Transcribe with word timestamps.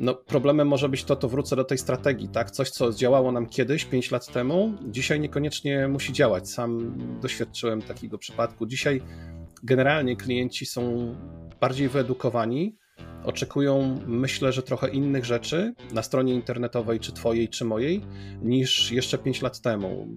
No, 0.00 0.14
problemem 0.14 0.68
może 0.68 0.88
być 0.88 1.04
to, 1.04 1.16
to 1.16 1.28
wrócę 1.28 1.56
do 1.56 1.64
tej 1.64 1.78
strategii, 1.78 2.28
tak? 2.28 2.50
Coś, 2.50 2.70
co 2.70 2.92
działało 2.92 3.32
nam 3.32 3.46
kiedyś, 3.46 3.84
5 3.84 4.10
lat 4.10 4.32
temu, 4.32 4.72
dzisiaj 4.88 5.20
niekoniecznie 5.20 5.88
musi 5.88 6.12
działać. 6.12 6.50
Sam 6.50 6.98
doświadczyłem 7.20 7.82
takiego 7.82 8.18
przypadku. 8.18 8.66
Dzisiaj 8.66 9.02
generalnie 9.62 10.16
klienci 10.16 10.66
są 10.66 11.14
bardziej 11.60 11.88
wyedukowani, 11.88 12.76
oczekują, 13.24 14.00
myślę, 14.06 14.52
że 14.52 14.62
trochę 14.62 14.88
innych 14.88 15.24
rzeczy 15.24 15.74
na 15.92 16.02
stronie 16.02 16.34
internetowej, 16.34 17.00
czy 17.00 17.12
twojej, 17.12 17.48
czy 17.48 17.64
mojej, 17.64 18.04
niż 18.42 18.92
jeszcze 18.92 19.18
5 19.18 19.42
lat 19.42 19.60
temu. 19.60 20.08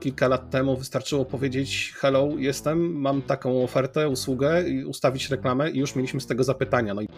Kilka 0.00 0.28
lat 0.28 0.50
temu 0.50 0.76
wystarczyło 0.76 1.24
powiedzieć: 1.24 1.92
Hello, 1.96 2.28
jestem, 2.36 3.00
mam 3.00 3.22
taką 3.22 3.64
ofertę, 3.64 4.08
usługę, 4.08 4.64
ustawić 4.86 5.30
reklamę, 5.30 5.70
i 5.70 5.78
już 5.78 5.96
mieliśmy 5.96 6.20
z 6.20 6.26
tego 6.26 6.44
zapytania. 6.44 6.94
No 6.94 7.02
i... 7.02 7.08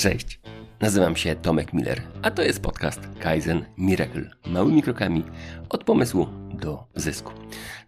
Cześć, 0.00 0.40
nazywam 0.80 1.16
się 1.16 1.34
Tomek 1.34 1.72
Miller, 1.72 2.02
a 2.22 2.30
to 2.30 2.42
jest 2.42 2.62
podcast 2.62 3.00
Kaizen 3.18 3.64
Miracle. 3.78 4.30
Małymi 4.46 4.82
krokami 4.82 5.24
od 5.68 5.84
pomysłu 5.84 6.26
do 6.54 6.84
zysku. 6.94 7.32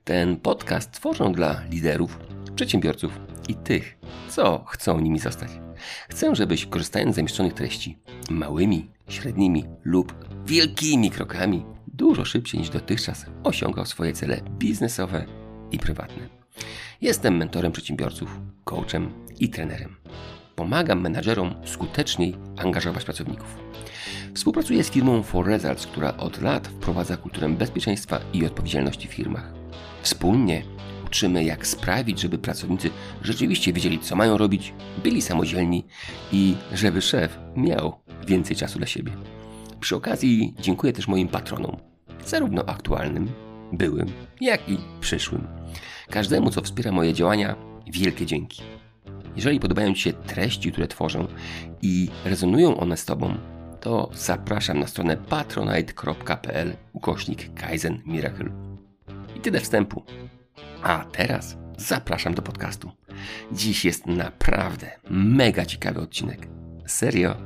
Ten 0.04 0.36
podcast 0.36 0.92
tworzę 0.92 1.32
dla 1.32 1.62
liderów, 1.70 2.18
przedsiębiorców 2.54 3.20
i 3.48 3.54
tych, 3.54 3.98
co 4.28 4.64
chcą 4.68 5.00
nimi 5.00 5.18
zostać. 5.18 5.50
Chcę, 6.08 6.34
żebyś 6.34 6.66
korzystając 6.66 7.12
z 7.12 7.16
zamieszczonych 7.16 7.54
treści 7.54 7.98
małymi, 8.30 8.90
średnimi 9.08 9.64
lub 9.84 10.14
wielkimi 10.46 11.10
krokami 11.10 11.64
dużo 11.86 12.24
szybciej 12.24 12.60
niż 12.60 12.70
dotychczas 12.70 13.26
osiągał 13.44 13.86
swoje 13.86 14.12
cele 14.12 14.40
biznesowe 14.58 15.24
i 15.70 15.78
prywatne. 15.78 16.28
Jestem 17.00 17.36
mentorem 17.36 17.72
przedsiębiorców, 17.72 18.40
coachem 18.64 19.12
i 19.40 19.48
trenerem 19.48 19.96
pomagam 20.62 21.00
menadżerom 21.00 21.54
skuteczniej 21.64 22.36
angażować 22.56 23.04
pracowników. 23.04 23.56
Współpracuję 24.34 24.84
z 24.84 24.90
firmą 24.90 25.22
For 25.22 25.46
Results, 25.46 25.86
która 25.86 26.16
od 26.16 26.42
lat 26.42 26.68
wprowadza 26.68 27.16
kulturę 27.16 27.48
bezpieczeństwa 27.48 28.20
i 28.32 28.46
odpowiedzialności 28.46 29.08
w 29.08 29.10
firmach. 29.10 29.52
Wspólnie 30.02 30.62
uczymy, 31.06 31.44
jak 31.44 31.66
sprawić, 31.66 32.20
żeby 32.20 32.38
pracownicy 32.38 32.90
rzeczywiście 33.22 33.72
wiedzieli, 33.72 33.98
co 33.98 34.16
mają 34.16 34.38
robić, 34.38 34.74
byli 35.02 35.22
samodzielni 35.22 35.84
i 36.32 36.54
żeby 36.72 37.02
szef 37.02 37.38
miał 37.56 38.00
więcej 38.26 38.56
czasu 38.56 38.78
dla 38.78 38.86
siebie. 38.86 39.12
Przy 39.80 39.96
okazji 39.96 40.54
dziękuję 40.60 40.92
też 40.92 41.08
moim 41.08 41.28
patronom, 41.28 41.76
zarówno 42.26 42.64
aktualnym, 42.64 43.28
byłym, 43.72 44.12
jak 44.40 44.68
i 44.68 44.78
przyszłym. 45.00 45.46
Każdemu, 46.10 46.50
co 46.50 46.62
wspiera 46.62 46.92
moje 46.92 47.12
działania, 47.12 47.56
wielkie 47.86 48.26
dzięki. 48.26 48.62
Jeżeli 49.36 49.60
podobają 49.60 49.94
Ci 49.94 50.02
się 50.02 50.12
treści, 50.12 50.72
które 50.72 50.88
tworzę 50.88 51.26
i 51.82 52.08
rezonują 52.24 52.76
one 52.76 52.96
z 52.96 53.04
Tobą, 53.04 53.34
to 53.80 54.10
zapraszam 54.14 54.78
na 54.78 54.86
stronę 54.86 55.16
patronite.pl 55.16 56.76
ukośnik 56.92 57.54
Kaizen 57.54 58.02
Miracle. 58.06 58.50
I 59.36 59.40
tyle 59.40 59.60
wstępu. 59.60 60.04
A 60.82 61.04
teraz 61.04 61.56
zapraszam 61.78 62.34
do 62.34 62.42
podcastu. 62.42 62.90
Dziś 63.52 63.84
jest 63.84 64.06
naprawdę 64.06 64.90
mega 65.10 65.66
ciekawy 65.66 66.00
odcinek. 66.00 66.48
Serio. 66.86 67.36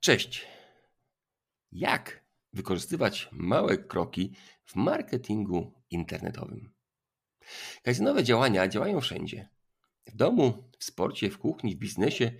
Cześć. 0.00 0.46
Jak 1.72 2.24
wykorzystywać 2.52 3.28
małe 3.32 3.78
kroki 3.78 4.32
w 4.64 4.76
marketingu 4.76 5.81
internetowym. 5.92 6.72
Kazinowe 7.82 8.24
działania 8.24 8.68
działają 8.68 9.00
wszędzie. 9.00 9.48
W 10.06 10.16
domu, 10.16 10.70
w 10.78 10.84
sporcie, 10.84 11.30
w 11.30 11.38
kuchni, 11.38 11.76
w 11.76 11.78
biznesie. 11.78 12.32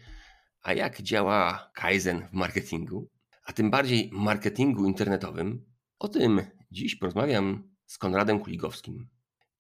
A 0.63 0.73
jak 0.73 1.03
działa 1.03 1.71
Kaizen 1.75 2.29
w 2.29 2.33
marketingu? 2.33 3.09
A 3.45 3.53
tym 3.53 3.71
bardziej 3.71 4.11
marketingu 4.13 4.87
internetowym? 4.87 5.67
O 5.99 6.09
tym 6.09 6.41
dziś 6.71 6.97
porozmawiam 6.97 7.71
z 7.87 7.99
Konradem 7.99 8.41
Kuligowskim. 8.41 9.09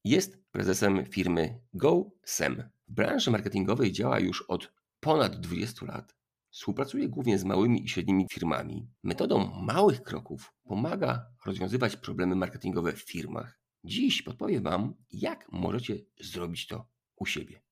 Jest 0.04 0.44
prezesem 0.50 1.06
firmy 1.06 1.60
GoSem. 1.74 2.70
W 2.88 2.92
branży 2.92 3.30
marketingowej 3.30 3.92
działa 3.92 4.20
już 4.20 4.42
od 4.42 4.72
ponad 5.00 5.40
20 5.40 5.86
lat. 5.86 6.16
Współpracuje 6.50 7.08
głównie 7.08 7.38
z 7.38 7.44
małymi 7.44 7.84
i 7.84 7.88
średnimi 7.88 8.26
firmami. 8.30 8.88
Metodą 9.02 9.62
małych 9.62 10.02
kroków 10.02 10.54
pomaga 10.64 11.26
rozwiązywać 11.46 11.96
problemy 11.96 12.36
marketingowe 12.36 12.92
w 12.92 13.02
firmach. 13.02 13.61
Dziś 13.84 14.22
podpowiem 14.22 14.62
Wam, 14.62 14.94
jak 15.10 15.52
możecie 15.52 15.98
zrobić 16.20 16.66
to 16.66 16.88
u 17.16 17.26
siebie. 17.26 17.62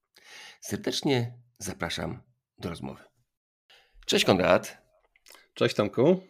Serdecznie 0.60 1.38
zapraszam 1.58 2.22
do 2.58 2.68
rozmowy. 2.68 3.02
Cześć 4.06 4.24
Konrad. 4.24 4.82
Cześć 5.54 5.74
Tomku. 5.74 6.20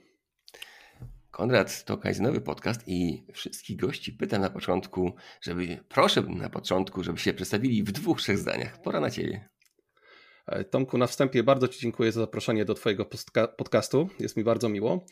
Konrad 1.31 1.85
to 1.85 1.99
kajzenowy 1.99 2.41
podcast 2.41 2.81
i 2.87 3.27
wszystkich 3.33 3.77
gości 3.77 4.13
pytam 4.13 4.41
na 4.41 4.51
początku, 4.51 5.15
żeby, 5.41 5.85
proszę 5.89 6.23
na 6.23 6.51
początku, 6.51 7.05
żeby 7.05 7.19
się 7.19 7.35
przedstawili 7.35 7.83
w 7.83 7.93
dwóch, 7.93 8.21
trzech 8.21 8.39
zdaniach. 8.39 8.83
Pora 8.83 9.01
na 9.01 9.11
Ciebie. 9.11 9.49
E, 10.47 10.65
Tomku, 10.65 10.99
na 10.99 11.07
wstępie 11.07 11.43
bardzo 11.43 11.69
Ci 11.69 11.81
dziękuję 11.81 12.13
za 12.13 12.21
zaproszenie 12.21 12.65
do 12.65 12.75
Twojego 12.75 13.07
podcastu. 13.57 14.09
Jest 14.19 14.37
mi 14.37 14.45
bardzo 14.45 14.69
miło. 14.69 15.07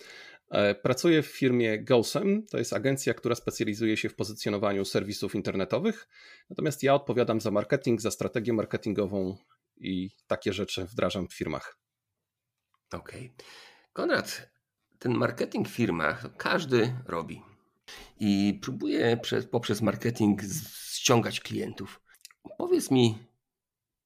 E, 0.50 0.74
pracuję 0.74 1.22
w 1.22 1.26
firmie 1.26 1.78
GoSem. 1.84 2.46
To 2.46 2.58
jest 2.58 2.72
agencja, 2.72 3.14
która 3.14 3.34
specjalizuje 3.34 3.96
się 3.96 4.08
w 4.08 4.14
pozycjonowaniu 4.14 4.84
serwisów 4.84 5.34
internetowych. 5.34 6.08
Natomiast 6.50 6.82
ja 6.82 6.94
odpowiadam 6.94 7.40
za 7.40 7.50
marketing, 7.50 8.00
za 8.00 8.10
strategię 8.10 8.52
marketingową 8.52 9.36
i 9.76 10.10
takie 10.26 10.52
rzeczy 10.52 10.84
wdrażam 10.84 11.28
w 11.28 11.34
firmach. 11.34 11.78
Okej. 12.92 13.32
Okay. 13.34 13.46
Konrad, 13.92 14.50
ten 14.98 15.14
marketing 15.14 15.68
w 15.68 15.72
firmach 15.72 16.36
każdy 16.36 16.94
robi 17.06 17.42
i 18.20 18.58
próbuje 18.62 19.16
przez, 19.16 19.46
poprzez 19.46 19.82
marketing 19.82 20.42
ściągać 20.92 21.40
klientów. 21.40 22.00
Powiedz 22.58 22.90
mi, 22.90 23.18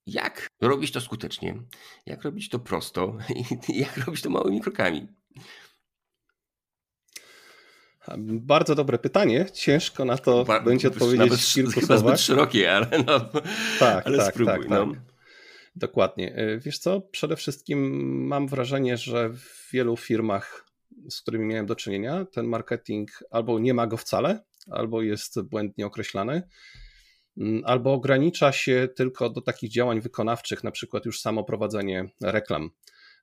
jak 0.06 0.48
robić 0.60 0.92
to 0.92 1.00
skutecznie, 1.00 1.62
jak 2.06 2.22
robić 2.22 2.48
to 2.48 2.58
prosto 2.58 3.18
i 3.68 3.78
jak 3.78 3.96
robić 3.96 4.22
to 4.22 4.30
małymi 4.30 4.60
krokami. 4.60 5.08
Bardzo 8.18 8.74
dobre 8.74 8.98
pytanie. 8.98 9.46
Ciężko 9.52 10.04
na 10.04 10.18
to 10.18 10.44
ba 10.44 10.60
będzie 10.60 10.88
odpowiedzieć 10.88 11.18
nawet, 11.18 11.40
w 11.40 11.54
kilku 11.54 11.80
chyba 11.80 11.86
słowach. 11.86 12.16
zbyt 12.16 12.20
szerokie, 12.20 12.72
ale, 12.72 12.88
no, 13.06 13.20
tak, 13.78 14.06
ale 14.06 14.18
tak, 14.18 14.34
spróbuj. 14.34 14.54
Tak, 14.54 14.68
no. 14.68 14.86
tak. 14.86 15.00
Dokładnie. 15.76 16.34
E, 16.34 16.58
wiesz 16.58 16.78
co, 16.78 17.00
przede 17.00 17.36
wszystkim 17.36 17.78
mam 18.26 18.48
wrażenie, 18.48 18.96
że 18.96 19.28
w 19.28 19.68
wielu 19.72 19.96
firmach, 19.96 20.66
z 21.10 21.20
którymi 21.20 21.46
miałem 21.46 21.66
do 21.66 21.76
czynienia, 21.76 22.24
ten 22.24 22.46
marketing 22.46 23.10
albo 23.30 23.58
nie 23.58 23.74
ma 23.74 23.86
go 23.86 23.96
wcale, 23.96 24.44
albo 24.70 25.02
jest 25.02 25.42
błędnie 25.42 25.86
określany, 25.86 26.42
albo 27.64 27.92
ogranicza 27.92 28.52
się 28.52 28.88
tylko 28.96 29.30
do 29.30 29.40
takich 29.40 29.70
działań 29.70 30.00
wykonawczych, 30.00 30.64
na 30.64 30.70
przykład 30.70 31.06
już 31.06 31.20
samo 31.20 31.44
prowadzenie 31.44 32.08
reklam. 32.20 32.70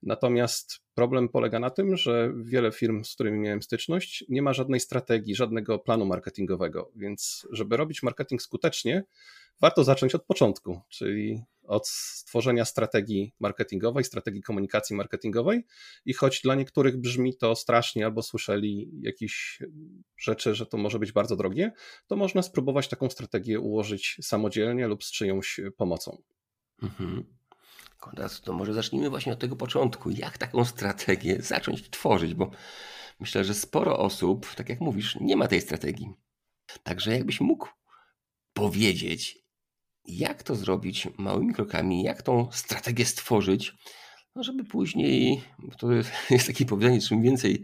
Natomiast 0.03 0.79
problem 0.93 1.29
polega 1.29 1.59
na 1.59 1.69
tym, 1.69 1.97
że 1.97 2.33
wiele 2.43 2.71
firm, 2.71 3.03
z 3.03 3.13
którymi 3.13 3.39
miałem 3.39 3.61
styczność, 3.61 4.25
nie 4.29 4.41
ma 4.41 4.53
żadnej 4.53 4.79
strategii, 4.79 5.35
żadnego 5.35 5.79
planu 5.79 6.05
marketingowego. 6.05 6.91
Więc, 6.95 7.47
żeby 7.51 7.77
robić 7.77 8.03
marketing 8.03 8.41
skutecznie, 8.41 9.03
warto 9.61 9.83
zacząć 9.83 10.15
od 10.15 10.25
początku, 10.25 10.81
czyli 10.89 11.43
od 11.63 11.87
stworzenia 11.87 12.65
strategii 12.65 13.33
marketingowej, 13.39 14.03
strategii 14.03 14.41
komunikacji 14.41 14.95
marketingowej. 14.95 15.65
I 16.05 16.13
choć 16.13 16.41
dla 16.41 16.55
niektórych 16.55 16.97
brzmi 16.97 17.37
to 17.37 17.55
strasznie, 17.55 18.05
albo 18.05 18.21
słyszeli 18.21 18.91
jakieś 19.01 19.61
rzeczy, 20.17 20.55
że 20.55 20.65
to 20.65 20.77
może 20.77 20.99
być 20.99 21.11
bardzo 21.11 21.35
drogie, 21.35 21.71
to 22.07 22.15
można 22.15 22.41
spróbować 22.41 22.87
taką 22.87 23.09
strategię 23.09 23.59
ułożyć 23.59 24.17
samodzielnie 24.21 24.87
lub 24.87 25.03
z 25.03 25.11
czyjąś 25.11 25.59
pomocą. 25.77 26.21
Mhm. 26.83 27.23
To 28.43 28.53
może 28.53 28.73
zacznijmy 28.73 29.09
właśnie 29.09 29.33
od 29.33 29.39
tego 29.39 29.55
początku. 29.55 30.09
Jak 30.09 30.37
taką 30.37 30.65
strategię 30.65 31.41
zacząć 31.41 31.89
tworzyć? 31.89 32.33
Bo 32.33 32.51
myślę, 33.19 33.43
że 33.43 33.53
sporo 33.53 33.99
osób, 33.99 34.55
tak 34.55 34.69
jak 34.69 34.81
mówisz, 34.81 35.17
nie 35.21 35.37
ma 35.37 35.47
tej 35.47 35.61
strategii. 35.61 36.13
Także 36.83 37.11
jakbyś 37.11 37.41
mógł 37.41 37.67
powiedzieć, 38.53 39.38
jak 40.09 40.43
to 40.43 40.55
zrobić 40.55 41.07
małymi 41.17 41.53
krokami, 41.53 42.03
jak 42.03 42.21
tą 42.21 42.47
strategię 42.51 43.05
stworzyć, 43.05 43.73
no 44.35 44.43
żeby 44.43 44.63
później, 44.63 45.41
bo 45.59 45.75
to 45.75 45.87
jest 46.29 46.47
takie 46.47 46.65
powiedzenie, 46.65 47.01
czym 47.01 47.21
więcej 47.21 47.63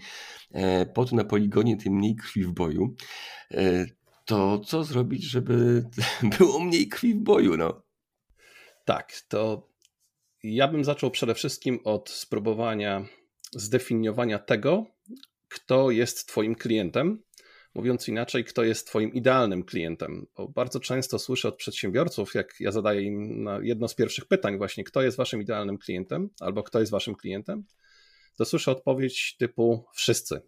e, 0.52 0.86
potu 0.86 1.16
na 1.16 1.24
poligonie, 1.24 1.78
tym 1.78 1.94
mniej 1.94 2.16
krwi 2.16 2.44
w 2.44 2.52
boju, 2.52 2.96
e, 3.52 3.86
to 4.26 4.60
co 4.60 4.84
zrobić, 4.84 5.24
żeby 5.24 5.86
było 6.38 6.60
mniej 6.60 6.88
krwi 6.88 7.14
w 7.14 7.20
boju? 7.20 7.58
No? 7.58 7.82
Tak, 8.86 9.14
to 9.28 9.70
ja 10.44 10.68
bym 10.68 10.84
zaczął 10.84 11.12
przede 11.12 11.36
wszystkim 11.36 11.80
od 11.84 12.10
spróbowania 12.10 13.06
zdefiniowania 13.52 14.40
tego, 14.40 14.86
kto 15.48 15.92
jest 15.92 16.28
Twoim 16.28 16.56
klientem, 16.56 17.24
mówiąc 17.76 18.08
inaczej, 18.08 18.44
kto 18.44 18.64
jest 18.64 18.88
Twoim 18.88 19.14
idealnym 19.14 19.64
klientem. 19.64 20.28
Bo 20.38 20.48
bardzo 20.48 20.80
często 20.80 21.20
słyszę 21.20 21.48
od 21.48 21.56
przedsiębiorców, 21.56 22.36
jak 22.36 22.56
ja 22.60 22.72
zadaję 22.72 23.02
im 23.02 23.50
jedno 23.62 23.88
z 23.88 23.96
pierwszych 23.96 24.26
pytań, 24.26 24.58
właśnie 24.58 24.84
kto 24.84 25.02
jest 25.02 25.18
Waszym 25.18 25.42
idealnym 25.42 25.78
klientem, 25.78 26.30
albo 26.40 26.64
kto 26.64 26.80
jest 26.80 26.92
Waszym 26.92 27.16
klientem, 27.16 27.64
to 28.38 28.46
słyszę 28.46 28.72
odpowiedź 28.72 29.36
typu 29.38 29.86
wszyscy. 29.94 30.42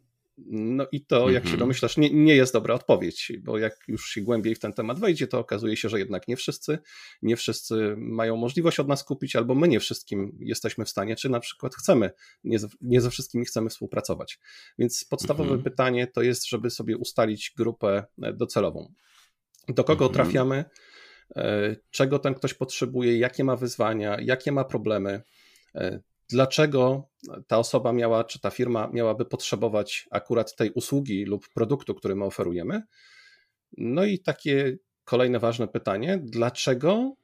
No 0.45 0.87
i 0.91 1.05
to, 1.05 1.29
jak 1.29 1.43
się 1.43 1.49
mhm. 1.49 1.59
domyślasz, 1.59 1.97
nie, 1.97 2.09
nie 2.09 2.35
jest 2.35 2.53
dobra 2.53 2.75
odpowiedź, 2.75 3.31
bo 3.39 3.57
jak 3.57 3.73
już 3.87 4.09
się 4.09 4.21
głębiej 4.21 4.55
w 4.55 4.59
ten 4.59 4.73
temat 4.73 4.99
wejdzie, 4.99 5.27
to 5.27 5.39
okazuje 5.39 5.77
się, 5.77 5.89
że 5.89 5.99
jednak 5.99 6.27
nie 6.27 6.37
wszyscy, 6.37 6.79
nie 7.21 7.35
wszyscy 7.35 7.95
mają 7.97 8.35
możliwość 8.35 8.79
od 8.79 8.87
nas 8.87 9.03
kupić, 9.03 9.35
albo 9.35 9.55
my 9.55 9.67
nie 9.67 9.79
wszystkim 9.79 10.37
jesteśmy 10.39 10.85
w 10.85 10.89
stanie, 10.89 11.15
czy 11.15 11.29
na 11.29 11.39
przykład 11.39 11.75
chcemy, 11.75 12.11
nie, 12.43 12.57
nie 12.81 13.01
ze 13.01 13.09
wszystkimi 13.09 13.45
chcemy 13.45 13.69
współpracować. 13.69 14.39
Więc 14.79 15.05
podstawowe 15.05 15.49
mhm. 15.49 15.63
pytanie 15.63 16.07
to 16.07 16.21
jest, 16.21 16.49
żeby 16.49 16.69
sobie 16.69 16.97
ustalić 16.97 17.53
grupę 17.57 18.03
e, 18.21 18.33
docelową. 18.33 18.93
Do 19.67 19.83
kogo 19.83 20.05
mhm. 20.05 20.13
trafiamy, 20.13 20.65
e, 21.35 21.75
czego 21.91 22.19
ten 22.19 22.33
ktoś 22.33 22.53
potrzebuje, 22.53 23.17
jakie 23.17 23.43
ma 23.43 23.55
wyzwania, 23.55 24.17
jakie 24.21 24.51
ma 24.51 24.63
problemy, 24.63 25.21
e, 25.75 25.99
dlaczego 26.29 27.09
ta 27.47 27.57
osoba 27.57 27.93
miała, 27.93 28.23
czy 28.23 28.39
ta 28.39 28.49
firma 28.49 28.89
miałaby 28.93 29.25
potrzebować 29.25 30.07
akurat 30.11 30.55
tej 30.55 30.71
usługi 30.71 31.25
lub 31.25 31.49
produktu, 31.49 31.95
który 31.95 32.15
my 32.15 32.25
oferujemy. 32.25 32.81
No 33.77 34.05
i 34.05 34.19
takie 34.19 34.77
kolejne 35.03 35.39
ważne 35.39 35.67
pytanie, 35.67 36.19
dlaczego 36.23 37.15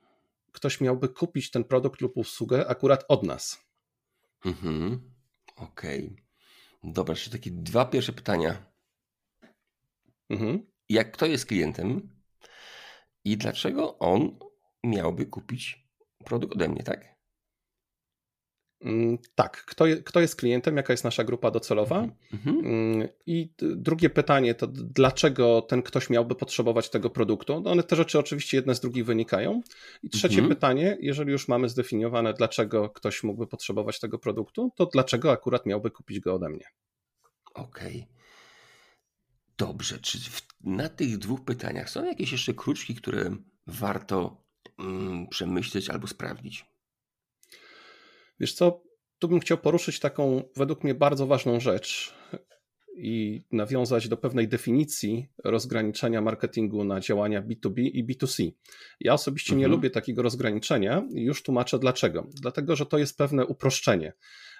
ktoś 0.51 0.81
miałby 0.81 1.09
kupić 1.09 1.51
ten 1.51 1.63
produkt 1.63 2.01
lub 2.01 2.17
usługę 2.17 2.67
akurat 2.67 3.05
od 3.07 3.23
nas? 3.23 3.65
Mhm. 4.45 5.11
Okej. 5.55 6.05
Okay. 6.05 6.23
Dobra, 6.83 7.11
jeszcze 7.11 7.29
takie 7.29 7.51
dwa 7.51 7.85
pierwsze 7.85 8.13
pytania. 8.13 8.65
Mhm. 10.29 10.65
Jak 10.89 11.11
kto 11.11 11.25
jest 11.25 11.45
klientem 11.45 12.09
i 13.25 13.38
dlaczego 13.38 14.00
on 14.00 14.39
miałby 14.83 15.25
kupić 15.25 15.88
produkt 16.25 16.53
ode 16.53 16.69
mnie, 16.69 16.83
tak? 16.83 17.12
Mm, 18.83 19.18
tak, 19.35 19.65
kto, 19.65 19.85
kto 20.06 20.19
jest 20.19 20.35
klientem, 20.35 20.77
jaka 20.77 20.94
jest 20.94 21.03
nasza 21.03 21.24
grupa 21.24 21.51
docelowa? 21.51 22.07
Mhm. 22.33 22.59
Mm, 22.65 23.07
I 23.25 23.53
drugie 23.59 24.09
pytanie 24.09 24.56
to 24.56 24.68
dlaczego 24.68 25.62
ten 25.62 25.81
ktoś 25.81 26.09
miałby 26.09 26.35
potrzebować 26.35 26.89
tego 26.89 27.09
produktu? 27.09 27.62
No 27.62 27.71
one 27.71 27.83
te 27.83 27.95
rzeczy 27.95 28.19
oczywiście 28.19 28.57
jedne 28.57 28.75
z 28.75 28.80
drugich 28.80 29.06
wynikają. 29.06 29.62
I 30.03 30.09
trzecie 30.09 30.39
mhm. 30.39 30.50
pytanie, 30.56 30.97
jeżeli 31.01 31.31
już 31.31 31.47
mamy 31.47 31.69
zdefiniowane, 31.69 32.33
dlaczego 32.33 32.89
ktoś 32.89 33.24
mógłby 33.24 33.47
potrzebować 33.47 34.00
tego 34.00 34.19
produktu, 34.19 34.71
to 34.75 34.86
dlaczego 34.86 35.31
akurat 35.31 35.65
miałby 35.65 35.91
kupić 35.91 36.19
go 36.19 36.33
ode 36.33 36.50
mnie? 36.50 36.65
Okej. 37.53 37.95
Okay. 37.95 38.13
Dobrze, 39.57 40.00
czy 40.00 40.18
na 40.63 40.89
tych 40.89 41.18
dwóch 41.18 41.45
pytaniach 41.45 41.89
są 41.89 42.06
jakieś 42.06 42.31
jeszcze 42.31 42.53
kruczki, 42.53 42.95
które 42.95 43.36
warto 43.68 44.44
mm, 44.79 45.27
przemyśleć 45.27 45.89
albo 45.89 46.07
sprawdzić? 46.07 46.72
Wiesz 48.39 48.53
co, 48.53 48.83
tu 49.19 49.27
bym 49.27 49.39
chciał 49.39 49.57
poruszyć 49.57 50.00
taką 50.00 50.44
według 50.56 50.83
mnie 50.83 50.95
bardzo 50.95 51.27
ważną 51.27 51.59
rzecz 51.59 52.13
i 52.97 53.44
nawiązać 53.51 54.07
do 54.07 54.18
pewnej 54.18 54.47
definicji 54.47 55.27
rozgraniczenia 55.44 56.21
marketingu 56.21 56.83
na 56.83 57.00
działania 57.00 57.41
B2B 57.41 57.80
i 57.80 58.06
B2C. 58.06 58.51
Ja 59.00 59.13
osobiście 59.13 59.53
mhm. 59.53 59.62
nie 59.62 59.75
lubię 59.75 59.89
takiego 59.89 60.21
rozgraniczenia 60.21 61.07
i 61.15 61.21
już 61.21 61.44
tłumaczę 61.44 61.80
dlaczego. 61.80 62.27
Dlatego, 62.41 62.75
że 62.75 62.85
to 62.85 62.97
jest 62.97 63.18
pewne 63.18 63.45
uproszczenie. 63.45 64.13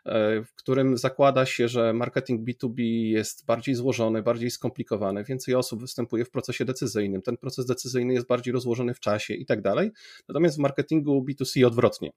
E, 0.06 0.44
w 0.44 0.56
którym 0.56 0.98
zakłada 0.98 1.46
się, 1.46 1.68
że 1.68 1.94
marketing 1.94 2.50
B2B 2.50 2.82
jest 3.10 3.46
bardziej 3.46 3.76
złożony, 3.76 4.24
bardziej 4.24 4.52
skomplikowany, 4.52 5.24
więcej 5.24 5.56
osób 5.56 5.82
występuje 5.82 6.26
w 6.26 6.30
procesie 6.30 6.66
decyzyjnym, 6.66 7.22
ten 7.22 7.38
proces 7.38 7.66
decyzyjny 7.66 8.14
jest 8.14 8.28
bardziej 8.28 8.54
rozłożony 8.54 8.94
w 8.94 9.00
czasie 9.00 9.34
i 9.34 9.46
tak 9.46 9.62
dalej. 9.62 9.92
Natomiast 10.28 10.56
w 10.56 10.60
marketingu 10.60 11.26
B2C 11.30 11.66
odwrotnie. 11.66 12.12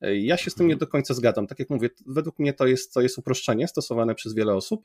E, 0.00 0.16
ja 0.16 0.36
się 0.36 0.50
z 0.50 0.54
tym 0.54 0.68
nie 0.68 0.76
do 0.76 0.86
końca 0.86 1.14
zgadzam. 1.14 1.46
Tak 1.46 1.58
jak 1.58 1.70
mówię, 1.70 1.88
według 2.06 2.38
mnie 2.38 2.52
to 2.52 2.66
jest, 2.66 2.94
to 2.94 3.00
jest 3.00 3.18
uproszczenie 3.18 3.68
stosowane 3.68 4.14
przez 4.14 4.34
wiele 4.34 4.54
osób. 4.54 4.84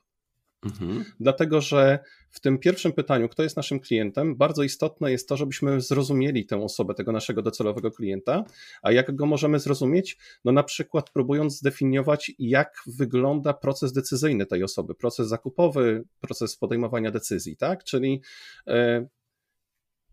Mhm. 0.65 1.05
Dlatego, 1.19 1.61
że 1.61 1.99
w 2.31 2.39
tym 2.39 2.57
pierwszym 2.57 2.93
pytaniu, 2.93 3.29
kto 3.29 3.43
jest 3.43 3.57
naszym 3.57 3.79
klientem, 3.79 4.35
bardzo 4.35 4.63
istotne 4.63 5.11
jest 5.11 5.29
to, 5.29 5.37
żebyśmy 5.37 5.81
zrozumieli 5.81 6.45
tę 6.45 6.63
osobę, 6.63 6.93
tego 6.93 7.11
naszego 7.11 7.41
docelowego 7.41 7.91
klienta. 7.91 8.43
A 8.81 8.91
jak 8.91 9.15
go 9.15 9.25
możemy 9.25 9.59
zrozumieć? 9.59 10.17
No 10.45 10.51
na 10.51 10.63
przykład 10.63 11.09
próbując 11.09 11.57
zdefiniować, 11.57 12.31
jak 12.39 12.73
wygląda 12.87 13.53
proces 13.53 13.93
decyzyjny 13.93 14.45
tej 14.45 14.63
osoby, 14.63 14.95
proces 14.95 15.27
zakupowy, 15.27 16.03
proces 16.21 16.57
podejmowania 16.57 17.11
decyzji, 17.11 17.57
tak? 17.57 17.83
Czyli 17.83 18.21
e, 18.67 19.07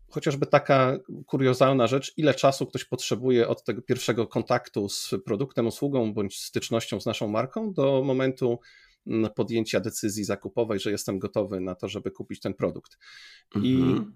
chociażby 0.09 0.45
taka 0.45 0.97
kuriozalna 1.25 1.87
rzecz, 1.87 2.13
ile 2.17 2.33
czasu 2.33 2.65
ktoś 2.65 2.85
potrzebuje 2.85 3.47
od 3.47 3.63
tego 3.63 3.81
pierwszego 3.81 4.27
kontaktu 4.27 4.89
z 4.89 5.13
produktem, 5.25 5.67
usługą 5.67 6.13
bądź 6.13 6.37
stycznością 6.43 7.01
z 7.01 7.05
naszą 7.05 7.27
marką 7.27 7.73
do 7.73 8.03
momentu 8.03 8.59
podjęcia 9.35 9.79
decyzji 9.79 10.23
zakupowej, 10.23 10.79
że 10.79 10.91
jestem 10.91 11.19
gotowy 11.19 11.59
na 11.59 11.75
to, 11.75 11.87
żeby 11.87 12.11
kupić 12.11 12.39
ten 12.39 12.53
produkt. 12.53 12.97
I 13.63 13.75
mhm. 13.75 14.13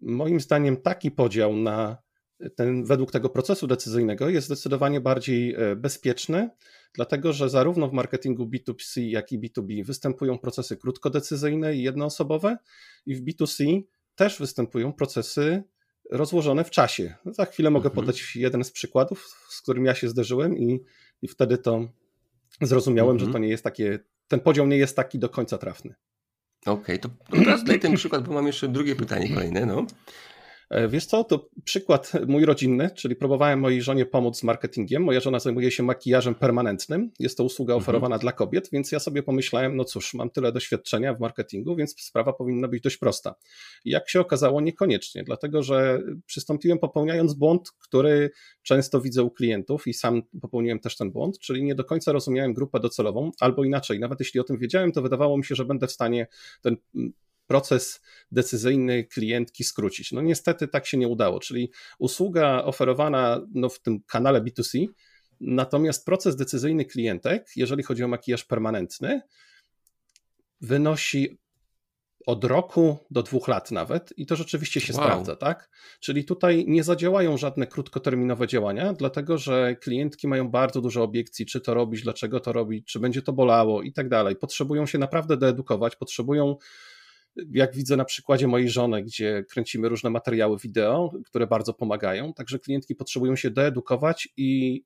moim 0.00 0.40
zdaniem 0.40 0.76
taki 0.76 1.10
podział 1.10 1.56
na 1.56 1.96
ten, 2.56 2.84
według 2.84 3.10
tego 3.10 3.28
procesu 3.28 3.66
decyzyjnego 3.66 4.28
jest 4.28 4.46
zdecydowanie 4.46 5.00
bardziej 5.00 5.54
e, 5.54 5.76
bezpieczny, 5.76 6.50
dlatego 6.94 7.32
że 7.32 7.50
zarówno 7.50 7.88
w 7.88 7.92
marketingu 7.92 8.46
B2C, 8.46 9.00
jak 9.00 9.32
i 9.32 9.38
B2B 9.38 9.84
występują 9.84 10.38
procesy 10.38 10.76
krótkodecyzyjne 10.76 11.74
i 11.76 11.82
jednoosobowe, 11.82 12.56
i 13.06 13.14
w 13.14 13.24
B2C 13.24 13.82
też 14.14 14.38
występują 14.38 14.92
procesy 14.92 15.62
rozłożone 16.10 16.64
w 16.64 16.70
czasie. 16.70 17.14
Za 17.26 17.44
chwilę 17.44 17.70
mogę 17.70 17.88
mhm. 17.88 18.06
podać 18.06 18.36
jeden 18.36 18.64
z 18.64 18.70
przykładów, 18.70 19.36
z 19.48 19.62
którym 19.62 19.84
ja 19.84 19.94
się 19.94 20.08
zderzyłem, 20.08 20.58
i, 20.58 20.80
i 21.22 21.28
wtedy 21.28 21.58
to 21.58 21.88
zrozumiałem, 22.60 23.12
mhm. 23.12 23.28
że 23.28 23.32
to 23.32 23.38
nie 23.38 23.48
jest 23.48 23.64
takie 23.64 23.98
ten 24.30 24.40
podział 24.40 24.66
nie 24.66 24.76
jest 24.76 24.96
taki 24.96 25.18
do 25.18 25.28
końca 25.28 25.58
trafny. 25.58 25.94
Okej, 26.66 26.72
okay, 26.72 26.98
to 26.98 27.08
teraz 27.44 27.64
daj 27.64 27.80
ten 27.80 27.96
przykład, 27.96 28.28
bo 28.28 28.32
mam 28.32 28.46
jeszcze 28.46 28.68
drugie 28.68 28.96
pytanie 28.96 29.34
kolejne. 29.34 29.66
No. 29.66 29.86
E, 30.70 30.88
wiesz 30.88 31.06
co, 31.06 31.24
to 31.24 31.48
przykład 31.64 32.12
mój 32.26 32.44
rodzinny, 32.44 32.90
czyli 32.96 33.16
próbowałem 33.16 33.60
mojej 33.60 33.82
żonie 33.82 34.06
pomóc 34.06 34.38
z 34.38 34.42
marketingiem. 34.42 35.02
Moja 35.02 35.20
żona 35.20 35.40
zajmuje 35.40 35.70
się 35.70 35.82
makijażem 35.82 36.34
permanentnym. 36.34 37.10
Jest 37.18 37.36
to 37.36 37.44
usługa 37.44 37.74
mhm. 37.74 37.82
oferowana 37.82 38.14
mhm. 38.14 38.20
dla 38.20 38.32
kobiet, 38.32 38.68
więc 38.72 38.92
ja 38.92 39.00
sobie 39.00 39.22
pomyślałem, 39.22 39.76
no 39.76 39.84
cóż, 39.84 40.14
mam 40.14 40.30
tyle 40.30 40.52
doświadczenia 40.52 41.14
w 41.14 41.20
marketingu, 41.20 41.76
więc 41.76 42.00
sprawa 42.00 42.32
powinna 42.32 42.68
być 42.68 42.82
dość 42.82 42.96
prosta. 42.96 43.34
Jak 43.84 44.10
się 44.10 44.20
okazało, 44.20 44.60
niekoniecznie, 44.60 45.24
dlatego 45.24 45.62
że 45.62 46.02
przystąpiłem 46.26 46.78
popełniając 46.78 47.34
błąd, 47.34 47.70
który 47.78 48.30
często 48.62 49.00
widzę 49.00 49.22
u 49.22 49.30
klientów 49.30 49.86
i 49.86 49.94
sam 49.94 50.22
popełniłem 50.40 50.78
też 50.78 50.96
ten 50.96 51.10
błąd, 51.12 51.38
czyli 51.38 51.64
nie 51.64 51.74
do 51.74 51.84
końca 51.84 52.12
rozumiałem 52.12 52.54
grupę 52.54 52.80
docelową, 52.80 53.30
albo 53.40 53.64
inaczej, 53.64 54.00
nawet 54.00 54.20
jeśli 54.20 54.40
o 54.40 54.44
tym 54.44 54.58
wiedziałem, 54.58 54.92
to 54.92 55.02
wydawało 55.02 55.38
mi 55.38 55.44
się, 55.44 55.54
że 55.54 55.64
będę 55.64 55.86
w 55.86 55.92
stanie 55.92 56.26
ten 56.62 56.76
proces 57.50 58.00
decyzyjny 58.32 59.04
klientki 59.04 59.64
skrócić. 59.64 60.12
No 60.12 60.22
niestety 60.22 60.68
tak 60.68 60.86
się 60.86 60.98
nie 60.98 61.08
udało, 61.08 61.40
czyli 61.40 61.70
usługa 61.98 62.64
oferowana 62.64 63.40
no, 63.54 63.68
w 63.68 63.80
tym 63.80 64.02
kanale 64.06 64.40
B2C, 64.40 64.86
natomiast 65.40 66.04
proces 66.04 66.36
decyzyjny 66.36 66.84
klientek, 66.84 67.50
jeżeli 67.56 67.82
chodzi 67.82 68.04
o 68.04 68.08
makijaż 68.08 68.44
permanentny, 68.44 69.20
wynosi 70.60 71.38
od 72.26 72.44
roku 72.44 72.98
do 73.10 73.22
dwóch 73.22 73.48
lat 73.48 73.70
nawet 73.70 74.12
i 74.16 74.26
to 74.26 74.36
rzeczywiście 74.36 74.80
się 74.80 74.92
wow. 74.92 75.02
sprawdza, 75.02 75.36
tak? 75.36 75.70
Czyli 76.00 76.24
tutaj 76.24 76.64
nie 76.68 76.84
zadziałają 76.84 77.36
żadne 77.36 77.66
krótkoterminowe 77.66 78.46
działania, 78.46 78.92
dlatego 78.92 79.38
że 79.38 79.76
klientki 79.76 80.28
mają 80.28 80.48
bardzo 80.48 80.80
dużo 80.80 81.02
obiekcji, 81.02 81.46
czy 81.46 81.60
to 81.60 81.74
robić, 81.74 82.02
dlaczego 82.02 82.40
to 82.40 82.52
robić, 82.52 82.86
czy 82.86 83.00
będzie 83.00 83.22
to 83.22 83.32
bolało 83.32 83.82
i 83.82 83.92
tak 83.92 84.08
dalej. 84.08 84.36
Potrzebują 84.36 84.86
się 84.86 84.98
naprawdę 84.98 85.36
doedukować, 85.36 85.96
potrzebują 85.96 86.56
jak 87.36 87.74
widzę 87.74 87.96
na 87.96 88.04
przykładzie 88.04 88.46
mojej 88.46 88.70
żony, 88.70 89.02
gdzie 89.02 89.44
kręcimy 89.50 89.88
różne 89.88 90.10
materiały 90.10 90.58
wideo, 90.58 91.12
które 91.26 91.46
bardzo 91.46 91.74
pomagają, 91.74 92.32
także 92.32 92.58
klientki 92.58 92.94
potrzebują 92.94 93.36
się 93.36 93.50
doedukować 93.50 94.28
i 94.36 94.82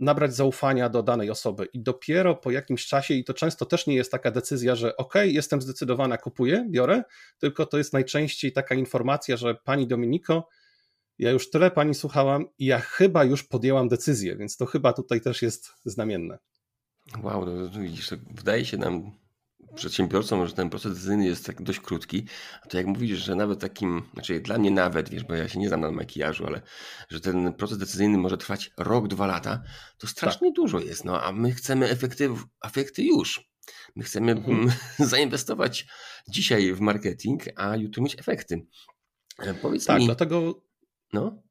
nabrać 0.00 0.34
zaufania 0.34 0.88
do 0.88 1.02
danej 1.02 1.30
osoby. 1.30 1.68
I 1.72 1.80
dopiero 1.80 2.34
po 2.34 2.50
jakimś 2.50 2.86
czasie, 2.86 3.14
i 3.14 3.24
to 3.24 3.34
często 3.34 3.66
też 3.66 3.86
nie 3.86 3.94
jest 3.94 4.12
taka 4.12 4.30
decyzja, 4.30 4.74
że 4.74 4.96
ok, 4.96 5.14
jestem 5.24 5.62
zdecydowana, 5.62 6.18
kupuję, 6.18 6.66
biorę, 6.70 7.02
tylko 7.38 7.66
to 7.66 7.78
jest 7.78 7.92
najczęściej 7.92 8.52
taka 8.52 8.74
informacja, 8.74 9.36
że 9.36 9.54
pani 9.54 9.86
Dominiko, 9.86 10.48
ja 11.18 11.30
już 11.30 11.50
tyle 11.50 11.70
pani 11.70 11.94
słuchałam 11.94 12.44
i 12.58 12.66
ja 12.66 12.78
chyba 12.80 13.24
już 13.24 13.44
podjęłam 13.44 13.88
decyzję, 13.88 14.36
więc 14.36 14.56
to 14.56 14.66
chyba 14.66 14.92
tutaj 14.92 15.20
też 15.20 15.42
jest 15.42 15.72
znamienne. 15.84 16.38
Wow, 17.22 17.44
to 17.44 17.80
widzisz, 17.80 18.10
wydaje 18.30 18.64
się 18.64 18.76
nam 18.76 19.12
przedsiębiorcom, 19.74 20.46
że 20.46 20.52
ten 20.52 20.70
proces 20.70 20.92
decyzyjny 20.92 21.26
jest 21.26 21.46
tak 21.46 21.62
dość 21.62 21.80
krótki, 21.80 22.26
to 22.68 22.76
jak 22.76 22.86
mówisz, 22.86 23.18
że 23.18 23.34
nawet 23.34 23.60
takim, 23.60 24.02
znaczy 24.12 24.40
dla 24.40 24.58
mnie 24.58 24.70
nawet, 24.70 25.08
wiesz, 25.08 25.24
bo 25.24 25.34
ja 25.34 25.48
się 25.48 25.58
nie 25.58 25.68
znam 25.68 25.80
na 25.80 25.90
makijażu, 25.90 26.46
ale 26.46 26.62
że 27.08 27.20
ten 27.20 27.52
proces 27.52 27.78
decyzyjny 27.78 28.18
może 28.18 28.38
trwać 28.38 28.70
rok, 28.76 29.08
dwa 29.08 29.26
lata, 29.26 29.62
to 29.98 30.06
strasznie 30.06 30.48
tak. 30.48 30.56
dużo 30.56 30.80
jest, 30.80 31.04
no 31.04 31.22
a 31.22 31.32
my 31.32 31.52
chcemy 31.52 31.88
efekty, 31.88 32.30
efekty 32.64 33.02
już. 33.02 33.48
My 33.96 34.04
chcemy 34.04 34.32
mhm. 34.32 34.70
zainwestować 35.08 35.86
dzisiaj 36.28 36.72
w 36.74 36.80
marketing, 36.80 37.42
a 37.56 37.76
jutro 37.76 38.02
mieć 38.02 38.18
efekty. 38.18 38.66
E, 39.38 39.54
powiedz 39.54 39.84
tak, 39.84 39.98
mi. 39.98 40.06
dlatego. 40.06 40.62
No? 41.12 41.42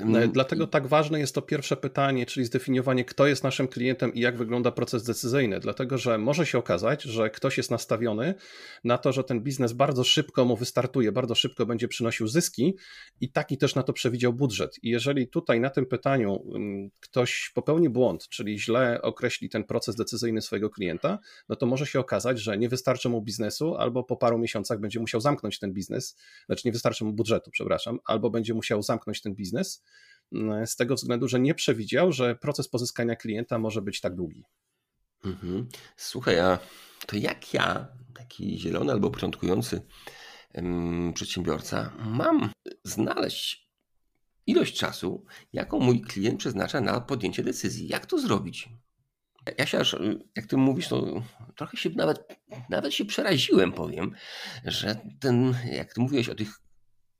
Mm, 0.00 0.32
dlatego 0.32 0.66
tak 0.66 0.86
ważne 0.86 1.18
jest 1.20 1.34
to 1.34 1.42
pierwsze 1.42 1.76
pytanie, 1.76 2.26
czyli 2.26 2.46
zdefiniowanie, 2.46 3.04
kto 3.04 3.26
jest 3.26 3.44
naszym 3.44 3.68
klientem 3.68 4.14
i 4.14 4.20
jak 4.20 4.36
wygląda 4.36 4.70
proces 4.72 5.04
decyzyjny. 5.04 5.60
Dlatego, 5.60 5.98
że 5.98 6.18
może 6.18 6.46
się 6.46 6.58
okazać, 6.58 7.02
że 7.02 7.30
ktoś 7.30 7.56
jest 7.56 7.70
nastawiony 7.70 8.34
na 8.84 8.98
to, 8.98 9.12
że 9.12 9.24
ten 9.24 9.40
biznes 9.40 9.72
bardzo 9.72 10.04
szybko 10.04 10.44
mu 10.44 10.56
wystartuje, 10.56 11.12
bardzo 11.12 11.34
szybko 11.34 11.66
będzie 11.66 11.88
przynosił 11.88 12.28
zyski 12.28 12.76
i 13.20 13.32
taki 13.32 13.58
też 13.58 13.74
na 13.74 13.82
to 13.82 13.92
przewidział 13.92 14.32
budżet. 14.32 14.76
I 14.82 14.90
jeżeli 14.90 15.28
tutaj 15.28 15.60
na 15.60 15.70
tym 15.70 15.86
pytaniu 15.86 16.42
mm, 16.54 16.90
ktoś 17.00 17.52
popełni 17.54 17.88
błąd, 17.88 18.28
czyli 18.28 18.60
źle 18.60 19.02
określi 19.02 19.48
ten 19.48 19.64
proces 19.64 19.96
decyzyjny 19.96 20.42
swojego 20.42 20.70
klienta, 20.70 21.18
no 21.48 21.56
to 21.56 21.66
może 21.66 21.86
się 21.86 22.00
okazać, 22.00 22.40
że 22.40 22.58
nie 22.58 22.68
wystarczy 22.68 23.08
mu 23.08 23.22
biznesu, 23.22 23.76
albo 23.76 24.04
po 24.04 24.16
paru 24.16 24.38
miesiącach 24.38 24.80
będzie 24.80 25.00
musiał 25.00 25.20
zamknąć 25.20 25.58
ten 25.58 25.72
biznes, 25.72 26.16
znaczy 26.46 26.62
nie 26.64 26.72
wystarczy 26.72 27.04
mu 27.04 27.12
budżetu, 27.12 27.50
przepraszam, 27.50 27.98
albo 28.04 28.30
będzie 28.30 28.54
musiał 28.54 28.82
zamknąć 28.82 29.22
ten 29.22 29.34
biznes 29.34 29.85
z 30.66 30.76
tego 30.76 30.94
względu, 30.94 31.28
że 31.28 31.40
nie 31.40 31.54
przewidział, 31.54 32.12
że 32.12 32.36
proces 32.36 32.68
pozyskania 32.68 33.16
klienta 33.16 33.58
może 33.58 33.82
być 33.82 34.00
tak 34.00 34.14
długi. 34.14 34.44
Mhm. 35.24 35.68
Słuchaj, 35.96 36.40
a 36.40 36.58
to 37.06 37.16
jak 37.16 37.54
ja, 37.54 37.88
taki 38.14 38.58
zielony 38.58 38.92
albo 38.92 39.10
początkujący 39.10 39.82
przedsiębiorca, 41.14 41.92
mam 41.98 42.50
znaleźć 42.84 43.66
ilość 44.46 44.78
czasu, 44.78 45.24
jaką 45.52 45.80
mój 45.80 46.00
klient 46.00 46.38
przeznacza 46.38 46.80
na 46.80 47.00
podjęcie 47.00 47.42
decyzji? 47.42 47.88
Jak 47.88 48.06
to 48.06 48.18
zrobić? 48.18 48.68
Ja 49.58 49.66
się 49.66 49.78
aż, 49.78 49.96
jak 50.36 50.46
ty 50.46 50.56
mówisz, 50.56 50.88
to 50.88 51.22
trochę 51.56 51.76
się 51.76 51.90
nawet, 51.90 52.38
nawet 52.70 52.94
się 52.94 53.04
przeraziłem, 53.04 53.72
powiem, 53.72 54.14
że 54.64 55.00
ten, 55.20 55.54
jak 55.72 55.94
ty 55.94 56.00
mówiłeś 56.00 56.28
o 56.28 56.34
tych 56.34 56.60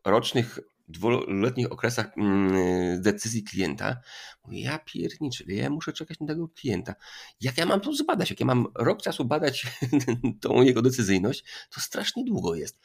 rocznych 0.04 0.58
dwuletnich 0.88 1.72
okresach 1.72 2.18
mm, 2.18 3.02
decyzji 3.02 3.44
klienta, 3.44 3.96
mówię, 4.44 4.60
ja 4.60 4.78
pierniczę, 4.78 5.44
ja 5.46 5.70
muszę 5.70 5.92
czekać 5.92 6.20
na 6.20 6.26
tego 6.26 6.48
klienta. 6.48 6.94
Jak 7.40 7.58
ja 7.58 7.66
mam 7.66 7.80
to 7.80 7.94
zbadać? 7.94 8.30
Jak 8.30 8.40
ja 8.40 8.46
mam 8.46 8.66
rok 8.74 9.02
czasu 9.02 9.24
badać 9.24 9.66
tą 10.42 10.62
jego 10.62 10.82
decyzyjność, 10.82 11.44
to 11.70 11.80
strasznie 11.80 12.24
długo 12.24 12.54
jest. 12.54 12.78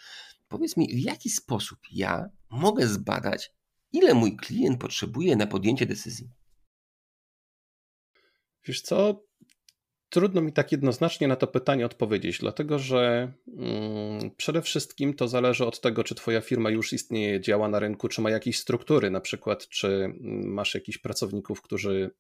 Powiedz 0.48 0.78
mi, 0.78 0.96
w 0.96 1.00
jaki 1.00 1.30
sposób 1.30 1.80
ja 1.92 2.30
mogę 2.50 2.88
zbadać, 2.88 3.54
ile 3.92 4.14
mój 4.14 4.38
klient 4.38 4.82
potrzebuje 4.82 5.36
na 5.36 5.48
podjęcie 5.48 5.86
decyzji? 5.86 6.30
Wiesz 8.66 8.82
co, 8.82 9.24
Trudno 10.12 10.42
mi 10.42 10.54
tak 10.54 10.72
jednoznacznie 10.72 11.28
na 11.28 11.36
to 11.36 11.48
pytanie 11.48 11.86
odpowiedzieć, 11.86 12.40
dlatego 12.40 12.80
że 12.80 13.34
mm, 13.58 14.32
przede 14.38 14.62
wszystkim 14.62 15.14
to 15.14 15.28
zależy 15.28 15.66
od 15.66 15.82
tego, 15.82 16.04
czy 16.04 16.16
Twoja 16.16 16.42
firma 16.42 16.70
już 16.70 16.94
istnieje, 16.94 17.42
działa 17.42 17.68
na 17.68 17.80
rynku, 17.80 18.08
czy 18.08 18.22
ma 18.22 18.30
jakieś 18.30 18.60
struktury, 18.60 19.12
na 19.12 19.22
przykład, 19.22 19.68
czy 19.68 19.88
mm, 19.88 20.54
masz 20.54 20.74
jakichś 20.74 20.98
pracowników, 20.98 21.62
którzy 21.62 22.12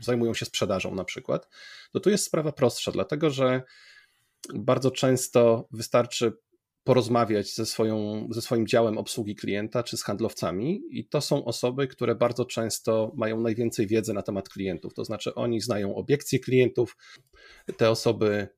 zajmują 0.00 0.34
się 0.34 0.44
sprzedażą, 0.44 0.94
na 0.94 1.04
przykład. 1.04 1.48
To 1.92 2.00
tu 2.00 2.10
jest 2.10 2.24
sprawa 2.24 2.52
prostsza, 2.52 2.92
dlatego 2.92 3.30
że 3.30 3.62
bardzo 4.54 4.90
często 4.90 5.68
wystarczy 5.70 6.32
porozmawiać 6.84 7.54
ze, 7.54 7.66
swoją, 7.66 8.28
ze 8.30 8.42
swoim 8.42 8.66
działem 8.66 8.98
obsługi 8.98 9.34
klienta 9.34 9.82
czy 9.82 9.96
z 9.96 10.02
handlowcami, 10.02 10.82
i 10.90 11.08
to 11.08 11.20
są 11.20 11.44
osoby, 11.44 11.88
które 11.88 12.14
bardzo 12.14 12.44
często 12.44 13.12
mają 13.16 13.40
najwięcej 13.40 13.86
wiedzy 13.86 14.14
na 14.14 14.22
temat 14.22 14.48
klientów. 14.48 14.94
To 14.94 15.04
znaczy, 15.04 15.34
oni 15.34 15.60
znają 15.60 15.94
obiekcje 15.94 16.38
klientów, 16.38 16.96
te 17.76 17.90
osoby 17.90 18.48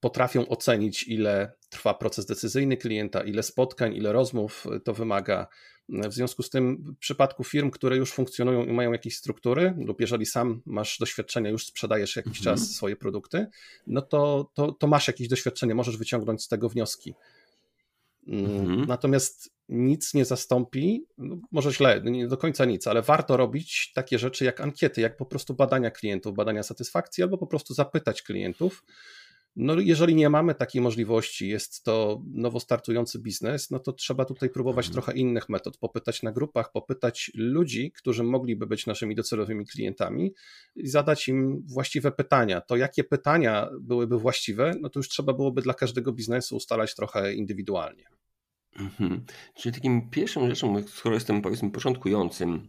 potrafią 0.00 0.48
ocenić, 0.48 1.08
ile 1.08 1.52
trwa 1.70 1.94
proces 1.94 2.26
decyzyjny 2.26 2.76
klienta, 2.76 3.24
ile 3.24 3.42
spotkań, 3.42 3.96
ile 3.96 4.12
rozmów 4.12 4.66
to 4.84 4.94
wymaga. 4.94 5.46
W 5.88 6.12
związku 6.12 6.42
z 6.42 6.50
tym, 6.50 6.94
w 6.96 6.98
przypadku 6.98 7.44
firm, 7.44 7.70
które 7.70 7.96
już 7.96 8.12
funkcjonują 8.12 8.64
i 8.64 8.72
mają 8.72 8.92
jakieś 8.92 9.16
struktury, 9.16 9.74
lub 9.76 10.00
jeżeli 10.00 10.26
sam 10.26 10.62
masz 10.66 10.98
doświadczenia, 10.98 11.50
już 11.50 11.66
sprzedajesz 11.66 12.16
jakiś 12.16 12.38
mhm. 12.38 12.56
czas 12.56 12.70
swoje 12.70 12.96
produkty, 12.96 13.46
no 13.86 14.02
to, 14.02 14.50
to, 14.54 14.72
to, 14.72 14.86
masz 14.86 15.08
jakieś 15.08 15.28
doświadczenie, 15.28 15.74
możesz 15.74 15.96
wyciągnąć 15.96 16.42
z 16.42 16.48
tego 16.48 16.68
wnioski. 16.68 17.14
Mm, 18.26 18.44
mhm. 18.44 18.84
Natomiast 18.86 19.50
nic 19.68 20.14
nie 20.14 20.24
zastąpi, 20.24 21.06
no 21.18 21.36
może 21.52 21.72
źle, 21.72 22.00
nie 22.04 22.28
do 22.28 22.36
końca 22.36 22.64
nic, 22.64 22.86
ale 22.86 23.02
warto 23.02 23.36
robić 23.36 23.92
takie 23.94 24.18
rzeczy 24.18 24.44
jak 24.44 24.60
ankiety, 24.60 25.00
jak 25.00 25.16
po 25.16 25.26
prostu 25.26 25.54
badania 25.54 25.90
klientów, 25.90 26.34
badania 26.34 26.62
satysfakcji, 26.62 27.22
albo 27.22 27.38
po 27.38 27.46
prostu 27.46 27.74
zapytać 27.74 28.22
klientów, 28.22 28.84
no, 29.56 29.80
jeżeli 29.80 30.14
nie 30.14 30.30
mamy 30.30 30.54
takiej 30.54 30.82
możliwości, 30.82 31.48
jest 31.48 31.84
to 31.84 32.22
nowo 32.32 32.60
startujący 32.60 33.18
biznes, 33.18 33.70
no 33.70 33.78
to 33.78 33.92
trzeba 33.92 34.24
tutaj 34.24 34.50
próbować 34.50 34.86
mhm. 34.86 34.92
trochę 34.92 35.18
innych 35.18 35.48
metod. 35.48 35.78
Popytać 35.78 36.22
na 36.22 36.32
grupach, 36.32 36.72
popytać 36.72 37.30
ludzi, 37.34 37.92
którzy 37.92 38.22
mogliby 38.22 38.66
być 38.66 38.86
naszymi 38.86 39.14
docelowymi 39.14 39.66
klientami 39.66 40.34
i 40.76 40.88
zadać 40.88 41.28
im 41.28 41.62
właściwe 41.66 42.12
pytania. 42.12 42.60
To 42.60 42.76
jakie 42.76 43.04
pytania 43.04 43.68
byłyby 43.80 44.18
właściwe, 44.18 44.74
no 44.80 44.88
to 44.88 44.98
już 44.98 45.08
trzeba 45.08 45.32
byłoby 45.32 45.62
dla 45.62 45.74
każdego 45.74 46.12
biznesu 46.12 46.56
ustalać 46.56 46.94
trochę 46.94 47.34
indywidualnie. 47.34 48.04
Mhm. 48.78 49.24
Czyli 49.54 49.74
takim 49.74 50.10
pierwszą 50.10 50.48
rzeczą, 50.48 50.82
skoro 50.86 51.14
jestem 51.14 51.42
powiedzmy 51.42 51.70
początkującym 51.70 52.68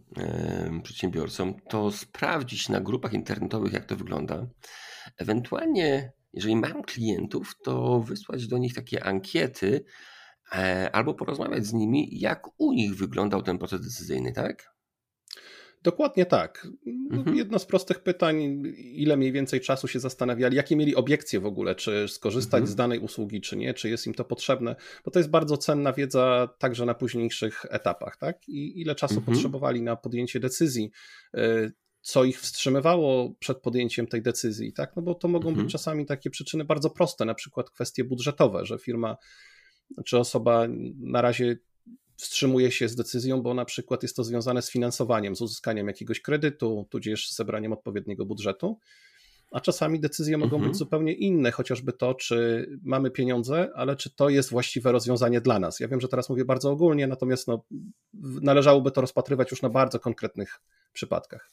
przedsiębiorcą, 0.82 1.54
to 1.68 1.90
sprawdzić 1.90 2.68
na 2.68 2.80
grupach 2.80 3.12
internetowych, 3.12 3.72
jak 3.72 3.84
to 3.84 3.96
wygląda. 3.96 4.46
Ewentualnie 5.16 6.12
jeżeli 6.36 6.56
mam 6.56 6.82
klientów, 6.82 7.54
to 7.64 8.00
wysłać 8.00 8.46
do 8.46 8.58
nich 8.58 8.74
takie 8.74 9.04
ankiety 9.04 9.84
e, 10.52 10.90
albo 10.92 11.14
porozmawiać 11.14 11.66
z 11.66 11.72
nimi, 11.72 12.08
jak 12.20 12.60
u 12.60 12.72
nich 12.72 12.96
wyglądał 12.96 13.42
ten 13.42 13.58
proces 13.58 13.80
decyzyjny, 13.80 14.32
tak? 14.32 14.76
Dokładnie 15.82 16.26
tak. 16.26 16.68
No, 17.10 17.16
mhm. 17.16 17.36
Jedno 17.36 17.58
z 17.58 17.66
prostych 17.66 17.98
pytań, 17.98 18.62
ile 18.76 19.16
mniej 19.16 19.32
więcej 19.32 19.60
czasu 19.60 19.88
się 19.88 20.00
zastanawiali, 20.00 20.56
jakie 20.56 20.76
mieli 20.76 20.96
obiekcje 20.96 21.40
w 21.40 21.46
ogóle, 21.46 21.74
czy 21.74 22.08
skorzystać 22.08 22.60
mhm. 22.60 22.72
z 22.72 22.76
danej 22.76 22.98
usługi, 22.98 23.40
czy 23.40 23.56
nie, 23.56 23.74
czy 23.74 23.88
jest 23.88 24.06
im 24.06 24.14
to 24.14 24.24
potrzebne, 24.24 24.76
bo 25.04 25.10
to 25.10 25.18
jest 25.18 25.30
bardzo 25.30 25.56
cenna 25.56 25.92
wiedza 25.92 26.48
także 26.58 26.86
na 26.86 26.94
późniejszych 26.94 27.66
etapach, 27.70 28.16
tak? 28.16 28.48
I 28.48 28.80
ile 28.80 28.94
czasu 28.94 29.14
mhm. 29.14 29.34
potrzebowali 29.34 29.82
na 29.82 29.96
podjęcie 29.96 30.40
decyzji, 30.40 30.90
e, 31.34 31.70
co 32.06 32.24
ich 32.24 32.40
wstrzymywało 32.40 33.34
przed 33.38 33.58
podjęciem 33.58 34.06
tej 34.06 34.22
decyzji, 34.22 34.72
tak? 34.72 34.96
No 34.96 35.02
bo 35.02 35.14
to 35.14 35.28
mogą 35.28 35.48
mhm. 35.48 35.66
być 35.66 35.72
czasami 35.72 36.06
takie 36.06 36.30
przyczyny 36.30 36.64
bardzo 36.64 36.90
proste, 36.90 37.24
na 37.24 37.34
przykład 37.34 37.70
kwestie 37.70 38.04
budżetowe, 38.04 38.66
że 38.66 38.78
firma 38.78 39.16
czy 40.04 40.18
osoba 40.18 40.66
na 41.00 41.20
razie 41.20 41.58
wstrzymuje 42.16 42.70
się 42.70 42.88
z 42.88 42.96
decyzją, 42.96 43.42
bo 43.42 43.54
na 43.54 43.64
przykład 43.64 44.02
jest 44.02 44.16
to 44.16 44.24
związane 44.24 44.62
z 44.62 44.70
finansowaniem, 44.70 45.36
z 45.36 45.40
uzyskaniem 45.40 45.86
jakiegoś 45.86 46.20
kredytu, 46.20 46.86
tudzież 46.90 47.32
zebraniem 47.32 47.72
odpowiedniego 47.72 48.26
budżetu. 48.26 48.78
A 49.52 49.60
czasami 49.60 50.00
decyzje 50.00 50.38
mogą 50.38 50.56
mhm. 50.56 50.70
być 50.70 50.78
zupełnie 50.78 51.12
inne, 51.12 51.50
chociażby 51.50 51.92
to, 51.92 52.14
czy 52.14 52.66
mamy 52.82 53.10
pieniądze, 53.10 53.70
ale 53.74 53.96
czy 53.96 54.10
to 54.10 54.28
jest 54.28 54.50
właściwe 54.50 54.92
rozwiązanie 54.92 55.40
dla 55.40 55.58
nas. 55.58 55.80
Ja 55.80 55.88
wiem, 55.88 56.00
że 56.00 56.08
teraz 56.08 56.28
mówię 56.28 56.44
bardzo 56.44 56.70
ogólnie, 56.70 57.06
natomiast 57.06 57.48
no, 57.48 57.64
należałoby 58.42 58.90
to 58.90 59.00
rozpatrywać 59.00 59.50
już 59.50 59.62
na 59.62 59.70
bardzo 59.70 60.00
konkretnych 60.00 60.60
przypadkach. 60.92 61.50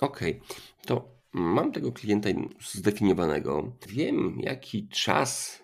Okej, 0.00 0.40
okay. 0.40 0.86
to 0.86 1.20
mam 1.32 1.72
tego 1.72 1.92
klienta 1.92 2.28
zdefiniowanego. 2.60 3.76
Wiem, 3.88 4.38
jaki 4.40 4.88
czas 4.88 5.62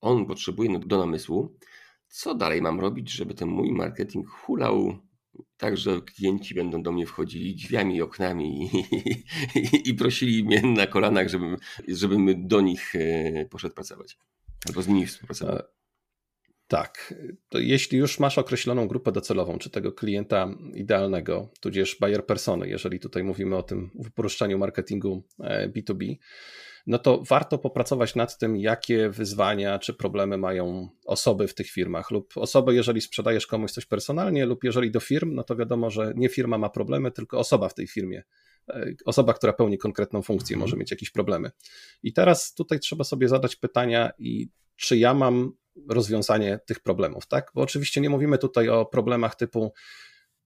on 0.00 0.26
potrzebuje 0.26 0.78
do 0.78 0.98
namysłu. 0.98 1.58
Co 2.08 2.34
dalej 2.34 2.62
mam 2.62 2.80
robić, 2.80 3.10
żeby 3.10 3.34
ten 3.34 3.48
mój 3.48 3.72
marketing 3.72 4.28
hulał 4.28 4.98
tak, 5.56 5.76
że 5.76 6.00
klienci 6.00 6.54
będą 6.54 6.82
do 6.82 6.92
mnie 6.92 7.06
wchodzili 7.06 7.54
drzwiami 7.54 8.02
oknami 8.02 8.70
i, 8.74 8.78
i, 9.58 9.88
i 9.90 9.94
prosili 9.94 10.44
mnie 10.44 10.62
na 10.62 10.86
kolanach, 10.86 11.28
żebym, 11.28 11.56
żebym 11.88 12.48
do 12.48 12.60
nich 12.60 12.94
e, 12.94 13.46
poszedł 13.50 13.74
pracować 13.74 14.18
albo 14.68 14.82
z 14.82 14.88
nimi 14.88 15.06
współpracował. 15.06 15.58
Tak, 16.68 17.14
to 17.48 17.58
jeśli 17.58 17.98
już 17.98 18.18
masz 18.18 18.38
określoną 18.38 18.88
grupę 18.88 19.12
docelową, 19.12 19.58
czy 19.58 19.70
tego 19.70 19.92
klienta 19.92 20.48
idealnego, 20.74 21.50
tudzież 21.60 21.96
buyer 22.00 22.26
persony, 22.26 22.68
jeżeli 22.68 23.00
tutaj 23.00 23.24
mówimy 23.24 23.56
o 23.56 23.62
tym 23.62 23.90
uproszczeniu 23.94 24.58
marketingu 24.58 25.22
B2B, 25.76 26.12
e, 26.12 26.16
no 26.86 26.98
to 26.98 27.22
warto 27.28 27.58
popracować 27.58 28.14
nad 28.14 28.38
tym, 28.38 28.56
jakie 28.56 29.10
wyzwania 29.10 29.78
czy 29.78 29.94
problemy 29.94 30.38
mają 30.38 30.88
osoby 31.06 31.48
w 31.48 31.54
tych 31.54 31.70
firmach, 31.70 32.10
lub 32.10 32.36
osoby, 32.36 32.74
jeżeli 32.74 33.00
sprzedajesz 33.00 33.46
komuś 33.46 33.70
coś 33.70 33.86
personalnie, 33.86 34.46
lub 34.46 34.64
jeżeli 34.64 34.90
do 34.90 35.00
firm, 35.00 35.34
no 35.34 35.44
to 35.44 35.56
wiadomo, 35.56 35.90
że 35.90 36.12
nie 36.16 36.28
firma 36.28 36.58
ma 36.58 36.68
problemy, 36.68 37.10
tylko 37.10 37.38
osoba 37.38 37.68
w 37.68 37.74
tej 37.74 37.86
firmie. 37.86 38.22
E, 38.68 38.86
osoba, 39.04 39.34
która 39.34 39.52
pełni 39.52 39.78
konkretną 39.78 40.22
funkcję, 40.22 40.54
mhm. 40.54 40.60
może 40.60 40.76
mieć 40.76 40.90
jakieś 40.90 41.10
problemy. 41.10 41.50
I 42.02 42.12
teraz 42.12 42.54
tutaj 42.54 42.80
trzeba 42.80 43.04
sobie 43.04 43.28
zadać 43.28 43.56
pytania, 43.56 44.10
i 44.18 44.48
czy 44.76 44.96
ja 44.96 45.14
mam 45.14 45.52
rozwiązanie 45.88 46.60
tych 46.66 46.80
problemów, 46.80 47.26
tak? 47.26 47.50
Bo 47.54 47.62
oczywiście 47.62 48.00
nie 48.00 48.10
mówimy 48.10 48.38
tutaj 48.38 48.68
o 48.68 48.86
problemach 48.86 49.34
typu 49.34 49.72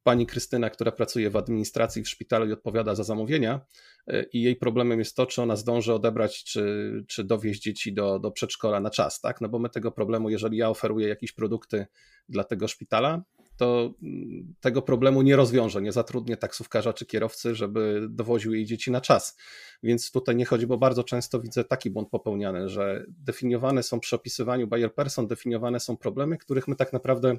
pani 0.03 0.27
Krystyna, 0.27 0.71
która 0.71 0.93
pracuje 0.93 1.31
w 1.31 1.37
administracji 1.37 2.03
w 2.03 2.09
szpitalu 2.09 2.49
i 2.49 2.53
odpowiada 2.53 2.95
za 2.95 3.05
zamówienia, 3.05 3.61
e, 4.07 4.23
i 4.23 4.43
jej 4.43 4.57
problemem 4.57 4.99
jest 4.99 5.17
to, 5.17 5.27
czy 5.27 5.43
ona 5.43 5.57
zdąży 5.57 5.95
odebrać, 5.95 6.45
czy, 6.45 6.93
czy 7.09 7.25
dowieźć 7.25 7.63
dzieci 7.63 7.95
do, 7.95 8.19
do 8.19 8.31
przedszkola 8.31 8.81
na 8.81 8.91
czas, 8.91 9.21
tak? 9.21 9.41
No 9.41 9.49
bo 9.49 9.59
my 9.59 9.71
tego 9.71 9.93
problemu, 9.93 10.31
jeżeli 10.31 10.57
ja 10.57 10.71
oferuję 10.71 11.09
jakieś 11.09 11.33
produkty 11.33 11.87
dla 12.29 12.45
tego 12.45 12.69
szpitala, 12.69 13.23
to 13.59 13.95
mm, 14.03 14.55
tego 14.61 14.83
problemu 14.83 15.23
nie 15.23 15.37
rozwiąże, 15.37 15.83
nie 15.83 15.93
zatrudnię 15.93 16.37
taksówkarza 16.37 16.93
czy 16.93 17.07
kierowcy, 17.07 17.55
żeby 17.55 18.07
dowoził 18.11 18.55
jej 18.55 18.67
dzieci 18.67 18.91
na 18.91 19.01
czas. 19.01 19.37
Więc 19.83 20.11
tutaj 20.11 20.37
nie 20.37 20.45
chodzi, 20.45 20.67
bo 20.67 20.79
bardzo 20.79 21.05
często 21.05 21.41
widzę 21.41 21.65
taki 21.65 21.91
błąd 21.91 22.09
popełniany, 22.09 22.69
że 22.69 23.05
definiowane 23.09 23.83
są 23.83 24.01
przy 24.01 24.17
opisywaniu 24.17 24.67
buyer 24.67 24.95
person, 24.95 25.27
definiowane 25.27 25.81
są 25.81 25.97
problemy, 25.97 26.39
których 26.39 26.69
my 26.69 26.77
tak 26.77 26.93
naprawdę 26.93 27.39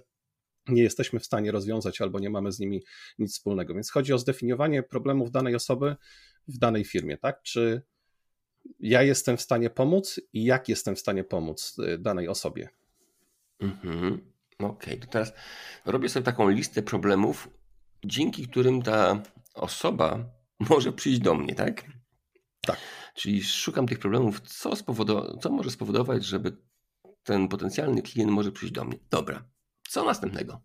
nie 0.68 0.84
jesteśmy 0.84 1.20
w 1.20 1.26
stanie 1.26 1.52
rozwiązać 1.52 2.02
albo 2.02 2.20
nie 2.20 2.30
mamy 2.30 2.52
z 2.52 2.60
nimi 2.60 2.84
nic 3.20 3.34
wspólnego. 3.34 3.74
Więc 3.74 3.92
chodzi 3.92 4.14
o 4.14 4.18
zdefiniowanie 4.18 4.84
problemów 4.84 5.32
danej 5.32 5.56
osoby 5.56 5.96
w 6.48 6.58
danej 6.58 6.84
firmie, 6.84 7.18
tak? 7.18 7.42
Czy 7.42 7.82
ja 8.80 9.04
jestem 9.04 9.38
w 9.38 9.42
stanie 9.42 9.70
pomóc 9.70 10.20
i 10.34 10.44
jak 10.44 10.70
jestem 10.70 10.96
w 10.96 11.00
stanie 11.00 11.24
pomóc 11.24 11.76
y, 11.80 11.98
danej 11.98 12.28
osobie. 12.28 12.70
Mhm. 13.60 14.39
Okej, 14.60 14.94
okay. 14.94 14.98
to 14.98 15.08
teraz 15.08 15.34
robię 15.86 16.10
sobie 16.10 16.24
taką 16.24 16.50
listę 16.50 16.82
problemów, 16.82 17.50
dzięki 18.06 18.48
którym 18.48 18.82
ta 18.82 19.24
osoba 19.54 20.26
może 20.70 20.94
przyjść 20.94 21.20
do 21.20 21.36
mnie, 21.36 21.56
tak? 21.56 21.84
Tak. 22.62 22.78
Czyli 23.16 23.44
szukam 23.44 23.88
tych 23.88 24.00
problemów, 24.00 24.42
co, 24.42 24.70
spowodowa- 24.70 25.40
co 25.40 25.50
może 25.50 25.72
spowodować, 25.72 26.26
żeby 26.26 26.58
ten 27.24 27.48
potencjalny 27.48 28.02
klient 28.02 28.32
może 28.32 28.52
przyjść 28.52 28.74
do 28.74 28.86
mnie. 28.86 29.00
Dobra, 29.10 29.44
co 29.90 30.06
następnego? 30.06 30.62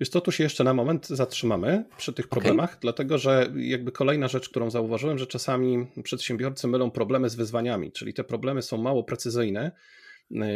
Wiesz 0.00 0.08
co, 0.08 0.20
tu 0.20 0.32
się 0.32 0.44
jeszcze 0.44 0.64
na 0.64 0.74
moment 0.74 1.08
zatrzymamy 1.08 1.84
przy 1.96 2.12
tych 2.12 2.28
problemach, 2.28 2.70
okay. 2.70 2.80
dlatego 2.80 3.18
że 3.18 3.52
jakby 3.56 3.92
kolejna 3.92 4.28
rzecz, 4.28 4.48
którą 4.48 4.70
zauważyłem, 4.70 5.18
że 5.18 5.26
czasami 5.26 5.86
przedsiębiorcy 6.02 6.68
mylą 6.68 6.90
problemy 6.90 7.30
z 7.30 7.34
wyzwaniami, 7.34 7.92
czyli 7.92 8.14
te 8.14 8.24
problemy 8.24 8.62
są 8.62 8.76
mało 8.78 9.04
precyzyjne 9.04 9.72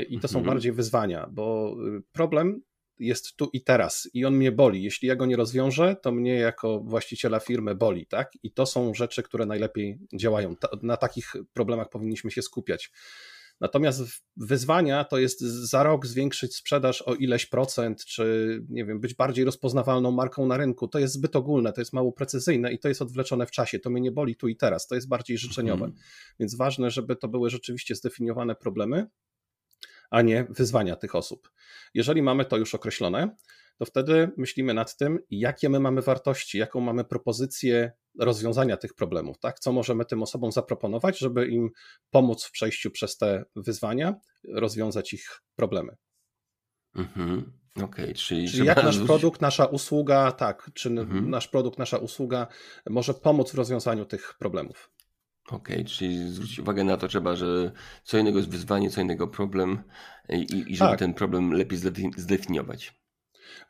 i 0.08 0.20
to 0.20 0.28
są 0.28 0.42
-hmm. 0.42 0.46
bardziej 0.46 0.72
wyzwania, 0.72 1.28
bo 1.32 1.76
y, 1.98 2.02
problem 2.12 2.62
jest 2.98 3.36
tu 3.36 3.50
i 3.52 3.64
teraz 3.64 4.08
i 4.14 4.24
on 4.24 4.36
mnie 4.36 4.52
boli. 4.52 4.82
Jeśli 4.82 5.08
ja 5.08 5.16
go 5.16 5.26
nie 5.26 5.36
rozwiążę, 5.36 5.96
to 6.02 6.12
mnie 6.12 6.34
jako 6.34 6.80
właściciela 6.80 7.40
firmy 7.40 7.74
boli, 7.74 8.06
tak? 8.06 8.32
I 8.42 8.52
to 8.52 8.66
są 8.66 8.94
rzeczy, 8.94 9.22
które 9.22 9.46
najlepiej 9.46 9.98
działają. 10.14 10.56
Na 10.82 10.96
takich 10.96 11.32
problemach 11.52 11.88
powinniśmy 11.88 12.30
się 12.30 12.42
skupiać. 12.42 12.92
Natomiast 13.60 14.02
wyzwania 14.36 15.04
to 15.04 15.18
jest 15.18 15.40
za 15.40 15.82
rok 15.82 16.06
zwiększyć 16.06 16.56
sprzedaż 16.56 17.02
o 17.02 17.14
ileś 17.14 17.46
procent, 17.46 18.04
czy 18.04 18.58
nie 18.68 18.84
wiem, 18.84 19.00
być 19.00 19.14
bardziej 19.14 19.44
rozpoznawalną 19.44 20.10
marką 20.10 20.46
na 20.46 20.56
rynku. 20.56 20.88
To 20.88 20.98
jest 20.98 21.14
zbyt 21.14 21.36
ogólne, 21.36 21.72
to 21.72 21.80
jest 21.80 21.92
mało 21.92 22.12
precyzyjne 22.12 22.72
i 22.72 22.78
to 22.78 22.88
jest 22.88 23.02
odwleczone 23.02 23.46
w 23.46 23.50
czasie. 23.50 23.78
To 23.78 23.90
mnie 23.90 24.00
nie 24.00 24.12
boli 24.12 24.36
tu 24.36 24.48
i 24.48 24.56
teraz, 24.56 24.86
to 24.86 24.94
jest 24.94 25.08
bardziej 25.08 25.38
życzeniowe. 25.38 25.84
Mhm. 25.84 26.02
Więc 26.40 26.56
ważne, 26.56 26.90
żeby 26.90 27.16
to 27.16 27.28
były 27.28 27.50
rzeczywiście 27.50 27.94
zdefiniowane 27.94 28.54
problemy, 28.54 29.06
a 30.10 30.22
nie 30.22 30.46
wyzwania 30.50 30.96
tych 30.96 31.14
osób. 31.14 31.50
Jeżeli 31.94 32.22
mamy 32.22 32.44
to 32.44 32.56
już 32.56 32.74
określone, 32.74 33.36
to 33.78 33.84
wtedy 33.84 34.30
myślimy 34.36 34.74
nad 34.74 34.96
tym, 34.96 35.18
jakie 35.30 35.68
my 35.68 35.80
mamy 35.80 36.02
wartości, 36.02 36.58
jaką 36.58 36.80
mamy 36.80 37.04
propozycję 37.04 37.92
rozwiązania 38.18 38.76
tych 38.76 38.94
problemów, 38.94 39.38
tak? 39.38 39.58
Co 39.58 39.72
możemy 39.72 40.04
tym 40.04 40.22
osobom 40.22 40.52
zaproponować, 40.52 41.18
żeby 41.18 41.46
im 41.46 41.70
pomóc 42.10 42.44
w 42.44 42.50
przejściu 42.50 42.90
przez 42.90 43.16
te 43.16 43.44
wyzwania, 43.56 44.14
rozwiązać 44.48 45.12
ich 45.12 45.42
problemy. 45.56 45.96
Mhm. 46.94 47.52
Okay, 47.82 48.14
czyli, 48.14 48.50
czyli 48.50 48.66
jak 48.66 48.84
nasz 48.84 48.98
produkt, 49.06 49.40
nasza 49.40 49.64
usługa, 49.64 50.32
tak, 50.32 50.70
czy 50.74 50.88
mhm. 50.88 51.30
nasz 51.30 51.48
produkt, 51.48 51.78
nasza 51.78 51.98
usługa 51.98 52.46
może 52.90 53.14
pomóc 53.14 53.50
w 53.50 53.54
rozwiązaniu 53.54 54.04
tych 54.04 54.34
problemów. 54.38 54.90
Okej, 55.50 55.76
okay, 55.76 55.84
czyli 55.84 56.32
zwrócić 56.32 56.58
uwagę 56.58 56.84
na 56.84 56.96
to 56.96 57.08
trzeba, 57.08 57.36
że 57.36 57.72
co 58.04 58.18
innego 58.18 58.38
jest 58.38 58.50
wyzwanie, 58.50 58.90
co 58.90 59.00
innego 59.00 59.28
problem 59.28 59.82
i, 60.28 60.64
i 60.66 60.76
żeby 60.76 60.90
tak. 60.90 60.98
ten 60.98 61.14
problem 61.14 61.52
lepiej 61.52 61.78
zdefiniować. 62.16 62.94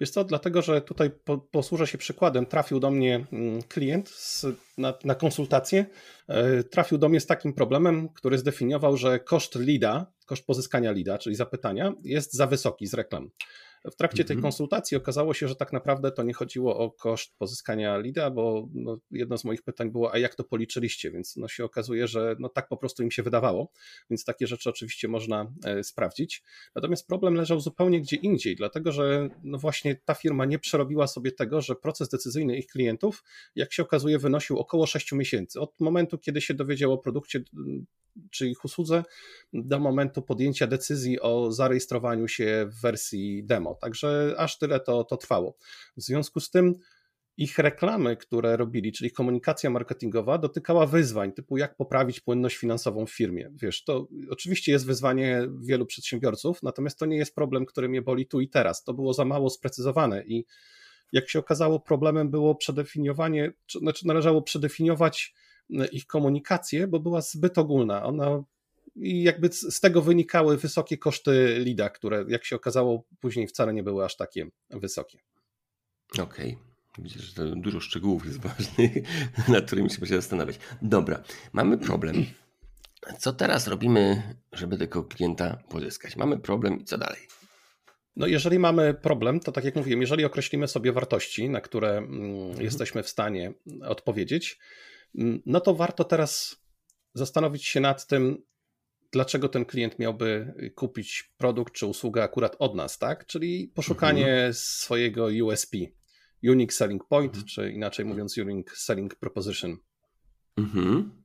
Wiesz 0.01 0.11
co, 0.11 0.25
dlatego, 0.25 0.63
że 0.63 0.81
tutaj 0.81 1.11
po, 1.11 1.39
posłużę 1.39 1.87
się 1.87 1.99
przykładem. 1.99 2.47
Trafił 2.47 2.81
do 2.81 2.91
mnie 2.91 3.27
mm, 3.33 3.63
klient 3.63 4.09
z, 4.09 4.47
na, 4.79 4.95
na 5.05 5.15
konsultację. 5.15 5.87
E, 6.29 6.65
trafił 6.65 6.99
do 6.99 7.09
mnie 7.09 7.21
z 7.21 7.27
takim 7.27 7.53
problemem, 7.53 8.09
który 8.09 8.39
zdefiniował, 8.39 8.97
że 8.97 9.21
koszt 9.21 9.55
lida, 9.55 10.13
koszt 10.27 10.47
pozyskania 10.47 10.93
lida, 10.93 11.19
czyli 11.19 11.37
zapytania, 11.37 11.93
jest 12.05 12.35
za 12.35 12.47
wysoki 12.47 12.87
z 12.87 12.95
reklam. 12.95 13.31
W 13.85 13.97
trakcie 13.97 14.25
tej 14.25 14.35
mhm. 14.35 14.43
konsultacji 14.43 14.97
okazało 14.97 15.35
się, 15.35 15.49
że 15.49 15.57
tak 15.57 15.73
naprawdę 15.73 16.13
to 16.13 16.23
nie 16.23 16.33
chodziło 16.33 16.79
o 16.79 16.91
koszt 16.91 17.39
pozyskania 17.39 17.99
lida, 17.99 18.31
bo 18.31 18.69
no, 18.75 18.99
jedno 19.11 19.39
z 19.39 19.45
moich 19.45 19.63
pytań 19.63 19.91
było, 19.91 20.13
a 20.13 20.19
jak 20.19 20.35
to 20.35 20.45
policzyliście? 20.45 21.11
Więc 21.11 21.37
no, 21.37 21.49
się 21.49 21.65
okazuje, 21.65 22.09
że 22.09 22.37
no, 22.39 22.49
tak 22.49 22.69
po 22.69 22.77
prostu 22.77 23.03
im 23.03 23.11
się 23.11 23.23
wydawało, 23.23 23.73
więc 24.11 24.25
takie 24.25 24.47
rzeczy 24.47 24.71
oczywiście 24.71 25.09
można 25.09 25.53
e, 25.65 25.85
sprawdzić. 25.85 26.43
Natomiast 26.75 27.07
problem 27.07 27.35
leżał 27.35 27.61
zupełnie 27.61 28.01
gdzie 28.01 28.17
indziej, 28.17 28.57
dlatego 28.57 28.93
że 28.93 29.29
no, 29.43 29.59
właśnie 29.59 29.97
ta 30.05 30.15
firma 30.15 30.45
nie 30.45 30.59
przerobiła 30.59 31.07
sobie 31.07 31.33
tego, 31.33 31.61
że 31.61 31.77
proces 31.77 32.09
decyzyjny 32.09 32.57
ich 32.57 32.67
klientów, 32.67 33.25
jak 33.55 33.73
się 33.73 33.83
okazuje, 33.83 34.19
wynosił 34.19 34.59
około 34.59 34.87
6 34.87 35.13
miesięcy. 35.13 35.61
Od 35.61 35.81
momentu, 35.81 36.19
kiedy 36.19 36.41
się 36.41 36.55
dowiedział 36.55 36.93
o 36.93 36.99
produkcie 36.99 37.41
czy 38.31 38.49
ich 38.49 38.65
usłudze 38.65 39.05
do 39.53 39.79
momentu 39.79 40.23
podjęcia 40.23 40.67
decyzji 40.67 41.21
o 41.21 41.53
zarejestrowaniu 41.53 42.29
się 42.29 42.67
w 42.71 42.81
wersji 42.81 43.45
demo. 43.45 43.75
Także 43.75 44.35
aż 44.39 44.59
tyle 44.59 44.81
to, 44.81 45.05
to 45.05 45.17
trwało. 45.17 45.57
W 45.97 46.03
związku 46.03 46.41
z 46.41 46.51
tym 46.51 46.75
ich 47.37 47.59
reklamy, 47.59 48.17
które 48.17 48.57
robili, 48.57 48.93
czyli 48.93 49.11
komunikacja 49.11 49.71
marketingowa, 49.71 50.39
dotykała 50.39 50.87
wyzwań, 50.87 51.33
typu 51.33 51.57
jak 51.57 51.77
poprawić 51.77 52.21
płynność 52.21 52.57
finansową 52.57 53.07
w 53.07 53.13
firmie. 53.13 53.51
Wiesz, 53.63 53.85
to 53.85 54.09
oczywiście 54.31 54.73
jest 54.73 54.87
wyzwanie 54.87 55.49
wielu 55.61 55.87
przedsiębiorców, 55.87 56.63
natomiast 56.63 56.99
to 56.99 57.07
nie 57.07 57.17
jest 57.17 57.35
problem, 57.35 57.67
który 57.67 57.89
mnie 57.89 58.03
boli 58.03 58.27
tu 58.27 58.41
i 58.41 58.49
teraz. 58.49 58.85
To 58.85 58.95
było 58.95 59.15
za 59.15 59.25
mało 59.25 59.51
sprecyzowane 59.51 60.25
i 60.27 60.45
jak 61.13 61.31
się 61.31 61.39
okazało, 61.39 61.81
problemem 61.81 62.31
było 62.31 62.55
przedefiniowanie, 62.55 63.53
znaczy 63.81 64.07
należało 64.07 64.43
przedefiniować 64.43 65.35
ich 65.93 66.07
komunikację, 66.07 66.87
bo 66.87 67.01
była 67.01 67.21
zbyt 67.21 67.59
ogólna. 67.59 68.05
Ona 68.05 68.43
i 68.97 69.23
jakby 69.23 69.49
z 69.53 69.81
tego 69.81 70.03
wynikały 70.03 70.57
wysokie 70.57 70.99
koszty 70.99 71.57
LIDA, 71.59 71.91
które 71.91 72.25
jak 72.29 72.45
się 72.45 72.57
okazało 72.57 73.05
później 73.21 73.47
wcale 73.47 73.75
nie 73.75 73.83
były 73.83 74.05
aż 74.05 74.17
takie 74.17 74.47
wysokie. 74.71 75.19
Okej. 76.13 76.25
Okay. 76.53 76.57
Widzę, 76.99 77.21
że 77.21 77.57
dużo 77.57 77.81
szczegółów 77.81 78.27
jest 78.27 78.41
ważnych, 78.41 78.93
nad 79.49 79.67
którymi 79.67 79.89
trzeba 79.89 80.07
się 80.07 80.17
zastanawiać. 80.17 80.59
Dobra, 80.83 81.23
mamy 81.53 81.79
problem. 81.79 82.27
Co 83.19 83.33
teraz 83.33 83.67
robimy, 83.67 84.23
żeby 84.53 84.79
tego 84.79 85.05
klienta 85.05 85.57
pozyskać? 85.69 86.17
Mamy 86.17 86.39
problem 86.39 86.81
i 86.81 86.85
co 86.85 86.99
dalej? 86.99 87.21
No, 88.17 88.27
jeżeli 88.27 88.59
mamy 88.59 88.95
problem, 88.95 89.41
to 89.41 89.53
tak 89.53 89.65
jak 89.65 89.77
mówiłem, 89.77 90.01
jeżeli 90.01 90.25
określimy 90.25 90.69
sobie 90.69 90.93
wartości, 90.93 91.51
na 91.51 91.61
które 91.61 91.99
mm, 91.99 92.25
mhm. 92.25 92.65
jesteśmy 92.65 93.03
w 93.03 93.09
stanie 93.09 93.53
odpowiedzieć, 93.83 94.59
no 95.47 95.61
to 95.61 95.75
warto 95.75 96.05
teraz 96.05 96.57
zastanowić 97.15 97.65
się 97.65 97.81
nad 97.81 98.07
tym, 98.07 98.43
dlaczego 99.13 99.49
ten 99.49 99.65
klient 99.65 99.99
miałby 99.99 100.55
kupić 100.75 101.33
produkt 101.37 101.75
czy 101.75 101.87
usługę 101.87 102.23
akurat 102.23 102.57
od 102.59 102.75
nas, 102.75 102.99
tak? 102.99 103.27
Czyli 103.27 103.69
poszukanie 103.69 104.33
mhm. 104.33 104.55
swojego 104.55 105.29
USP, 105.45 105.77
Unique 106.43 106.73
Selling 106.75 107.05
Point, 107.09 107.35
mhm. 107.35 107.47
czy 107.47 107.73
inaczej 107.73 108.05
mówiąc 108.05 108.39
Unique 108.39 108.77
Selling 108.77 109.15
Proposition. 109.15 109.77
Mhm. 110.57 111.23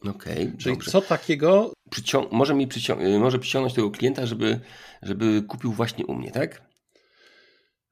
Okej. 0.00 0.46
Okay, 0.46 0.58
Czyli 0.58 0.74
dobrze. 0.74 0.90
co 0.90 1.00
takiego. 1.00 1.72
Przycią 1.90 2.28
może 2.32 2.54
mi 2.54 2.66
przycią 2.66 3.00
y, 3.00 3.18
może 3.18 3.38
przyciągnąć 3.38 3.74
tego 3.74 3.90
klienta, 3.90 4.26
żeby, 4.26 4.60
żeby 5.02 5.42
kupił 5.42 5.72
właśnie 5.72 6.06
u 6.06 6.14
mnie, 6.14 6.30
tak? 6.30 6.62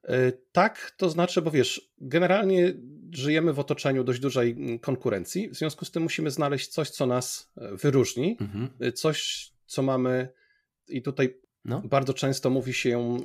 E, 0.04 0.32
tak, 0.52 0.94
to 0.96 1.10
znaczy, 1.10 1.42
bo 1.42 1.50
wiesz, 1.50 1.92
generalnie 1.98 2.74
żyjemy 3.10 3.52
w 3.52 3.58
otoczeniu 3.58 4.04
dość 4.04 4.20
dużej 4.20 4.50
mm, 4.50 4.78
konkurencji, 4.78 5.48
w 5.48 5.54
związku 5.54 5.84
z 5.84 5.90
tym 5.90 6.02
musimy 6.02 6.30
znaleźć 6.30 6.68
coś, 6.68 6.90
co 6.90 7.06
nas 7.06 7.52
e, 7.56 7.76
wyróżni, 7.76 8.36
mhm. 8.40 8.68
E, 8.80 8.92
coś, 8.92 9.50
co 9.66 9.82
mamy 9.82 10.28
i 10.88 11.02
tutaj 11.02 11.40
no. 11.64 11.82
bardzo 11.84 12.14
często 12.14 12.50
mówi 12.50 12.74
się 12.74 13.18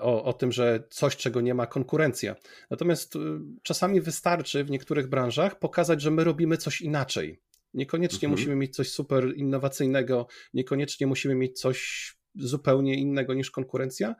o, 0.00 0.24
o 0.24 0.32
tym, 0.32 0.52
że 0.52 0.82
coś, 0.90 1.16
czego 1.16 1.40
nie 1.40 1.54
ma 1.54 1.66
konkurencja. 1.66 2.36
Natomiast 2.70 3.14
czasami 3.62 4.00
wystarczy 4.00 4.64
w 4.64 4.70
niektórych 4.70 5.06
branżach 5.06 5.58
pokazać, 5.58 6.02
że 6.02 6.10
my 6.10 6.24
robimy 6.24 6.56
coś 6.56 6.80
inaczej. 6.80 7.40
Niekoniecznie 7.74 8.26
mhm. 8.26 8.30
musimy 8.30 8.56
mieć 8.56 8.76
coś 8.76 8.90
super 8.90 9.36
innowacyjnego, 9.36 10.26
niekoniecznie 10.54 11.06
musimy 11.06 11.34
mieć 11.34 11.60
coś 11.60 12.10
zupełnie 12.34 12.94
innego 12.94 13.34
niż 13.34 13.50
konkurencja. 13.50 14.14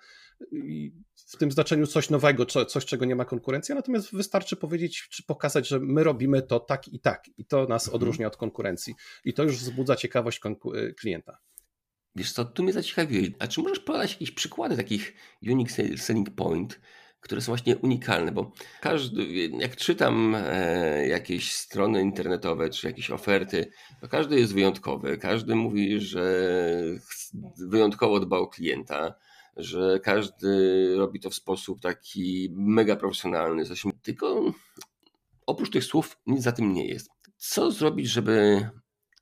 I 0.53 0.93
w 1.27 1.37
tym 1.37 1.53
znaczeniu 1.53 1.87
coś 1.87 2.11
nowego, 2.11 2.47
coś, 2.47 2.85
czego 2.85 3.05
nie 3.05 3.17
ma 3.17 3.25
konkurencja, 3.25 3.75
natomiast 3.75 4.15
wystarczy 4.17 4.57
powiedzieć, 4.57 5.09
czy 5.11 5.23
pokazać, 5.23 5.69
że 5.69 5.81
my 5.81 6.05
robimy 6.05 6.43
to 6.43 6.61
tak 6.61 6.89
i 6.89 7.01
tak 7.01 7.25
i 7.39 7.45
to 7.45 7.67
nas 7.67 7.85
mhm. 7.85 7.97
odróżnia 7.97 8.27
od 8.27 8.37
konkurencji 8.37 8.95
i 9.25 9.35
to 9.35 9.43
już 9.43 9.57
wzbudza 9.57 9.97
ciekawość 9.97 10.41
y, 10.75 10.95
klienta. 10.95 11.39
Wiesz 12.17 12.33
co, 12.33 12.45
tu 12.45 12.63
mnie 12.63 12.73
zaciekawiłeś. 12.73 13.31
A 13.39 13.49
czy 13.49 13.61
możesz 13.61 13.81
podać 13.81 14.13
jakieś 14.13 14.31
przykłady 14.31 14.77
takich 14.77 15.15
unique 15.43 15.73
selling 15.97 16.31
point, 16.31 16.81
które 17.21 17.41
są 17.41 17.47
właśnie 17.47 17.77
unikalne, 17.77 18.33
bo 18.33 18.53
każdy, 18.81 19.27
jak 19.47 19.77
czytam 19.77 20.35
e, 20.35 21.09
jakieś 21.09 21.55
strony 21.55 22.01
internetowe 22.01 22.71
czy 22.71 22.87
jakieś 22.87 23.11
oferty, 23.11 23.71
to 24.01 24.09
każdy 24.09 24.41
jest 24.41 24.55
wyjątkowy. 24.55 25.19
Każdy 25.19 25.55
mówi, 25.55 26.01
że 26.01 26.53
wyjątkowo 27.69 28.21
dba 28.21 28.39
o 28.39 28.47
klienta, 28.47 29.15
że 29.57 30.01
każdy 30.01 30.95
robi 30.97 31.21
to 31.21 31.31
w 31.31 31.35
sposób 31.35 31.81
taki 31.81 32.49
mega 32.53 32.97
profesjonalny. 32.97 33.65
Tylko 34.03 34.53
oprócz 35.47 35.71
tych 35.71 35.85
słów 35.85 36.19
nic 36.27 36.43
za 36.43 36.53
tym 36.53 36.73
nie 36.73 36.87
jest. 36.87 37.11
Co 37.37 37.71
zrobić, 37.71 38.09
żeby 38.09 38.69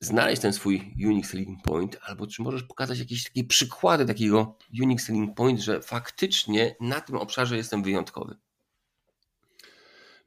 znaleźć 0.00 0.42
ten 0.42 0.52
swój 0.52 0.94
unique 1.06 1.26
selling 1.26 1.62
point, 1.62 1.98
albo 2.02 2.26
czy 2.26 2.42
możesz 2.42 2.62
pokazać 2.62 2.98
jakieś 2.98 3.24
takie 3.24 3.44
przykłady 3.44 4.06
takiego 4.06 4.58
unique 4.82 5.02
selling 5.02 5.36
point, 5.36 5.60
że 5.60 5.82
faktycznie 5.82 6.76
na 6.80 7.00
tym 7.00 7.16
obszarze 7.16 7.56
jestem 7.56 7.82
wyjątkowy? 7.82 8.36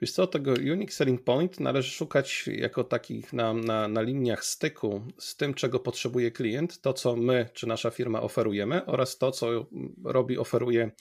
Wiesz 0.01 0.11
co, 0.11 0.27
tego 0.27 0.51
unique 0.51 0.93
selling 0.93 1.23
point 1.23 1.59
należy 1.59 1.91
szukać 1.91 2.47
jako 2.47 2.83
takich 2.83 3.33
na, 3.33 3.53
na, 3.53 3.87
na 3.87 4.01
liniach 4.01 4.45
styku 4.45 5.01
z 5.17 5.35
tym, 5.35 5.53
czego 5.53 5.79
potrzebuje 5.79 6.31
klient, 6.31 6.81
to 6.81 6.93
co 6.93 7.15
my 7.15 7.49
czy 7.53 7.67
nasza 7.67 7.89
firma 7.89 8.21
oferujemy 8.21 8.85
oraz 8.85 9.17
to, 9.17 9.31
co 9.31 9.67
robi, 10.03 10.37
oferuje 10.37 10.91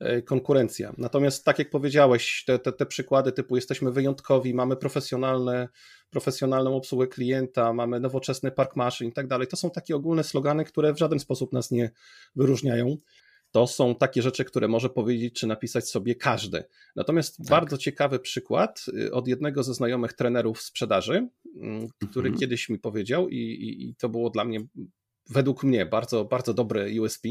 e, 0.00 0.22
konkurencja. 0.22 0.92
Natomiast 0.98 1.44
tak 1.44 1.58
jak 1.58 1.70
powiedziałeś, 1.70 2.44
te, 2.46 2.58
te, 2.58 2.72
te 2.72 2.86
przykłady 2.86 3.32
typu 3.32 3.56
jesteśmy 3.56 3.92
wyjątkowi, 3.92 4.54
mamy 4.54 4.76
profesjonalne, 4.76 5.68
profesjonalną 6.10 6.76
obsługę 6.76 7.06
klienta, 7.06 7.72
mamy 7.72 8.00
nowoczesny 8.00 8.50
park 8.50 8.76
maszyn 8.76 9.08
i 9.08 9.12
tak 9.12 9.26
dalej, 9.26 9.46
to 9.46 9.56
są 9.56 9.70
takie 9.70 9.96
ogólne 9.96 10.24
slogany, 10.24 10.64
które 10.64 10.92
w 10.92 10.98
żaden 10.98 11.18
sposób 11.18 11.52
nas 11.52 11.70
nie 11.70 11.90
wyróżniają 12.36 12.96
to 13.54 13.66
są 13.66 13.94
takie 13.94 14.22
rzeczy, 14.22 14.44
które 14.44 14.68
może 14.68 14.90
powiedzieć 14.90 15.34
czy 15.34 15.46
napisać 15.46 15.88
sobie 15.88 16.14
każdy. 16.14 16.64
Natomiast 16.96 17.36
tak. 17.36 17.46
bardzo 17.46 17.78
ciekawy 17.78 18.18
przykład 18.18 18.84
y, 18.88 19.12
od 19.12 19.28
jednego 19.28 19.62
ze 19.62 19.74
znajomych 19.74 20.12
trenerów 20.12 20.62
sprzedaży, 20.62 21.28
mm, 21.56 21.88
który 22.10 22.28
mhm. 22.28 22.40
kiedyś 22.40 22.68
mi 22.68 22.78
powiedział, 22.78 23.28
i, 23.28 23.36
i, 23.36 23.88
i 23.88 23.94
to 23.94 24.08
było 24.08 24.30
dla 24.30 24.44
mnie, 24.44 24.66
według 25.30 25.64
mnie, 25.64 25.86
bardzo, 25.86 26.24
bardzo 26.24 26.54
dobry 26.54 27.00
USP. 27.00 27.28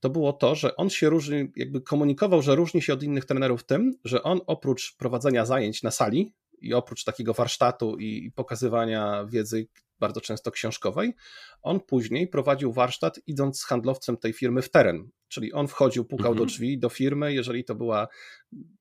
To 0.00 0.10
było 0.10 0.32
to, 0.32 0.54
że 0.54 0.76
on 0.76 0.90
się 0.90 1.08
różni, 1.08 1.48
jakby 1.56 1.80
komunikował, 1.80 2.42
że 2.42 2.54
różni 2.54 2.82
się 2.82 2.92
od 2.92 3.02
innych 3.02 3.24
trenerów 3.24 3.64
tym, 3.64 3.94
że 4.04 4.22
on 4.22 4.40
oprócz 4.46 4.96
prowadzenia 4.96 5.46
zajęć 5.46 5.82
na 5.82 5.90
sali 5.90 6.32
i 6.60 6.74
oprócz 6.74 7.04
takiego 7.04 7.34
warsztatu 7.34 7.96
i 7.98 8.32
pokazywania 8.32 9.24
wiedzy 9.24 9.66
bardzo 10.00 10.20
często 10.20 10.50
książkowej, 10.50 11.14
on 11.62 11.80
później 11.80 12.28
prowadził 12.28 12.72
warsztat 12.72 13.20
idąc 13.26 13.60
z 13.60 13.64
handlowcem 13.64 14.16
tej 14.16 14.32
firmy 14.32 14.62
w 14.62 14.70
teren. 14.70 15.10
Czyli 15.28 15.52
on 15.52 15.68
wchodził, 15.68 16.04
pukał 16.04 16.32
mhm. 16.32 16.38
do 16.38 16.46
drzwi, 16.46 16.78
do 16.78 16.88
firmy, 16.88 17.34
jeżeli 17.34 17.64
to 17.64 17.74
była 17.74 18.08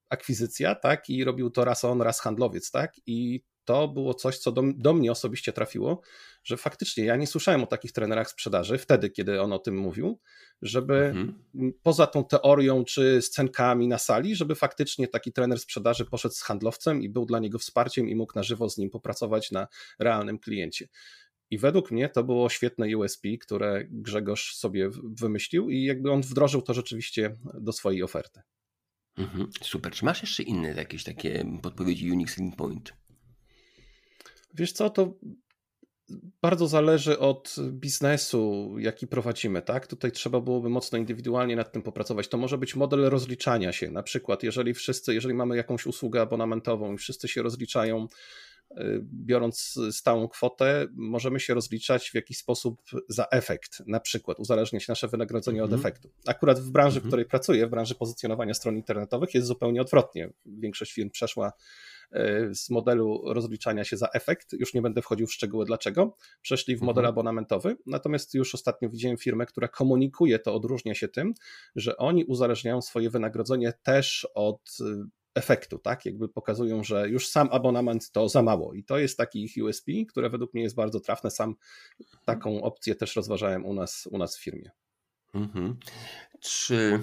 akwizycja, 0.10 0.76
tak, 0.76 1.10
i 1.10 1.24
robił 1.24 1.50
to 1.50 1.66
raz 1.66 1.86
on, 1.86 2.02
raz 2.02 2.22
handlowiec, 2.22 2.72
tak, 2.72 2.94
i 3.06 3.44
to 3.70 3.88
było 3.88 4.14
coś, 4.14 4.38
co 4.38 4.52
do, 4.52 4.64
do, 4.76 4.94
mnie 4.94 5.12
osobiście 5.12 5.54
trafiło, 5.54 6.02
że 6.44 6.58
faktycznie 6.58 7.06
ja 7.06 7.16
nie 7.16 7.28
słyszałem 7.28 7.64
o 7.64 7.68
takich 7.68 7.92
trenerach 7.92 8.30
sprzedaży 8.30 8.78
wtedy, 8.78 9.10
kiedy 9.10 9.42
on 9.42 9.54
o 9.54 9.60
tym 9.60 9.78
mówił, 9.78 10.20
żeby 10.62 10.96
mhm. 10.96 11.34
poza 11.84 12.08
tą 12.08 12.26
teorią 12.26 12.84
czy 12.86 13.22
scenkami 13.22 13.88
na 13.88 13.98
sali, 13.98 14.36
żeby 14.36 14.56
faktycznie 14.56 15.08
taki 15.08 15.34
trener 15.34 15.60
sprzedaży 15.60 16.06
poszedł 16.06 16.36
z 16.36 16.42
handlowcem 16.42 17.02
i 17.02 17.10
był 17.10 17.26
dla 17.26 17.40
niego 17.40 17.60
wsparciem 17.60 18.10
i 18.10 18.16
mógł 18.16 18.34
na 18.36 18.44
żywo 18.44 18.70
z 18.70 18.78
nim 18.78 18.90
popracować 18.90 19.52
na 19.52 19.68
realnym 20.00 20.40
kliencie. 20.40 20.88
I 21.50 21.58
według 21.58 21.92
mnie 21.92 22.10
to 22.10 22.24
było 22.24 22.50
świetne 22.50 22.98
USP, 22.98 23.28
które 23.42 23.86
Grzegorz 23.90 24.56
sobie 24.56 24.90
wymyślił 25.04 25.70
i 25.70 25.84
jakby 25.84 26.12
on 26.12 26.22
wdrożył 26.22 26.62
to 26.62 26.74
rzeczywiście 26.74 27.38
do 27.54 27.72
swojej 27.72 28.04
oferty. 28.04 28.42
Mhm, 29.18 29.50
super. 29.62 29.92
Czy 29.92 30.06
masz 30.06 30.22
jeszcze 30.22 30.44
inne 30.44 30.74
jakieś 30.74 31.04
takie 31.04 31.46
podpowiedzi 31.62 32.12
Unix 32.12 32.34
Selling 32.34 32.56
Point? 32.56 32.99
Wiesz 34.54 34.72
co, 34.72 34.90
to 34.90 35.14
bardzo 36.42 36.68
zależy 36.68 37.20
od 37.20 37.56
biznesu, 37.72 38.76
jaki 38.80 39.08
prowadzimy, 39.08 39.62
tak? 39.62 39.88
Tutaj 39.88 40.12
trzeba 40.12 40.42
byłoby 40.42 40.70
mocno 40.70 40.98
indywidualnie 40.98 41.56
nad 41.56 41.72
tym 41.72 41.82
popracować. 41.82 42.28
To 42.28 42.38
może 42.38 42.58
być 42.58 42.76
model 42.76 43.10
rozliczania 43.10 43.72
się. 43.72 43.92
Na 43.92 44.04
przykład, 44.04 44.44
jeżeli 44.44 44.74
wszyscy, 44.74 45.14
jeżeli 45.14 45.34
mamy 45.34 45.58
jakąś 45.58 45.86
usługę 45.86 46.22
abonamentową 46.22 46.94
i 46.94 46.98
wszyscy 46.98 47.28
się 47.28 47.42
rozliczają 47.44 48.08
y, 48.72 49.02
biorąc 49.04 49.80
stałą 49.92 50.28
kwotę, 50.28 50.88
możemy 50.94 51.40
się 51.40 51.54
rozliczać 51.54 52.10
w 52.10 52.16
jakiś 52.16 52.38
sposób 52.38 52.82
za 53.10 53.26
efekt, 53.32 53.84
na 53.88 54.00
przykład 54.00 54.40
uzależnia 54.40 54.80
się 54.80 54.92
nasze 54.92 55.08
wynagrodzenie 55.08 55.64
od 55.64 55.74
mhm. 55.74 55.80
efektu. 55.80 56.10
Akurat 56.28 56.60
w 56.60 56.72
branży, 56.72 57.00
w 57.00 57.04
mhm. 57.04 57.10
której 57.10 57.26
pracuję, 57.26 57.68
w 57.68 57.70
branży 57.70 57.96
pozycjonowania 57.96 58.54
stron 58.54 58.76
internetowych 58.76 59.34
jest 59.34 59.48
zupełnie 59.48 59.82
odwrotnie. 59.82 60.30
Większość 60.46 60.94
firm 60.94 61.10
przeszła 61.10 61.52
z 62.54 62.70
modelu 62.70 63.22
rozliczania 63.26 63.84
się 63.84 63.98
za 63.98 64.08
efekt, 64.14 64.54
już 64.54 64.74
nie 64.74 64.82
będę 64.82 65.02
wchodził 65.02 65.28
w 65.28 65.34
szczegóły 65.34 65.66
dlaczego, 65.66 66.16
przeszli 66.42 66.78
w 66.78 66.82
model 66.82 67.06
mhm. 67.06 67.14
abonamentowy, 67.14 67.78
natomiast 67.86 68.34
już 68.34 68.56
ostatnio 68.56 68.90
widziałem 68.90 69.18
firmę, 69.18 69.46
która 69.46 69.68
komunikuje 69.68 70.40
to, 70.40 70.54
odróżnia 70.54 70.96
się 70.96 71.08
tym, 71.08 71.34
że 71.76 71.98
oni 71.98 72.26
uzależniają 72.26 72.82
swoje 72.82 73.10
wynagrodzenie 73.10 73.74
też 73.84 74.28
od 74.34 74.78
e, 74.82 75.08
efektu, 75.36 75.80
tak? 75.80 76.06
Jakby 76.06 76.30
pokazują, 76.30 76.84
że 76.84 77.10
już 77.10 77.28
sam 77.28 77.50
abonament 77.52 78.12
to 78.12 78.30
za 78.30 78.42
mało 78.42 78.74
i 78.74 78.84
to 78.84 78.98
jest 78.98 79.18
taki 79.18 79.44
ich 79.44 79.64
USP, 79.64 79.92
które 80.10 80.30
według 80.30 80.54
mnie 80.54 80.64
jest 80.64 80.76
bardzo 80.76 81.00
trafne. 81.00 81.32
Sam 81.32 81.56
taką 82.26 82.62
opcję 82.62 82.96
też 82.96 83.16
rozważałem 83.16 83.66
u 83.66 83.74
nas, 83.74 84.08
u 84.12 84.18
nas 84.18 84.38
w 84.38 84.44
firmie. 84.44 84.72
Mhm. 85.34 85.78
Czy 86.40 87.00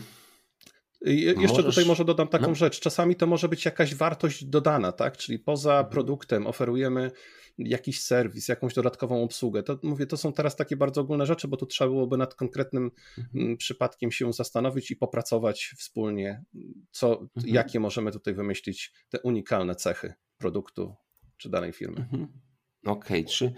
jeszcze 1.15 1.43
Możesz... 1.43 1.65
tutaj 1.65 1.85
może 1.85 2.05
dodam 2.05 2.29
taką 2.29 2.49
no. 2.49 2.55
rzecz. 2.55 2.81
Czasami 2.81 3.17
to 3.17 3.27
może 3.27 3.49
być 3.49 3.65
jakaś 3.65 3.95
wartość 3.95 4.45
dodana, 4.45 4.93
tak? 4.93 5.17
Czyli 5.17 5.39
poza 5.39 5.73
mhm. 5.73 5.91
produktem 5.91 6.47
oferujemy 6.47 7.11
jakiś 7.59 8.03
serwis, 8.03 8.49
jakąś 8.49 8.75
dodatkową 8.75 9.23
obsługę. 9.23 9.63
To 9.63 9.79
mówię, 9.83 10.07
to 10.07 10.17
są 10.17 10.33
teraz 10.33 10.57
takie 10.57 10.77
bardzo 10.77 11.01
ogólne 11.01 11.27
rzeczy, 11.27 11.49
bo 11.49 11.57
tu 11.57 11.67
trzeba 11.67 11.91
byłoby 11.91 12.17
nad 12.17 12.35
konkretnym 12.35 12.91
mhm. 13.19 13.45
Mm, 13.45 13.57
przypadkiem 13.57 14.13
się 14.13 14.33
zastanowić 14.33 14.91
i 14.91 14.97
popracować 14.97 15.75
wspólnie, 15.79 16.45
co, 16.91 17.21
mhm. 17.21 17.55
jakie 17.55 17.81
możemy 17.81 18.13
tutaj 18.13 18.35
wymyślić 18.35 18.93
te 19.09 19.21
unikalne 19.21 19.75
cechy 19.75 20.15
produktu 20.39 20.95
czy 21.37 21.51
danej 21.51 21.73
firmy. 21.73 21.97
Mhm. 21.97 22.46
Okej, 22.87 23.21
okay. 23.21 23.33
czy, 23.33 23.53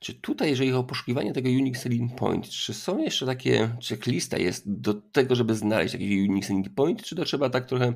czy 0.00 0.14
tutaj, 0.14 0.50
jeżeli 0.50 0.70
chodzi 0.70 0.80
o 0.80 0.84
poszukiwanie 0.84 1.32
tego 1.32 1.48
unique 1.48 1.78
selling 1.78 2.18
point, 2.18 2.48
czy 2.48 2.74
są 2.74 2.98
jeszcze 2.98 3.26
takie, 3.26 3.76
checklista 3.88 4.38
jest 4.38 4.72
do 4.72 4.94
tego, 4.94 5.34
żeby 5.34 5.54
znaleźć 5.54 5.92
taki 5.92 6.28
unique 6.28 6.46
selling 6.46 6.74
point, 6.74 7.02
czy 7.02 7.16
to 7.16 7.24
trzeba 7.24 7.50
tak 7.50 7.66
trochę 7.66 7.94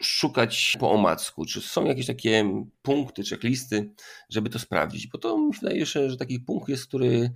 szukać 0.00 0.76
po 0.80 0.90
omacku? 0.90 1.44
Czy 1.44 1.60
są 1.60 1.84
jakieś 1.84 2.06
takie 2.06 2.64
punkty, 2.82 3.22
checklisty, 3.22 3.90
żeby 4.30 4.50
to 4.50 4.58
sprawdzić? 4.58 5.06
Bo 5.06 5.18
to 5.18 5.38
mi 5.38 5.54
się 5.54 5.60
wydaje, 5.60 5.86
że 5.86 6.16
taki 6.16 6.40
punkt 6.40 6.68
jest, 6.68 6.86
który 6.86 7.30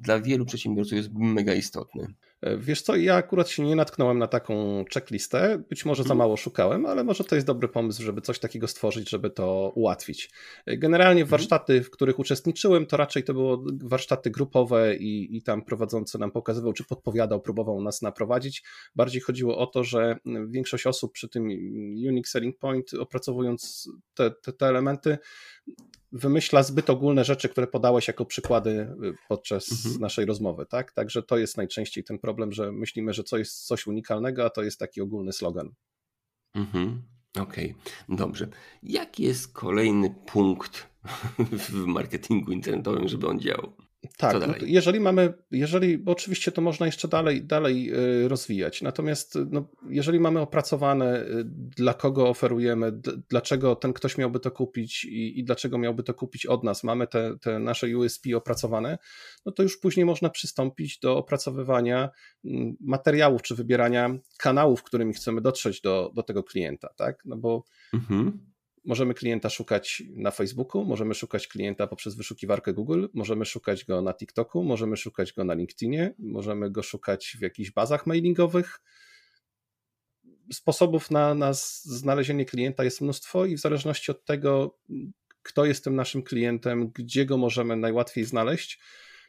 dla 0.00 0.20
wielu 0.20 0.46
przedsiębiorców 0.46 0.96
jest 0.96 1.10
mega 1.12 1.54
istotny. 1.54 2.14
E, 2.40 2.58
wiesz 2.58 2.82
co, 2.82 2.96
ja 2.96 3.14
akurat 3.14 3.48
się 3.48 3.62
nie 3.62 3.76
natknąłem 3.76 4.18
na 4.18 4.26
taką 4.26 4.84
checklistę, 4.94 5.62
być 5.68 5.84
może 5.84 6.02
za 6.02 6.06
mhm. 6.06 6.18
mało 6.18 6.36
szukałem, 6.36 6.86
ale 6.86 7.04
może 7.04 7.24
to 7.24 7.34
jest 7.34 7.46
dobry 7.46 7.68
pomysł, 7.68 8.02
żeby 8.02 8.20
coś 8.20 8.38
takiego 8.38 8.68
stworzyć, 8.68 9.10
żeby 9.10 9.30
to 9.30 9.72
ułatwić. 9.74 10.30
E, 10.66 10.76
generalnie 10.76 11.22
mhm. 11.22 11.30
warsztaty, 11.30 11.82
w 11.82 11.90
których 11.90 12.18
uczestniczyłem, 12.18 12.86
to 12.86 12.96
raczej 12.96 13.24
to 13.24 13.34
były 13.34 13.58
warsztaty 13.82 14.30
grupowe 14.30 14.96
i, 14.96 15.36
i 15.36 15.42
tam 15.42 15.62
prowadzący 15.62 16.18
nam 16.18 16.30
pokazywał, 16.30 16.72
czy 16.72 16.84
podpowiadał, 16.84 17.40
próbował 17.40 17.80
nas 17.80 18.02
naprowadzić. 18.02 18.64
Bardziej 18.96 19.20
chodziło 19.20 19.58
o 19.58 19.66
to, 19.66 19.84
że 19.84 20.16
większość 20.48 20.86
osób 20.86 21.12
przy 21.12 21.28
tym 21.28 21.44
Unique 22.08 22.28
Selling 22.28 22.58
Point, 22.58 22.94
opracowując 22.94 23.88
te, 24.14 24.30
te, 24.30 24.52
te 24.52 24.66
elementy, 24.66 25.18
wymyśla 26.12 26.62
zbyt 26.62 26.90
ogólne 26.90 27.24
rzeczy, 27.24 27.48
które 27.48 27.66
podałeś 27.66 28.08
jako 28.08 28.24
przykłady 28.24 28.70
y, 28.70 29.14
podczas 29.28 29.72
mhm. 29.72 30.00
naszej 30.00 30.26
rozmowy, 30.26 30.66
tak? 30.66 30.92
Także 30.92 31.22
to 31.22 31.38
jest 31.38 31.56
najczęściej 31.56 32.04
ten 32.04 32.18
problem, 32.18 32.52
że 32.52 32.72
myślimy, 32.72 33.12
że 33.12 33.24
co 33.24 33.38
jest 33.38 33.66
coś 33.66 33.86
unikalnego, 33.86 34.44
a 34.44 34.50
to 34.50 34.62
jest 34.62 34.78
taki 34.78 35.00
ogólny 35.00 35.32
slogan. 35.32 35.74
Mhm. 36.54 37.02
Okej, 37.40 37.74
okay. 37.80 38.16
dobrze. 38.16 38.48
Jaki 38.82 39.22
jest 39.22 39.52
kolejny 39.52 40.14
punkt 40.26 40.86
w 41.68 41.72
marketingu 41.74 42.52
internetowym, 42.52 43.08
żeby 43.08 43.26
on 43.26 43.40
działał? 43.40 43.87
Tak, 44.16 44.46
no 44.46 44.54
jeżeli 44.60 45.00
mamy, 45.00 45.34
jeżeli, 45.50 45.98
bo 45.98 46.12
oczywiście 46.12 46.52
to 46.52 46.60
można 46.60 46.86
jeszcze 46.86 47.08
dalej, 47.08 47.44
dalej 47.44 47.92
y, 48.24 48.28
rozwijać, 48.28 48.82
natomiast 48.82 49.38
no, 49.50 49.68
jeżeli 49.90 50.20
mamy 50.20 50.40
opracowane, 50.40 51.22
y, 51.22 51.44
dla 51.76 51.94
kogo 51.94 52.28
oferujemy, 52.28 52.92
dlaczego 53.28 53.76
ten 53.76 53.92
ktoś 53.92 54.18
miałby 54.18 54.40
to 54.40 54.50
kupić 54.50 55.04
i, 55.04 55.40
i 55.40 55.44
dlaczego 55.44 55.78
miałby 55.78 56.02
to 56.02 56.14
kupić 56.14 56.46
od 56.46 56.64
nas, 56.64 56.84
mamy 56.84 57.06
te, 57.06 57.38
te 57.40 57.58
nasze 57.58 57.98
USP 57.98 58.34
opracowane, 58.36 58.98
no 59.46 59.52
to 59.52 59.62
już 59.62 59.76
później 59.80 60.06
można 60.06 60.30
przystąpić 60.30 60.98
do 60.98 61.16
opracowywania 61.16 62.10
mm, 62.44 62.76
materiałów 62.80 63.42
czy 63.42 63.54
wybierania 63.54 64.18
kanałów, 64.38 64.82
którymi 64.82 65.14
chcemy 65.14 65.40
dotrzeć 65.40 65.80
do, 65.80 66.12
do 66.14 66.22
tego 66.22 66.44
klienta, 66.44 66.88
tak? 66.96 67.22
No 67.24 67.36
bo 67.36 67.64
mhm. 67.94 68.48
Możemy 68.88 69.14
klienta 69.14 69.50
szukać 69.50 70.02
na 70.16 70.30
Facebooku, 70.30 70.84
możemy 70.84 71.14
szukać 71.14 71.48
klienta 71.48 71.86
poprzez 71.86 72.14
wyszukiwarkę 72.14 72.72
Google, 72.72 73.06
możemy 73.14 73.44
szukać 73.44 73.84
go 73.84 74.02
na 74.02 74.14
TikToku, 74.14 74.62
możemy 74.62 74.96
szukać 74.96 75.32
go 75.32 75.44
na 75.44 75.54
LinkedInie, 75.54 76.14
możemy 76.18 76.70
go 76.70 76.82
szukać 76.82 77.36
w 77.38 77.42
jakichś 77.42 77.70
bazach 77.70 78.06
mailingowych. 78.06 78.80
sposobów 80.52 81.10
na, 81.10 81.34
na 81.34 81.52
znalezienie 81.82 82.44
klienta 82.44 82.84
jest 82.84 83.00
mnóstwo 83.00 83.46
i 83.46 83.56
w 83.56 83.60
zależności 83.60 84.10
od 84.10 84.24
tego, 84.24 84.78
kto 85.42 85.64
jest 85.64 85.84
tym 85.84 85.96
naszym 85.96 86.22
klientem, 86.22 86.90
gdzie 86.94 87.26
go 87.26 87.36
możemy 87.36 87.76
najłatwiej 87.76 88.24
znaleźć, 88.24 88.80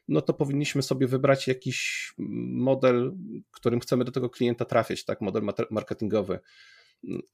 no 0.07 0.21
to 0.21 0.33
powinniśmy 0.33 0.81
sobie 0.81 1.07
wybrać 1.07 1.47
jakiś 1.47 2.11
model, 2.53 3.13
którym 3.51 3.79
chcemy 3.79 4.05
do 4.05 4.11
tego 4.11 4.29
klienta 4.29 4.65
trafić, 4.65 5.05
tak, 5.05 5.21
model 5.21 5.43
marketingowy. 5.71 6.39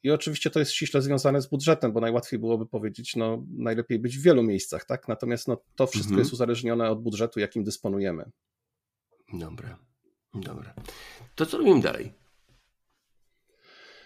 I 0.03 0.11
oczywiście 0.11 0.49
to 0.49 0.59
jest 0.59 0.71
ściśle 0.71 1.01
związane 1.01 1.41
z 1.41 1.47
budżetem, 1.47 1.93
bo 1.93 1.99
najłatwiej 1.99 2.39
byłoby 2.39 2.65
powiedzieć, 2.65 3.15
no 3.15 3.45
najlepiej 3.57 3.99
być 3.99 4.17
w 4.17 4.21
wielu 4.21 4.43
miejscach, 4.43 4.85
tak? 4.85 5.07
Natomiast 5.07 5.47
no, 5.47 5.57
to 5.75 5.87
wszystko 5.87 6.09
mhm. 6.09 6.19
jest 6.19 6.33
uzależnione 6.33 6.89
od 6.89 7.01
budżetu, 7.01 7.39
jakim 7.39 7.63
dysponujemy. 7.63 8.31
Dobra, 9.33 9.77
dobra. 10.33 10.73
To 11.35 11.45
co 11.45 11.57
robimy 11.57 11.81
dalej? 11.81 12.24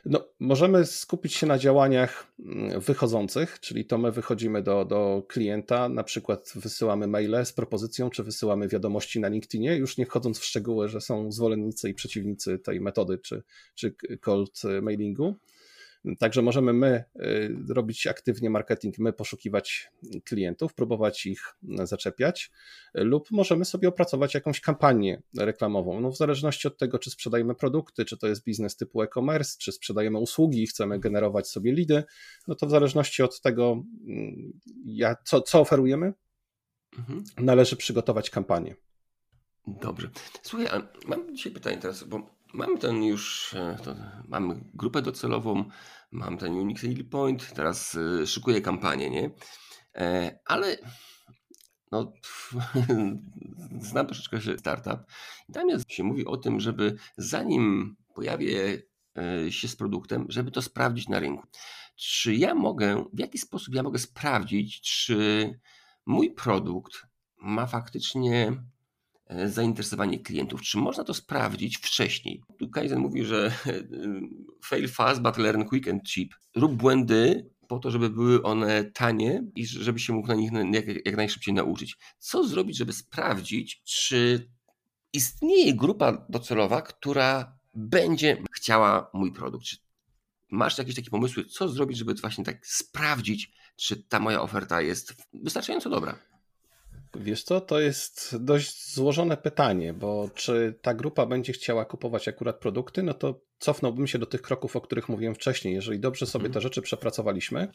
No, 0.05 0.27
możemy 0.39 0.85
skupić 0.85 1.33
się 1.33 1.47
na 1.47 1.57
działaniach 1.57 2.33
mm, 2.39 2.81
wychodzących, 2.81 3.59
czyli 3.59 3.85
to 3.85 3.97
my 3.97 4.12
wychodzimy 4.12 4.62
do, 4.62 4.85
do 4.85 5.23
klienta, 5.27 5.89
na 5.89 6.03
przykład 6.03 6.51
wysyłamy 6.55 7.07
maile 7.07 7.45
z 7.45 7.53
propozycją, 7.53 8.09
czy 8.09 8.23
wysyłamy 8.23 8.67
wiadomości 8.67 9.19
na 9.19 9.27
LinkedInie, 9.27 9.75
już 9.75 9.97
nie 9.97 10.05
wchodząc 10.05 10.39
w 10.39 10.45
szczegóły, 10.45 10.89
że 10.89 11.01
są 11.01 11.31
zwolennicy 11.31 11.89
i 11.89 11.93
przeciwnicy 11.93 12.59
tej 12.59 12.81
metody, 12.81 13.17
czy, 13.17 13.43
czy 13.75 13.95
cold 14.21 14.62
mailingu. 14.81 15.35
Także 16.19 16.41
możemy 16.41 16.73
my 16.73 17.03
y, 17.15 17.55
robić 17.69 18.07
aktywnie 18.07 18.49
marketing, 18.49 18.97
my 18.97 19.13
poszukiwać 19.13 19.91
klientów, 20.25 20.73
próbować 20.73 21.25
ich 21.25 21.55
zaczepiać, 21.83 22.51
lub 22.93 23.31
możemy 23.31 23.65
sobie 23.65 23.88
opracować 23.88 24.33
jakąś 24.33 24.62
kampanię 24.62 25.21
reklamową. 25.38 25.99
No 25.99 26.12
w 26.12 26.17
zależności 26.17 26.67
od 26.67 26.77
tego, 26.77 26.99
czy 26.99 27.09
sprzedajemy 27.09 27.55
produkty, 27.55 28.05
czy 28.05 28.17
to 28.17 28.27
jest 28.27 28.43
biznes 28.43 28.75
typu 28.75 29.01
e-commerce, 29.01 29.57
czy 29.59 29.71
sprzedajemy 29.71 30.19
usługi 30.19 30.63
i 30.63 30.67
chcemy 30.67 30.99
generować 30.99 31.47
sobie 31.47 31.71
lidy, 31.71 32.03
no 32.47 32.55
to 32.55 32.67
w 32.67 32.69
zależności 32.69 33.23
od 33.23 33.41
tego, 33.41 33.83
mm, 34.07 34.59
ja, 34.85 35.15
co, 35.25 35.41
co 35.41 35.59
oferujemy, 35.59 36.13
mhm. 36.97 37.23
należy 37.38 37.75
przygotować 37.75 38.29
kampanię. 38.29 38.75
Dobrze. 39.67 40.09
Słuchaj, 40.41 40.81
mam 41.07 41.35
dzisiaj 41.35 41.51
pytanie 41.51 41.77
teraz, 41.77 42.03
bo 42.03 42.38
Mamy 42.53 42.77
ten 42.77 43.03
już, 43.03 43.53
e, 43.53 43.77
to, 43.83 43.95
mamy 44.27 44.62
grupę 44.73 45.01
docelową, 45.01 45.63
mam 46.12 46.38
ten 46.38 46.53
Unix 46.53 46.81
Daily 46.81 47.03
Point, 47.03 47.53
teraz 47.53 47.95
y, 47.95 48.27
szykuję 48.27 48.62
kampanię, 48.62 49.09
nie? 49.09 49.31
E, 49.95 50.39
ale 50.45 50.77
no, 51.91 52.13
znam 53.91 54.05
troszeczkę 54.05 54.41
się 54.41 54.57
startup 54.57 54.99
i 55.49 55.53
tam 55.53 55.69
jest, 55.69 55.91
się 55.91 56.03
mówi 56.03 56.25
o 56.25 56.38
tym, 56.38 56.59
żeby 56.59 56.95
zanim 57.17 57.95
pojawię 58.15 58.81
się 59.49 59.67
z 59.67 59.75
produktem, 59.75 60.25
żeby 60.29 60.51
to 60.51 60.62
sprawdzić 60.62 61.07
na 61.07 61.19
rynku. 61.19 61.47
Czy 61.95 62.35
ja 62.35 62.55
mogę, 62.55 63.05
w 63.13 63.19
jaki 63.19 63.38
sposób 63.38 63.75
ja 63.75 63.83
mogę 63.83 63.99
sprawdzić, 63.99 64.81
czy 64.81 65.59
mój 66.05 66.33
produkt 66.33 67.07
ma 67.38 67.67
faktycznie 67.67 68.53
E, 68.53 68.78
zainteresowanie 69.45 70.19
klientów. 70.19 70.61
Czy 70.61 70.77
można 70.77 71.03
to 71.03 71.13
sprawdzić 71.13 71.77
wcześniej? 71.77 72.41
Tu 72.59 72.69
Kaizen 72.69 72.99
mówi, 72.99 73.25
że 73.25 73.51
fail 74.65 74.87
fast, 74.87 75.21
but 75.21 75.37
learn 75.37 75.63
quick 75.63 75.87
and 75.87 76.09
cheap. 76.09 76.29
Rób 76.55 76.73
błędy 76.73 77.49
po 77.67 77.79
to, 77.79 77.91
żeby 77.91 78.09
były 78.09 78.43
one 78.43 78.83
tanie 78.83 79.43
i 79.55 79.65
żeby 79.65 79.99
się 79.99 80.13
mógł 80.13 80.27
na 80.27 80.35
nich 80.35 80.51
jak, 80.71 81.05
jak 81.05 81.17
najszybciej 81.17 81.53
nauczyć. 81.53 81.97
Co 82.19 82.47
zrobić, 82.47 82.77
żeby 82.77 82.93
sprawdzić, 82.93 83.81
czy 83.83 84.49
istnieje 85.13 85.73
grupa 85.73 86.25
docelowa, 86.29 86.81
która 86.81 87.59
będzie 87.73 88.43
chciała 88.55 89.09
mój 89.13 89.31
produkt? 89.31 89.65
Czy 89.65 89.77
masz 90.51 90.77
jakieś 90.77 90.95
takie 90.95 91.09
pomysły, 91.09 91.45
co 91.45 91.69
zrobić, 91.69 91.97
żeby 91.97 92.13
właśnie 92.13 92.43
tak 92.43 92.67
sprawdzić, 92.67 93.51
czy 93.75 94.03
ta 94.03 94.19
moja 94.19 94.41
oferta 94.41 94.81
jest 94.81 95.13
wystarczająco 95.33 95.89
dobra? 95.89 96.19
Wiesz 97.15 97.43
co, 97.43 97.61
to 97.61 97.79
jest 97.79 98.37
dość 98.39 98.93
złożone 98.93 99.37
pytanie, 99.37 99.93
bo 99.93 100.29
czy 100.35 100.79
ta 100.81 100.93
grupa 100.93 101.25
będzie 101.25 101.53
chciała 101.53 101.85
kupować 101.85 102.27
akurat 102.27 102.59
produkty, 102.59 103.03
no 103.03 103.13
to 103.13 103.41
cofnąłbym 103.59 104.07
się 104.07 104.19
do 104.19 104.25
tych 104.25 104.41
kroków, 104.41 104.75
o 104.75 104.81
których 104.81 105.09
mówiłem 105.09 105.35
wcześniej. 105.35 105.73
Jeżeli 105.73 105.99
dobrze 105.99 106.25
sobie 106.25 106.45
mhm. 106.45 106.53
te 106.53 106.61
rzeczy 106.61 106.81
przepracowaliśmy, 106.81 107.67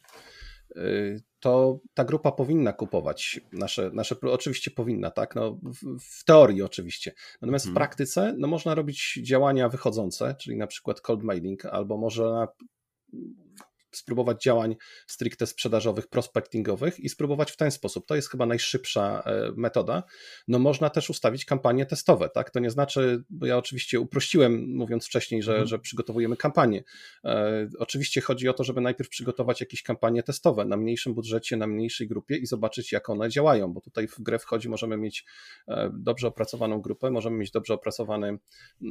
y, 0.76 1.22
to 1.40 1.80
ta 1.94 2.04
grupa 2.04 2.32
powinna 2.32 2.72
kupować 2.72 3.40
nasze, 3.52 3.90
nasze 3.92 4.16
oczywiście 4.22 4.70
powinna, 4.70 5.10
tak, 5.10 5.34
no, 5.34 5.52
w, 5.52 6.00
w 6.00 6.24
teorii 6.24 6.62
oczywiście. 6.62 7.12
Natomiast 7.42 7.64
hmm. 7.64 7.74
w 7.74 7.76
mhm. 7.76 7.88
praktyce 7.88 8.34
no, 8.38 8.48
można 8.48 8.74
robić 8.74 9.18
działania 9.22 9.68
wychodzące, 9.68 10.34
czyli 10.40 10.56
na 10.56 10.66
przykład 10.66 11.00
cold 11.00 11.22
mailing, 11.22 11.66
albo 11.66 11.96
można 11.96 12.48
spróbować 13.96 14.42
działań 14.42 14.76
stricte 15.06 15.46
sprzedażowych, 15.46 16.06
prospectingowych 16.06 17.00
i 17.00 17.08
spróbować 17.08 17.50
w 17.52 17.56
ten 17.56 17.70
sposób. 17.70 18.06
To 18.06 18.14
jest 18.14 18.30
chyba 18.30 18.46
najszybsza 18.46 19.22
e, 19.26 19.52
metoda. 19.56 20.02
No 20.48 20.58
można 20.58 20.90
też 20.90 21.10
ustawić 21.10 21.44
kampanie 21.44 21.86
testowe, 21.86 22.28
tak? 22.28 22.50
To 22.50 22.60
nie 22.60 22.70
znaczy, 22.70 23.24
bo 23.30 23.46
ja 23.46 23.58
oczywiście 23.58 24.00
uprościłem, 24.00 24.76
mówiąc 24.76 25.06
wcześniej, 25.06 25.42
że, 25.42 25.52
mhm. 25.52 25.68
że 25.68 25.78
przygotowujemy 25.78 26.36
kampanię. 26.36 26.84
E, 27.24 27.68
oczywiście 27.78 28.20
chodzi 28.20 28.48
o 28.48 28.52
to, 28.52 28.64
żeby 28.64 28.80
najpierw 28.80 29.10
przygotować 29.10 29.60
jakieś 29.60 29.82
kampanie 29.82 30.22
testowe 30.22 30.64
na 30.64 30.76
mniejszym 30.76 31.14
budżecie, 31.14 31.56
na 31.56 31.66
mniejszej 31.66 32.08
grupie 32.08 32.36
i 32.36 32.46
zobaczyć, 32.46 32.92
jak 32.92 33.10
one 33.10 33.28
działają, 33.28 33.72
bo 33.72 33.80
tutaj 33.80 34.08
w 34.08 34.20
grę 34.20 34.38
wchodzi, 34.38 34.68
możemy 34.68 34.96
mieć 34.96 35.24
e, 35.68 35.90
dobrze 35.94 36.28
opracowaną 36.28 36.80
grupę, 36.80 37.10
możemy 37.10 37.36
mieć 37.36 37.50
dobrze 37.50 37.74
opracowany 37.74 38.38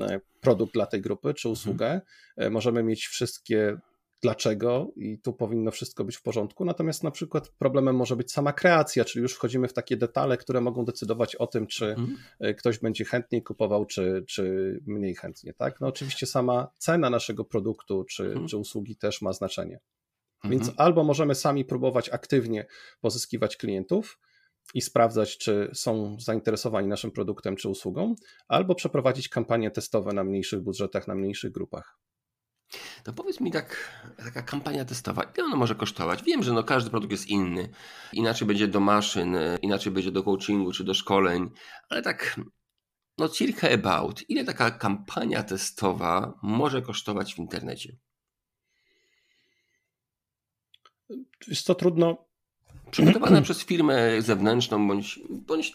e, 0.01 0.19
produkt 0.41 0.73
dla 0.73 0.85
tej 0.85 1.01
grupy 1.01 1.33
czy 1.33 1.49
usługę, 1.49 2.01
mhm. 2.37 2.53
możemy 2.53 2.83
mieć 2.83 3.07
wszystkie 3.07 3.77
dlaczego 4.23 4.91
i 4.95 5.19
tu 5.19 5.33
powinno 5.33 5.71
wszystko 5.71 6.03
być 6.03 6.17
w 6.17 6.21
porządku. 6.21 6.65
Natomiast 6.65 7.03
na 7.03 7.11
przykład 7.11 7.49
problemem 7.49 7.95
może 7.95 8.15
być 8.15 8.31
sama 8.31 8.53
kreacja, 8.53 9.05
czyli 9.05 9.23
już 9.23 9.33
wchodzimy 9.33 9.67
w 9.67 9.73
takie 9.73 9.97
detale, 9.97 10.37
które 10.37 10.61
mogą 10.61 10.85
decydować 10.85 11.35
o 11.35 11.47
tym, 11.47 11.67
czy 11.67 11.85
mhm. 11.85 12.17
ktoś 12.55 12.79
będzie 12.79 13.05
chętniej 13.05 13.43
kupował, 13.43 13.85
czy, 13.85 14.23
czy 14.27 14.43
mniej 14.87 15.15
chętnie. 15.15 15.53
Tak? 15.53 15.81
No 15.81 15.87
oczywiście 15.87 16.25
sama 16.25 16.67
cena 16.77 17.09
naszego 17.09 17.45
produktu 17.45 18.03
czy, 18.03 18.25
mhm. 18.25 18.47
czy 18.47 18.57
usługi 18.57 18.95
też 18.95 19.21
ma 19.21 19.33
znaczenie. 19.33 19.79
Więc 20.43 20.61
mhm. 20.61 20.75
albo 20.87 21.03
możemy 21.03 21.35
sami 21.35 21.65
próbować 21.65 22.09
aktywnie 22.09 22.65
pozyskiwać 23.01 23.57
klientów, 23.57 24.19
i 24.73 24.81
sprawdzać, 24.81 25.37
czy 25.37 25.69
są 25.73 26.17
zainteresowani 26.19 26.87
naszym 26.87 27.11
produktem 27.11 27.55
czy 27.55 27.69
usługą, 27.69 28.15
albo 28.47 28.75
przeprowadzić 28.75 29.29
kampanie 29.29 29.71
testowe 29.71 30.13
na 30.13 30.23
mniejszych 30.23 30.61
budżetach, 30.61 31.07
na 31.07 31.15
mniejszych 31.15 31.51
grupach. 31.51 31.97
To 33.03 33.13
powiedz 33.13 33.39
mi 33.39 33.51
tak, 33.51 33.99
taka 34.17 34.41
kampania 34.41 34.85
testowa, 34.85 35.23
ile 35.37 35.45
ona 35.45 35.55
może 35.55 35.75
kosztować? 35.75 36.23
Wiem, 36.23 36.43
że 36.43 36.53
no 36.53 36.63
każdy 36.63 36.89
produkt 36.89 37.11
jest 37.11 37.27
inny. 37.27 37.69
Inaczej 38.13 38.47
będzie 38.47 38.67
do 38.67 38.79
maszyn, 38.79 39.37
inaczej 39.61 39.91
będzie 39.91 40.11
do 40.11 40.23
coachingu 40.23 40.71
czy 40.71 40.83
do 40.83 40.93
szkoleń, 40.93 41.49
ale 41.89 42.01
tak 42.01 42.39
no 43.17 43.29
circa 43.29 43.69
about, 43.69 44.29
ile 44.29 44.43
taka 44.43 44.71
kampania 44.71 45.43
testowa 45.43 46.39
może 46.41 46.81
kosztować 46.81 47.35
w 47.35 47.39
internecie? 47.39 47.97
Jest 51.47 51.67
to 51.67 51.75
trudno. 51.75 52.25
Przygotowana 52.91 53.41
przez 53.47 53.63
firmę 53.63 54.21
zewnętrzną 54.21 54.87
bądź, 54.87 55.19
bądź, 55.29 55.73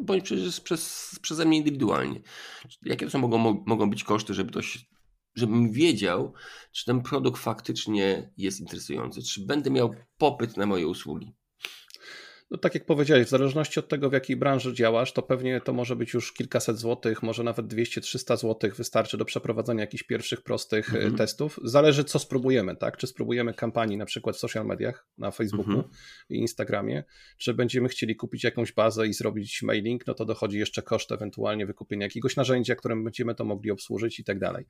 bądź 0.00 0.24
przez, 0.24 0.60
przez, 0.60 1.10
przeze 1.22 1.44
mnie 1.44 1.58
indywidualnie. 1.58 2.20
Jakie 2.82 3.06
to 3.06 3.10
są, 3.10 3.18
mogą, 3.18 3.64
mogą 3.66 3.90
być 3.90 4.04
koszty, 4.04 4.34
żeby 4.34 4.52
to 4.52 4.60
żebym 5.34 5.72
wiedział, 5.72 6.32
czy 6.72 6.84
ten 6.84 7.02
produkt 7.02 7.42
faktycznie 7.42 8.30
jest 8.36 8.60
interesujący, 8.60 9.22
czy 9.22 9.46
będę 9.46 9.70
miał 9.70 9.94
popyt 10.18 10.56
na 10.56 10.66
moje 10.66 10.86
usługi. 10.86 11.34
No, 12.50 12.58
tak 12.58 12.74
jak 12.74 12.86
powiedziałeś, 12.86 13.26
w 13.26 13.30
zależności 13.30 13.80
od 13.80 13.88
tego, 13.88 14.10
w 14.10 14.12
jakiej 14.12 14.36
branży 14.36 14.74
działasz, 14.74 15.12
to 15.12 15.22
pewnie 15.22 15.60
to 15.60 15.72
może 15.72 15.96
być 15.96 16.14
już 16.14 16.32
kilkaset 16.32 16.78
złotych, 16.78 17.22
może 17.22 17.42
nawet 17.42 17.66
200-300 17.66 18.36
złotych 18.36 18.76
wystarczy 18.76 19.16
do 19.16 19.24
przeprowadzenia 19.24 19.80
jakichś 19.80 20.02
pierwszych 20.02 20.42
prostych 20.42 20.94
mm 20.94 21.12
-hmm. 21.12 21.16
testów. 21.16 21.60
Zależy, 21.64 22.04
co 22.04 22.18
spróbujemy, 22.18 22.76
tak? 22.76 22.96
Czy 22.96 23.06
spróbujemy 23.06 23.54
kampanii 23.54 23.96
na 23.96 24.06
przykład 24.06 24.36
w 24.36 24.38
social 24.38 24.66
mediach, 24.66 25.06
na 25.18 25.30
Facebooku 25.30 25.74
-hmm. 25.74 25.84
i 26.28 26.36
Instagramie, 26.36 27.04
czy 27.38 27.54
będziemy 27.54 27.88
chcieli 27.88 28.16
kupić 28.16 28.44
jakąś 28.44 28.72
bazę 28.72 29.06
i 29.06 29.12
zrobić 29.12 29.62
mailing, 29.62 30.06
no 30.06 30.14
to 30.14 30.24
dochodzi 30.24 30.58
jeszcze 30.58 30.82
koszt 30.82 31.12
ewentualnie 31.12 31.66
wykupienia 31.66 32.06
jakiegoś 32.06 32.36
narzędzia, 32.36 32.74
którym 32.74 33.04
będziemy 33.04 33.34
to 33.34 33.44
mogli 33.44 33.70
obsłużyć 33.70 34.20
i 34.20 34.24
tak 34.24 34.38
dalej. 34.38 34.64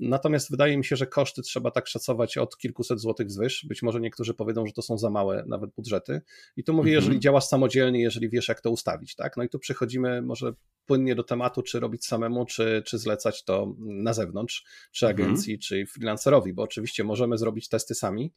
Natomiast 0.00 0.50
wydaje 0.50 0.78
mi 0.78 0.84
się, 0.84 0.96
że 0.96 1.06
koszty 1.06 1.42
trzeba 1.42 1.70
tak 1.70 1.86
szacować 1.86 2.38
od 2.38 2.58
kilkuset 2.58 3.00
złotych 3.00 3.26
wzwyż. 3.26 3.66
Być 3.68 3.82
może 3.82 4.00
niektórzy 4.00 4.34
powiedzą, 4.34 4.66
że 4.66 4.72
to 4.72 4.82
są 4.82 4.98
za 4.98 5.10
małe 5.10 5.44
nawet 5.46 5.70
budżety. 5.70 6.20
I 6.56 6.64
tu 6.64 6.72
mówię, 6.72 6.90
mhm. 6.90 7.04
jeżeli 7.04 7.20
działasz 7.20 7.44
samodzielnie, 7.44 8.00
jeżeli 8.00 8.28
wiesz, 8.28 8.48
jak 8.48 8.60
to 8.60 8.70
ustawić, 8.70 9.14
tak? 9.14 9.36
No 9.36 9.42
i 9.42 9.48
tu 9.48 9.58
przechodzimy 9.58 10.22
może 10.22 10.52
płynnie 10.86 11.14
do 11.14 11.24
tematu, 11.24 11.62
czy 11.62 11.80
robić 11.80 12.06
samemu, 12.06 12.44
czy, 12.46 12.82
czy 12.86 12.98
zlecać 12.98 13.44
to 13.44 13.74
na 13.78 14.12
zewnątrz, 14.12 14.64
czy 14.92 15.06
mhm. 15.06 15.26
agencji, 15.26 15.54
mhm. 15.54 15.60
czy 15.60 15.92
freelancerowi, 15.92 16.52
bo 16.52 16.62
oczywiście 16.62 17.04
możemy 17.04 17.38
zrobić 17.38 17.68
testy 17.68 17.94
sami 17.94 18.32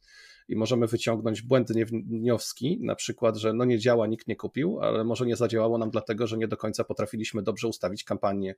i 0.48 0.56
możemy 0.56 0.86
wyciągnąć 0.86 1.42
błędny 1.42 1.84
wnioski, 1.86 2.78
na 2.80 2.94
przykład, 2.94 3.36
że 3.36 3.52
no 3.52 3.64
nie 3.64 3.78
działa, 3.78 4.06
nikt 4.06 4.28
nie 4.28 4.36
kupił, 4.36 4.80
ale 4.80 5.04
może 5.04 5.26
nie 5.26 5.36
zadziałało 5.36 5.78
nam 5.78 5.90
dlatego, 5.90 6.26
że 6.26 6.38
nie 6.38 6.48
do 6.48 6.56
końca 6.56 6.84
potrafiliśmy 6.84 7.42
dobrze 7.42 7.68
ustawić 7.68 8.04
kampanię 8.04 8.54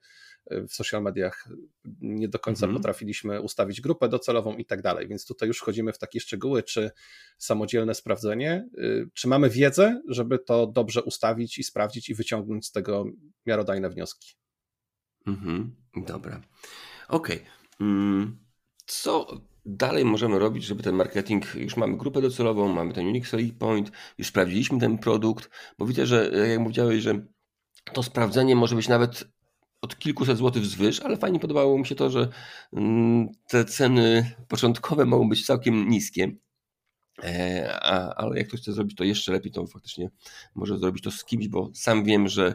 e, 0.46 0.66
w 0.66 0.74
social 0.74 1.02
mediach, 1.02 1.48
nie 2.00 2.28
do 2.28 2.38
końca 2.38 2.66
mhm. 2.66 2.82
potrafiliśmy 2.82 3.40
ustawić 3.40 3.80
grupę 3.80 4.08
docelową 4.08 4.56
i 4.56 4.64
tak 4.64 4.82
dalej, 4.82 5.08
więc 5.08 5.26
tutaj 5.26 5.48
już 5.48 5.58
wchodzimy 5.58 5.92
w 5.92 5.98
takie 5.98 6.20
szczegóły, 6.20 6.62
czy 6.62 6.90
samodzielne 7.38 7.94
sprawdzenie, 7.94 8.68
y, 8.78 9.10
czy 9.14 9.28
mamy 9.28 9.50
wiedzę, 9.50 10.02
żeby 10.08 10.38
to 10.38 10.66
dobrze 10.66 11.02
ustawić 11.02 11.58
i 11.58 11.64
sprawdzić 11.64 12.08
i 12.08 12.14
wyciągnąć 12.14 12.66
z 12.66 12.72
tego 12.72 13.04
miarodajne 13.46 13.90
wnioski. 13.90 14.34
Mhm, 15.26 15.76
dobra. 15.96 16.40
Okej. 17.08 17.36
Okay. 17.36 17.50
Mm, 17.80 18.38
co 18.86 19.40
dalej 19.66 20.04
możemy 20.04 20.38
robić, 20.38 20.64
żeby 20.64 20.82
ten 20.82 20.94
marketing, 20.94 21.54
już 21.54 21.76
mamy 21.76 21.96
grupę 21.96 22.20
docelową, 22.20 22.72
mamy 22.72 22.92
ten 22.92 23.06
unique 23.06 23.28
selling 23.28 23.58
point, 23.58 23.92
już 24.18 24.28
sprawdziliśmy 24.28 24.80
ten 24.80 24.98
produkt, 24.98 25.50
bo 25.78 25.86
widzę, 25.86 26.06
że 26.06 26.30
jak 26.48 26.60
mówiłeś, 26.60 27.02
że 27.02 27.26
to 27.92 28.02
sprawdzenie 28.02 28.56
może 28.56 28.76
być 28.76 28.88
nawet 28.88 29.24
od 29.82 29.98
kilkuset 29.98 30.38
złotych 30.38 30.62
wzwyż, 30.62 31.00
ale 31.00 31.16
fajnie 31.16 31.40
podobało 31.40 31.78
mi 31.78 31.86
się 31.86 31.94
to, 31.94 32.10
że 32.10 32.28
mm, 32.72 33.28
te 33.48 33.64
ceny 33.64 34.34
początkowe 34.48 35.04
mogą 35.04 35.28
być 35.28 35.46
całkiem 35.46 35.88
niskie. 35.88 36.36
E, 37.24 37.80
ale 38.16 38.38
jak 38.38 38.48
ktoś 38.48 38.60
chce 38.60 38.72
zrobić 38.72 38.96
to 38.96 39.04
jeszcze 39.04 39.32
lepiej, 39.32 39.52
to 39.52 39.66
faktycznie 39.66 40.10
może 40.54 40.78
zrobić 40.78 41.04
to 41.04 41.10
z 41.10 41.24
kimś, 41.24 41.48
bo 41.48 41.70
sam 41.74 42.04
wiem, 42.04 42.28
że 42.28 42.54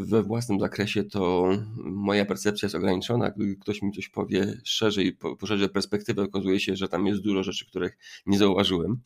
we 0.00 0.22
własnym 0.22 0.60
zakresie, 0.60 1.04
to 1.04 1.50
moja 1.76 2.24
percepcja 2.24 2.66
jest 2.66 2.76
ograniczona. 2.76 3.30
Gdy 3.30 3.56
ktoś 3.56 3.82
mi 3.82 3.92
coś 3.92 4.08
powie 4.08 4.60
szerzej, 4.64 5.16
poszerzy 5.38 5.68
perspektywę, 5.68 6.22
okazuje 6.22 6.60
się, 6.60 6.76
że 6.76 6.88
tam 6.88 7.06
jest 7.06 7.20
dużo 7.20 7.42
rzeczy, 7.42 7.66
których 7.66 7.98
nie 8.26 8.38
zauważyłem. 8.38 9.00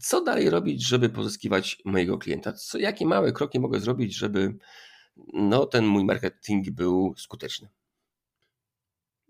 Co 0.00 0.24
dalej 0.24 0.50
robić, 0.50 0.86
żeby 0.86 1.08
pozyskiwać 1.08 1.82
mojego 1.84 2.18
klienta? 2.18 2.52
Co, 2.52 2.78
jakie 2.78 3.06
małe 3.06 3.32
kroki 3.32 3.60
mogę 3.60 3.80
zrobić, 3.80 4.16
żeby 4.16 4.56
no, 5.32 5.66
ten 5.66 5.86
mój 5.86 6.04
marketing 6.04 6.70
był 6.70 7.14
skuteczny? 7.16 7.68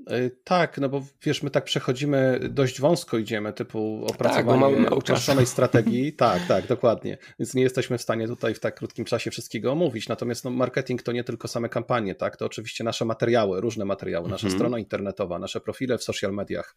E, 0.06 0.30
tak, 0.44 0.78
no 0.78 0.88
bo 0.88 1.04
wiesz, 1.22 1.42
my 1.42 1.50
tak 1.50 1.64
przechodzimy, 1.64 2.40
dość 2.50 2.80
wąsko 2.80 3.18
idziemy, 3.18 3.52
typu 3.52 4.06
opracowanie 4.06 4.84
tak, 4.84 4.96
uproszczonej 4.96 5.46
strategii. 5.56 6.12
Tak, 6.12 6.46
tak, 6.46 6.66
dokładnie. 6.66 7.18
Więc 7.38 7.54
nie 7.54 7.62
jesteśmy 7.62 7.98
w 7.98 8.02
stanie 8.02 8.28
tutaj 8.28 8.54
w 8.54 8.60
tak 8.60 8.74
krótkim 8.74 9.04
czasie 9.04 9.30
wszystkiego 9.30 9.72
omówić. 9.72 10.08
Natomiast 10.08 10.44
no, 10.44 10.50
marketing 10.50 11.02
to 11.02 11.12
nie 11.12 11.24
tylko 11.24 11.48
same 11.48 11.68
kampanie, 11.68 12.14
tak? 12.14 12.36
To 12.36 12.46
oczywiście 12.46 12.84
nasze 12.84 13.04
materiały, 13.04 13.60
różne 13.60 13.84
materiały, 13.84 14.28
nasza 14.28 14.46
mhm. 14.46 14.58
strona 14.58 14.78
internetowa, 14.78 15.38
nasze 15.38 15.60
profile 15.60 15.98
w 15.98 16.04
social 16.04 16.32
mediach. 16.32 16.76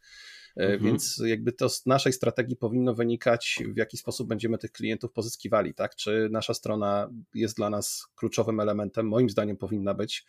E, 0.57 0.63
mhm. 0.63 0.83
Więc 0.83 1.21
jakby 1.25 1.51
to 1.51 1.69
z 1.69 1.85
naszej 1.85 2.13
strategii 2.13 2.55
powinno 2.55 2.93
wynikać, 2.93 3.59
w 3.73 3.77
jaki 3.77 3.97
sposób 3.97 4.27
będziemy 4.27 4.57
tych 4.57 4.71
klientów 4.71 5.11
pozyskiwali, 5.11 5.73
tak? 5.73 5.95
Czy 5.95 6.27
nasza 6.31 6.53
strona 6.53 7.09
jest 7.33 7.57
dla 7.57 7.69
nas 7.69 8.07
kluczowym 8.15 8.59
elementem? 8.59 9.07
Moim 9.07 9.29
zdaniem 9.29 9.57
powinna 9.57 9.93
być. 9.93 10.25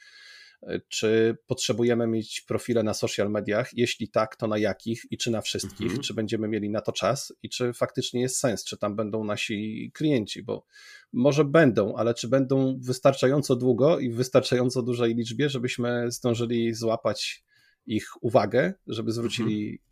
Czy 0.88 1.36
potrzebujemy 1.46 2.06
mieć 2.06 2.40
profile 2.40 2.82
na 2.82 2.94
social 2.94 3.30
mediach? 3.30 3.70
Jeśli 3.72 4.08
tak, 4.08 4.36
to 4.36 4.46
na 4.46 4.58
jakich 4.58 5.02
i 5.10 5.18
czy 5.18 5.30
na 5.30 5.40
wszystkich? 5.40 5.86
Mhm. 5.86 6.02
Czy 6.02 6.14
będziemy 6.14 6.48
mieli 6.48 6.70
na 6.70 6.80
to 6.80 6.92
czas 6.92 7.32
i 7.42 7.48
czy 7.48 7.72
faktycznie 7.72 8.20
jest 8.20 8.38
sens? 8.38 8.64
Czy 8.64 8.78
tam 8.78 8.96
będą 8.96 9.24
nasi 9.24 9.90
klienci? 9.94 10.42
Bo 10.42 10.66
może 11.12 11.44
będą, 11.44 11.96
ale 11.96 12.14
czy 12.14 12.28
będą 12.28 12.78
wystarczająco 12.80 13.56
długo 13.56 13.98
i 13.98 14.10
w 14.10 14.14
wystarczająco 14.14 14.82
dużej 14.82 15.14
liczbie, 15.14 15.48
żebyśmy 15.48 16.10
zdążyli 16.10 16.74
złapać 16.74 17.44
ich 17.86 18.08
uwagę, 18.20 18.74
żeby 18.86 19.12
zwrócili 19.12 19.64
mhm 19.64 19.91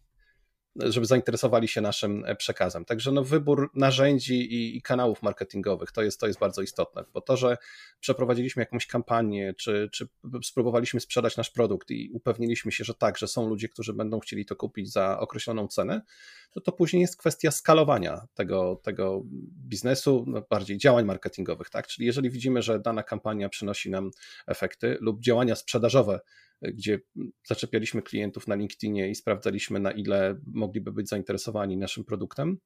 żeby 0.77 1.07
zainteresowali 1.07 1.69
się 1.69 1.81
naszym 1.81 2.25
e, 2.25 2.37
przekazem. 2.37 2.85
Także 2.85 3.13
no, 3.13 3.25
wybór 3.25 3.71
narzędzi 3.75 4.55
i, 4.55 4.77
i, 4.77 4.83
kanałów 4.83 5.23
marketingowych 5.23 5.93
to 5.93 6.03
jest, 6.03 6.21
to 6.21 6.27
jest 6.27 6.39
bardzo 6.39 6.63
istotne, 6.63 7.05
bo 7.15 7.21
to, 7.21 7.37
że 7.37 7.57
przeprowadziliśmy 8.01 8.63
jakąś 8.63 8.87
kampanię, 8.87 9.55
czy, 9.55 9.89
czy 9.93 10.09
spróbowaliśmy 10.45 11.01
sprzedać 11.01 11.37
nasz 11.37 11.51
produkt 11.51 11.91
i 11.91 12.11
upewniliśmy 12.13 12.73
się, 12.73 12.85
że 12.85 12.95
tak, 12.95 13.19
że 13.19 13.29
są 13.29 13.49
ludzie, 13.49 13.69
którzy 13.69 13.93
będą 13.93 14.21
chcieli 14.21 14.47
to 14.47 14.57
kupić 14.57 14.93
za 14.93 15.21
określoną 15.21 15.69
cenę, 15.69 16.03
to 16.51 16.61
to 16.61 16.73
później 16.73 17.03
jest 17.03 17.17
kwestia 17.17 17.51
skalowania 17.51 18.27
tego, 18.35 18.81
tego 18.83 19.23
biznesu, 19.69 20.25
no 20.27 20.43
bardziej 20.51 20.79
działań 20.79 21.05
marketingowych, 21.05 21.71
tak? 21.71 21.87
Czyli 21.87 22.07
jeżeli 22.07 22.31
widzimy, 22.31 22.63
że 22.63 22.81
dana 22.81 23.03
kampania 23.03 23.49
przynosi 23.49 23.91
nam 23.91 24.11
efekty 24.47 24.99
lub 25.01 25.21
działania 25.21 25.57
sprzedażowe 25.57 26.21
gdzie 26.63 27.01
zaczepialiśmy 27.47 28.03
klientów 28.03 28.49
na 28.49 28.55
LinkedInie 28.55 29.11
i 29.11 29.15
sprawdzaliśmy, 29.15 29.81
na 29.81 29.91
ile 29.91 30.41
mogliby 30.47 30.93
być 30.93 31.09
zainteresowani 31.09 31.77
naszym 31.77 32.05
produktem. 32.05 32.59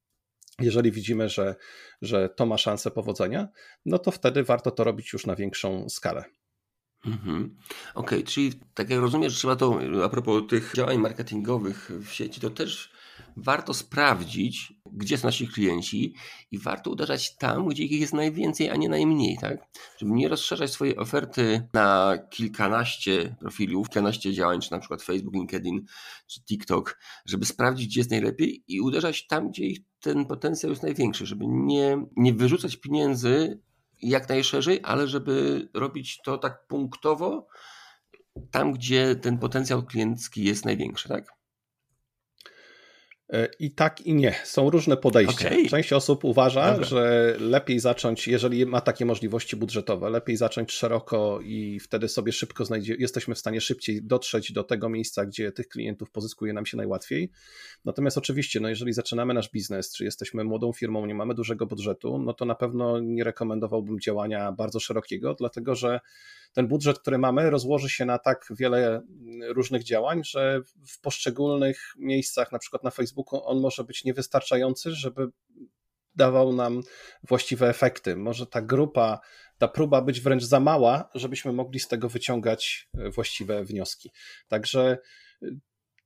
Jeżeli 0.61 0.93
widzimy, 0.93 1.29
że, 1.29 1.55
że 2.03 2.29
to 2.29 2.47
ma 2.47 2.59
szansę 2.59 2.91
powodzenia, 2.91 3.49
no 3.87 3.99
to 3.99 4.11
wtedy 4.11 4.45
warto 4.45 4.71
to 4.71 4.85
robić 4.85 5.13
już 5.13 5.27
na 5.27 5.37
większą 5.37 5.89
skalę. 5.89 6.25
Mhm. 7.07 7.57
Okej, 7.95 8.19
okay, 8.19 8.33
czyli 8.33 8.53
tak 8.75 8.91
jak 8.91 9.01
rozumiem, 9.01 9.31
że 9.31 9.37
trzeba 9.37 9.57
to, 9.57 9.79
a 10.05 10.09
propos 10.09 10.43
tych 10.49 10.73
działań 10.77 10.99
marketingowych 10.99 11.91
w 12.05 12.13
sieci, 12.13 12.41
to 12.41 12.51
też 12.51 12.93
warto 13.37 13.75
sprawdzić, 13.75 14.73
gdzie 14.93 15.19
są 15.19 15.29
nasi 15.29 15.49
klienci 15.49 16.15
i 16.51 16.59
warto 16.59 16.91
uderzać 16.91 17.37
tam, 17.37 17.69
gdzie 17.69 17.85
ich 17.85 18.01
jest 18.01 18.13
najwięcej, 18.13 18.71
a 18.71 18.77
nie 18.77 18.89
najmniej, 18.89 19.39
tak? 19.39 19.59
Żeby 19.99 20.13
nie 20.13 20.29
rozszerzać 20.29 20.71
swojej 20.71 20.97
oferty 20.97 21.69
na 21.73 22.19
kilkanaście 22.31 23.37
profilów, 23.41 23.89
kilkanaście 23.89 24.33
działań, 24.33 24.61
czy 24.61 24.73
na 24.73 24.79
przykład 24.79 25.03
Facebook, 25.03 25.35
LinkedIn, 25.35 25.85
czy 26.27 26.41
TikTok, 26.45 26.99
żeby 27.27 27.45
sprawdzić, 27.45 27.87
gdzie 27.87 28.01
jest 28.01 28.11
najlepiej 28.11 28.65
i 28.69 28.81
uderzać 28.81 29.27
tam, 29.27 29.51
gdzie 29.51 29.65
ich 29.65 29.79
ten 30.01 30.27
potencjał 30.27 30.71
jest 30.71 30.83
największy, 30.83 31.27
żeby 31.27 31.45
nie, 31.47 32.07
nie 32.17 32.35
wyrzucać 32.35 32.77
pieniędzy 32.77 33.61
jak 34.03 34.29
najszerzej, 34.29 34.81
ale 34.83 35.09
żeby 35.09 35.69
robić 35.75 36.21
to 36.25 36.39
tak 36.39 36.67
punktowo, 36.67 37.47
tam, 38.51 38.73
gdzie 38.73 39.17
ten 39.17 39.39
potencjał 39.39 39.83
kliencki 39.83 40.45
jest 40.45 40.65
największy, 40.65 41.09
tak? 41.09 41.44
E, 43.35 43.49
I 43.59 43.71
tak 43.71 44.01
i 44.01 44.15
nie. 44.15 44.35
Są 44.45 44.71
różne 44.71 44.97
podejścia. 44.97 45.49
Okay. 45.49 45.69
Część 45.69 45.93
osób 45.93 46.25
uważa, 46.25 46.71
Dobra. 46.71 46.85
że 46.85 47.37
lepiej 47.41 47.81
zacząć, 47.81 48.29
jeżeli 48.29 48.67
ma 48.67 48.81
takie 48.81 49.05
możliwości 49.05 49.57
budżetowe, 49.57 50.11
lepiej 50.11 50.37
zacząć 50.37 50.73
szeroko 50.73 51.41
i 51.41 51.81
wtedy 51.81 52.09
sobie 52.09 52.33
szybko 52.33 52.65
znajdzie, 52.65 52.97
jesteśmy 52.99 53.35
w 53.35 53.39
stanie 53.39 53.61
szybciej 53.61 54.03
dotrzeć 54.03 54.53
do 54.53 54.65
tego 54.65 54.89
miejsca, 54.89 55.27
gdzie 55.27 55.53
tych 55.53 55.69
klientów 55.69 56.11
pozyskuje 56.11 56.53
nam 56.53 56.67
się 56.67 56.77
najłatwiej. 56.77 57.31
Natomiast 57.85 58.19
oczywiście, 58.19 58.61
no 58.61 58.69
jeżeli 58.69 58.93
zaczynamy 58.93 59.35
nasz 59.35 59.51
biznes, 59.51 59.93
czy 59.93 60.05
jesteśmy 60.05 60.45
młodą 60.45 60.73
firmą, 60.73 61.07
nie 61.07 61.15
mamy 61.15 61.35
dużego 61.35 61.67
budżetu, 61.67 62.19
no 62.19 62.35
to 62.35 62.45
na 62.45 62.55
pewno 62.55 63.01
nie 63.01 63.25
rekomendowałbym 63.25 64.01
działania 64.01 64.53
bardzo 64.53 64.81
szerokiego, 64.81 65.35
dlatego 65.35 65.75
że 65.75 66.01
ten 66.55 66.69
budżet, 66.69 66.99
który 66.99 67.19
mamy, 67.19 67.51
rozłoży 67.51 67.89
się 67.89 68.05
na 68.05 68.19
tak 68.19 68.47
wiele 68.51 69.03
różnych 69.49 69.85
działań, 69.85 70.23
że 70.25 70.61
w 70.89 71.01
poszczególnych 71.01 71.95
miejscach, 71.99 72.53
na 72.53 72.59
przykład 72.59 72.85
na 72.85 72.91
Facebooku, 72.91 73.41
on 73.45 73.61
może 73.61 73.85
być 73.85 74.05
niewystarczający, 74.05 74.93
żeby 74.93 75.29
dawał 76.15 76.53
nam 76.53 76.81
właściwe 77.29 77.69
efekty. 77.69 78.17
Może 78.17 78.47
ta 78.47 78.63
grupa, 78.63 79.21
ta 79.59 79.69
próba 79.69 80.03
być 80.03 80.21
wręcz 80.21 80.45
za 80.45 80.61
mała, 80.61 81.11
żebyśmy 81.15 81.53
mogli 81.53 81.81
z 81.81 81.89
tego 81.89 82.09
wyciągać 82.09 82.89
właściwe 83.15 83.65
wnioski. 83.65 84.11
Także 84.49 84.99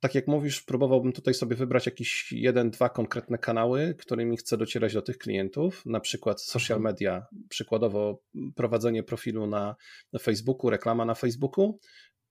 tak 0.01 0.15
jak 0.15 0.27
mówisz, 0.27 0.63
próbowałbym 0.63 1.13
tutaj 1.13 1.35
sobie 1.35 1.57
wybrać 1.57 1.87
jakieś 1.87 2.33
jeden, 2.33 2.71
dwa 2.71 2.89
konkretne 2.89 3.39
kanały, 3.39 3.95
którymi 3.99 4.37
chcę 4.37 4.57
docierać 4.57 4.95
do 4.95 5.03
tych 5.03 5.19
klientów, 5.19 5.87
na 5.87 6.01
przykład 6.01 6.43
social 6.43 6.77
mhm. 6.77 6.95
media, 6.95 7.27
przykładowo 7.49 8.23
prowadzenie 8.55 9.03
profilu 9.03 9.47
na, 9.47 9.77
na 10.13 10.19
Facebooku, 10.19 10.71
reklama 10.71 11.05
na 11.05 11.15
Facebooku, 11.15 11.79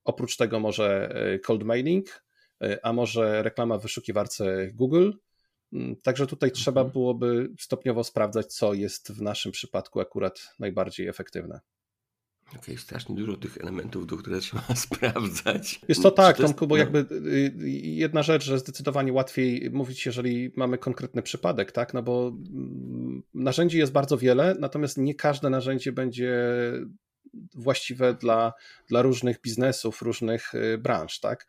oprócz 0.03 0.37
tego 0.37 0.59
może 0.59 1.09
e, 1.15 1.39
cold 1.39 1.63
mailing, 1.63 2.23
e, 2.63 2.85
a 2.85 2.93
może 2.93 3.43
reklama 3.43 3.77
w 3.77 3.81
wyszukiwarce 3.81 4.67
Google. 4.73 5.11
Mm, 5.73 5.95
także 5.95 6.27
tutaj 6.27 6.51
trzeba 6.51 6.81
mhm. 6.81 6.93
byłoby 6.93 7.49
stopniowo 7.59 8.03
sprawdzać, 8.03 8.53
co 8.53 8.73
jest 8.73 9.11
w 9.11 9.21
naszym 9.21 9.51
przypadku 9.51 9.99
akurat 9.99 10.39
najbardziej 10.59 11.07
efektywne. 11.07 11.59
Okej, 12.55 12.77
strasznie 12.77 13.15
dużo 13.15 13.37
tych 13.37 13.57
elementów, 13.57 14.07
do 14.07 14.17
których 14.17 14.41
trzeba 14.41 14.63
sprawdzać. 14.75 15.81
Jest 15.87 16.03
to 16.03 16.11
tak, 16.11 16.37
Tomku, 16.37 16.67
bo 16.67 16.75
no. 16.75 16.79
jakby 16.79 16.99
y, 16.99 17.15
y, 17.61 17.69
jedna 17.69 18.23
rzecz, 18.23 18.43
że 18.43 18.59
zdecydowanie 18.59 19.13
łatwiej 19.13 19.71
mówić, 19.71 20.05
jeżeli 20.05 20.51
mamy 20.55 20.77
konkretny 20.77 21.21
przypadek, 21.21 21.71
tak? 21.71 21.93
No 21.93 22.03
bo 22.03 22.27
mm, 22.27 23.23
narzędzi 23.33 23.77
jest 23.77 23.91
bardzo 23.91 24.17
wiele, 24.17 24.55
natomiast 24.59 24.97
nie 24.97 25.15
każde 25.15 25.49
narzędzie 25.49 25.91
będzie 25.91 26.33
właściwe 27.55 28.13
dla, 28.13 28.53
dla 28.89 29.01
różnych 29.01 29.41
biznesów, 29.41 30.01
różnych 30.01 30.53
y, 30.53 30.77
branż, 30.77 31.19
tak? 31.19 31.47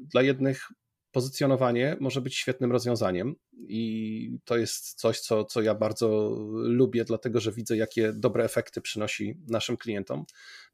Dla 0.00 0.22
jednych 0.22 0.68
pozycjonowanie 1.16 1.96
może 2.00 2.20
być 2.20 2.36
świetnym 2.36 2.72
rozwiązaniem 2.72 3.36
i 3.68 4.38
to 4.44 4.56
jest 4.56 4.94
coś, 4.94 5.20
co, 5.20 5.44
co 5.44 5.62
ja 5.62 5.74
bardzo 5.74 6.36
lubię, 6.52 7.04
dlatego 7.04 7.40
że 7.40 7.52
widzę, 7.52 7.76
jakie 7.76 8.12
dobre 8.12 8.44
efekty 8.44 8.80
przynosi 8.80 9.36
naszym 9.48 9.76
klientom. 9.76 10.24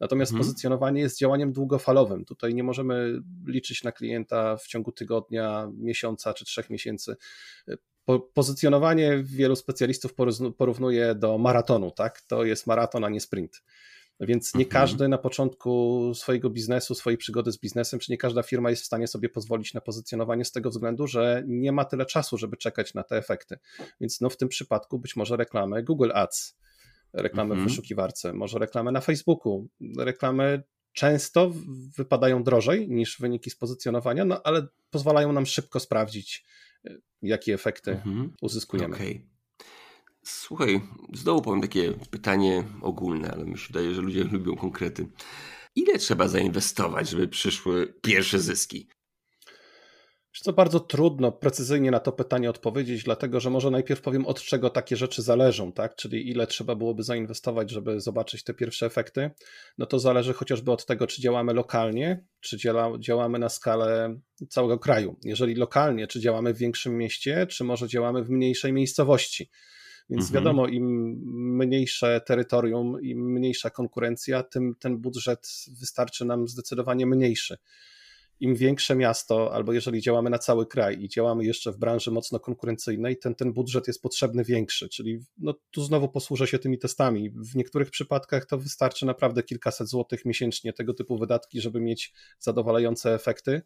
Natomiast 0.01 0.33
mhm. 0.33 0.47
pozycjonowanie 0.47 1.01
jest 1.01 1.19
działaniem 1.19 1.53
długofalowym. 1.53 2.25
Tutaj 2.25 2.55
nie 2.55 2.63
możemy 2.63 3.23
liczyć 3.47 3.85
na 3.85 3.93
klienta 3.93 4.57
w 4.57 4.67
ciągu 4.67 4.93
tygodnia, 4.93 5.71
miesiąca 5.75 6.35
czy 6.35 6.45
trzech 6.45 6.71
miesięcy. 6.71 7.17
Po, 8.05 8.21
pozycjonowanie 8.21 9.23
wielu 9.25 9.57
specjalistów 9.57 10.15
porównuje 10.57 11.15
do 11.15 11.39
maratonu, 11.39 11.91
tak? 11.91 12.21
To 12.21 12.45
jest 12.45 12.67
maraton, 12.67 13.05
a 13.05 13.09
nie 13.09 13.21
sprint. 13.21 13.63
Więc 14.21 14.55
nie 14.55 14.65
mhm. 14.65 14.83
każdy 14.83 15.09
na 15.09 15.19
początku 15.19 16.13
swojego 16.15 16.51
biznesu, 16.51 16.95
swojej 16.95 17.19
przygody 17.19 17.53
z 17.53 17.59
biznesem, 17.59 18.01
czy 18.01 18.13
nie 18.13 18.19
każda 18.19 18.43
firma 18.43 18.71
jest 18.71 18.83
w 18.83 18.87
stanie 18.87 19.07
sobie 19.07 19.29
pozwolić 19.29 19.75
na 19.75 19.81
pozycjonowanie 19.81 20.45
z 20.45 20.53
tego 20.53 20.71
względu, 20.71 21.07
że 21.07 21.43
nie 21.47 21.73
ma 21.73 21.85
tyle 21.85 22.07
czasu, 22.07 22.39
żeby 22.39 22.57
czekać 22.57 22.95
na 22.95 23.03
te 23.03 23.17
efekty. 23.17 23.59
Więc 24.01 24.21
no 24.21 24.31
w 24.31 24.37
tym 24.37 24.49
przypadku 24.49 24.99
być 24.99 25.17
może 25.17 25.37
reklamy 25.37 25.83
Google 25.83 26.11
Ads, 26.15 26.59
reklamy 27.13 27.51
mhm. 27.51 27.69
w 27.69 27.71
wyszukiwarce, 27.71 28.33
może 28.33 28.59
reklamy 28.59 28.93
na 28.93 29.01
Facebooku, 29.01 29.69
reklamy 29.99 30.63
często 30.93 31.53
wypadają 31.97 32.43
drożej 32.43 32.89
niż 32.89 33.21
wyniki 33.21 33.51
z 33.51 33.57
pozycjonowania, 33.57 34.25
no 34.25 34.41
ale 34.45 34.67
pozwalają 34.91 35.33
nam 35.33 35.47
szybko 35.47 35.81
sprawdzić, 35.81 36.45
y, 36.87 37.03
jakie 37.23 37.55
efekty 37.55 37.91
mhm. 37.91 38.33
uzyskujemy. 38.43 38.97
Okay. 38.97 39.32
Słuchaj, 40.25 40.81
znowu 41.13 41.43
powiem 41.43 41.61
takie 41.61 41.93
pytanie 42.11 42.65
ogólne, 42.83 43.31
ale 43.31 43.45
mi 43.45 43.59
się 43.59 43.67
wydaje, 43.67 43.95
że 43.95 44.03
ludzie 44.03 44.25
lubią 44.33 44.57
konkrety. 44.57 45.09
Ile 45.75 45.99
trzeba 45.99 46.29
zainwestować, 46.29 47.09
żeby 47.09 47.29
przyszły 47.29 47.95
pierwsze 48.03 48.39
zyski? 48.39 48.89
To 50.45 50.53
bardzo 50.53 50.81
trudno 50.81 51.33
precyzyjnie 51.33 51.91
na 51.91 52.01
to 52.01 52.13
pytanie 52.13 52.51
odpowiedzieć, 52.51 53.05
dlatego 53.05 53.41
że 53.41 53.51
może 53.51 53.71
najpierw 53.71 54.01
powiem, 54.01 54.27
od 54.27 54.43
czego 54.43 54.71
takie 54.71 54.97
rzeczy 54.97 55.23
zależą, 55.23 55.73
tak? 55.73 55.97
Czyli 55.97 56.31
ile 56.31 56.47
trzeba 56.47 56.75
byłoby 56.75 57.03
zainwestować, 57.03 57.71
żeby 57.71 58.01
zobaczyć 58.01 58.45
te 58.45 58.55
pierwsze 58.55 58.87
efekty. 58.87 59.31
No 59.79 59.87
to 59.87 59.99
zależy 59.99 60.33
chociażby 60.33 60.73
od 60.73 60.87
tego, 60.87 61.07
czy 61.07 61.23
działamy 61.23 61.55
lokalnie, 61.55 62.25
czy 62.41 62.57
działamy 62.99 63.39
na 63.39 63.49
skalę 63.49 64.21
całego 64.49 64.79
kraju. 64.79 65.17
Jeżeli 65.25 65.55
lokalnie, 65.55 66.07
czy 66.07 66.21
działamy 66.21 66.55
w 66.55 66.59
większym 66.59 66.97
mieście, 66.97 67.47
czy 67.47 67.65
może 67.65 67.89
działamy 67.89 68.25
w 68.25 68.31
mniejszej 68.31 68.73
miejscowości. 68.73 69.51
Więc 70.13 70.27
mhm. 70.27 70.45
wiadomo, 70.45 70.67
im 70.67 71.17
mniejsze 71.57 72.21
terytorium, 72.27 73.03
im 73.03 73.33
mniejsza 73.33 73.71
konkurencja, 73.71 74.43
tym 74.43 74.75
ten 74.79 74.99
budżet 74.99 75.49
wystarczy 75.81 76.25
nam 76.25 76.49
zdecydowanie 76.49 77.07
mniejszy. 77.07 77.59
Im 78.41 78.55
większe 78.55 78.97
miasto, 78.97 79.55
albo 79.55 79.73
jeżeli 79.73 80.03
działamy 80.03 80.31
na 80.31 80.39
cały 80.39 80.67
kraj 80.67 81.03
i 81.03 81.09
działamy 81.09 81.45
jeszcze 81.45 81.73
w 81.73 81.79
branży 81.79 82.11
mocno 82.11 82.41
konkurencyjnej, 82.41 83.19
ten, 83.19 83.35
ten 83.35 83.53
budżet 83.53 83.87
jest 83.87 84.03
potrzebny 84.03 84.45
większy. 84.45 84.89
Czyli 84.89 85.21
no, 85.39 85.55
tu 85.71 85.83
znowu 85.83 86.09
posłużę 86.09 86.47
się 86.47 86.59
tymi 86.59 86.79
testami. 86.79 87.31
W 87.31 87.57
niektórych 87.57 87.91
przypadkach 87.91 88.47
to 88.47 88.59
wystarczy 88.59 89.07
naprawdę 89.07 89.43
kilkaset 89.43 89.89
złotych 89.89 90.25
miesięcznie 90.25 90.73
tego 90.73 90.95
typu 90.95 91.19
wydatki, 91.19 91.61
żeby 91.61 91.81
mieć 91.81 92.13
zadowalające 92.39 93.15
efekty. 93.15 93.63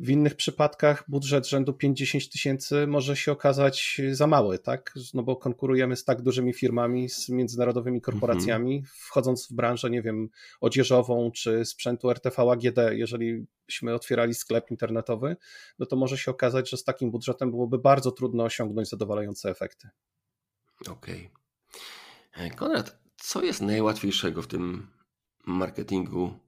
W 0.00 0.10
innych 0.10 0.34
przypadkach 0.34 1.04
budżet 1.08 1.48
rzędu 1.48 1.72
50 1.72 2.30
tysięcy 2.30 2.86
może 2.86 3.16
się 3.16 3.32
okazać 3.32 4.00
za 4.12 4.26
mały, 4.26 4.58
tak? 4.58 4.94
No 5.14 5.22
bo 5.22 5.36
konkurujemy 5.36 5.96
z 5.96 6.04
tak 6.04 6.22
dużymi 6.22 6.52
firmami, 6.52 7.08
z 7.08 7.28
międzynarodowymi 7.28 8.00
korporacjami, 8.00 8.72
mm 8.72 8.84
-hmm. 8.84 9.06
wchodząc 9.06 9.48
w 9.48 9.54
branżę, 9.54 9.90
nie 9.90 10.02
wiem, 10.02 10.28
odzieżową 10.60 11.30
czy 11.30 11.64
sprzętu 11.64 12.10
RTV 12.10 12.42
AGD, 12.42 12.78
jeżeli 12.90 13.46
byśmy 13.66 13.94
otwierali 13.94 14.34
sklep 14.34 14.70
internetowy, 14.70 15.36
no 15.78 15.86
to 15.86 15.96
może 15.96 16.18
się 16.18 16.30
okazać, 16.30 16.70
że 16.70 16.76
z 16.76 16.84
takim 16.84 17.10
budżetem 17.10 17.50
byłoby 17.50 17.78
bardzo 17.78 18.12
trudno 18.12 18.44
osiągnąć 18.44 18.88
zadowalające 18.88 19.50
efekty. 19.50 19.88
Okej. 20.90 21.30
Okay. 22.34 22.46
E, 22.46 22.50
Konrad, 22.50 22.98
co 23.16 23.42
jest 23.42 23.62
najłatwiejszego 23.62 24.42
w 24.42 24.46
tym 24.46 24.86
marketingu 25.46 26.38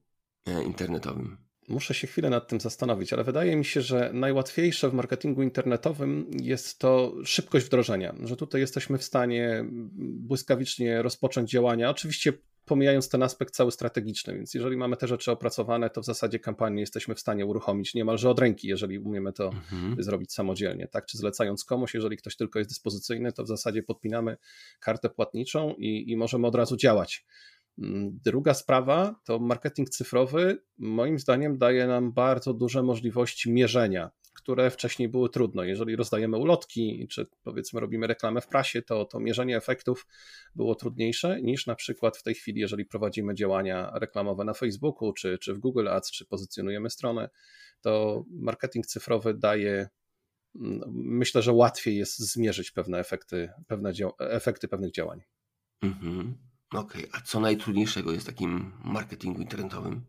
e, 0.45 0.63
internetowym? 0.63 1.50
Muszę 1.71 1.93
się 1.93 2.07
chwilę 2.07 2.29
nad 2.29 2.47
tym 2.47 2.59
zastanowić, 2.59 3.13
ale 3.13 3.23
wydaje 3.23 3.55
mi 3.55 3.65
się, 3.65 3.81
że 3.81 4.11
najłatwiejsze 4.13 4.89
w 4.89 4.93
marketingu 4.93 5.43
internetowym 5.43 6.31
jest 6.41 6.79
to 6.79 7.13
szybkość 7.25 7.65
wdrożenia, 7.65 8.15
że 8.23 8.35
tutaj 8.35 8.61
jesteśmy 8.61 8.97
w 8.97 9.03
stanie 9.03 9.65
błyskawicznie 9.99 11.01
rozpocząć 11.01 11.51
działania. 11.51 11.89
Oczywiście 11.89 12.33
pomijając 12.65 13.09
ten 13.09 13.23
aspekt 13.23 13.53
cały 13.53 13.71
strategiczny, 13.71 14.33
więc 14.33 14.53
jeżeli 14.53 14.77
mamy 14.77 14.97
te 14.97 15.07
rzeczy 15.07 15.31
opracowane, 15.31 15.89
to 15.89 16.01
w 16.01 16.05
zasadzie 16.05 16.39
kampanię 16.39 16.79
jesteśmy 16.79 17.15
w 17.15 17.19
stanie 17.19 17.45
uruchomić 17.45 17.93
niemalże 17.93 18.29
od 18.29 18.39
ręki, 18.39 18.67
jeżeli 18.67 18.99
umiemy 18.99 19.33
to 19.33 19.45
mhm. 19.45 20.03
zrobić 20.03 20.33
samodzielnie, 20.33 20.87
tak? 20.87 21.05
Czy 21.05 21.17
zlecając 21.17 21.65
komuś, 21.65 21.93
jeżeli 21.93 22.17
ktoś 22.17 22.35
tylko 22.35 22.59
jest 22.59 22.71
dyspozycyjny, 22.71 23.31
to 23.31 23.43
w 23.43 23.47
zasadzie 23.47 23.83
podpinamy 23.83 24.37
kartę 24.79 25.09
płatniczą 25.09 25.75
i, 25.77 26.11
i 26.11 26.17
możemy 26.17 26.47
od 26.47 26.55
razu 26.55 26.77
działać. 26.77 27.25
Mm, 27.77 28.19
druga 28.25 28.53
sprawa 28.53 29.15
to 29.25 29.39
marketing 29.39 29.89
cyfrowy, 29.89 30.63
moim 30.77 31.19
zdaniem, 31.19 31.57
daje 31.57 31.87
nam 31.87 32.11
bardzo 32.11 32.53
duże 32.53 32.83
możliwości 32.83 33.51
mierzenia, 33.51 34.11
które 34.33 34.71
wcześniej 34.71 35.09
były 35.09 35.29
trudne. 35.29 35.67
Jeżeli 35.67 35.95
rozdajemy 35.95 36.37
ulotki, 36.37 37.07
czy 37.09 37.27
powiedzmy 37.43 37.79
robimy 37.79 38.07
reklamę 38.07 38.41
w 38.41 38.47
prasie, 38.47 38.81
to, 38.81 39.05
to 39.05 39.19
mierzenie 39.19 39.57
efektów 39.57 40.07
było 40.55 40.75
trudniejsze 40.75 41.41
niż 41.41 41.67
na 41.67 41.75
przykład 41.75 42.17
w 42.17 42.23
tej 42.23 42.33
chwili, 42.33 42.61
jeżeli 42.61 42.85
prowadzimy 42.85 43.33
działania 43.33 43.91
reklamowe 43.93 44.43
na 44.43 44.53
Facebooku, 44.53 45.13
czy, 45.13 45.37
czy 45.37 45.53
w 45.53 45.59
Google 45.59 45.87
Ads, 45.87 46.11
czy 46.11 46.25
pozycjonujemy 46.25 46.89
stronę, 46.89 47.29
to 47.81 48.23
marketing 48.29 48.85
cyfrowy 48.87 49.33
daje 49.33 49.89
mm, 50.55 50.81
myślę, 50.93 51.41
że 51.41 51.53
łatwiej 51.53 51.97
jest 51.97 52.19
zmierzyć 52.19 52.71
pewne 52.71 52.99
efekty, 52.99 53.49
pewne 53.67 53.91
efekty 54.19 54.67
pewnych 54.67 54.91
działań. 54.91 55.21
Mhm. 55.81 56.50
Okej, 56.73 57.07
okay. 57.07 57.21
a 57.21 57.21
co 57.21 57.39
najtrudniejszego 57.39 58.11
jest 58.11 58.23
w 58.23 58.29
takim 58.29 58.71
marketingu 58.83 59.41
internetowym? 59.41 60.05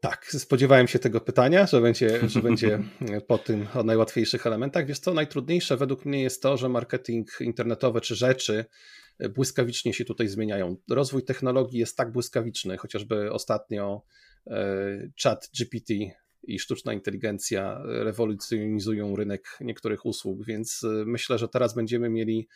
Tak, 0.00 0.26
spodziewałem 0.26 0.88
się 0.88 0.98
tego 0.98 1.20
pytania, 1.20 1.66
że 1.66 1.80
będzie, 1.80 2.28
że 2.28 2.42
będzie 2.42 2.82
po 3.28 3.38
tym 3.38 3.66
o 3.74 3.82
najłatwiejszych 3.82 4.46
elementach. 4.46 4.86
Wiesz 4.86 4.98
co, 4.98 5.14
najtrudniejsze 5.14 5.76
według 5.76 6.04
mnie 6.04 6.22
jest 6.22 6.42
to, 6.42 6.56
że 6.56 6.68
marketing 6.68 7.28
internetowy 7.40 8.00
czy 8.00 8.14
rzeczy 8.14 8.64
błyskawicznie 9.34 9.94
się 9.94 10.04
tutaj 10.04 10.28
zmieniają. 10.28 10.76
Rozwój 10.90 11.24
technologii 11.24 11.78
jest 11.78 11.96
tak 11.96 12.12
błyskawiczny, 12.12 12.76
chociażby 12.76 13.32
ostatnio 13.32 14.02
e, 14.46 15.10
chat 15.22 15.50
GPT 15.58 15.94
i 16.42 16.58
sztuczna 16.58 16.92
inteligencja 16.92 17.82
rewolucjonizują 17.84 19.16
rynek 19.16 19.58
niektórych 19.60 20.06
usług, 20.06 20.44
więc 20.44 20.84
e, 20.84 21.04
myślę, 21.06 21.38
że 21.38 21.48
teraz 21.48 21.74
będziemy 21.74 22.08
mieli 22.08 22.48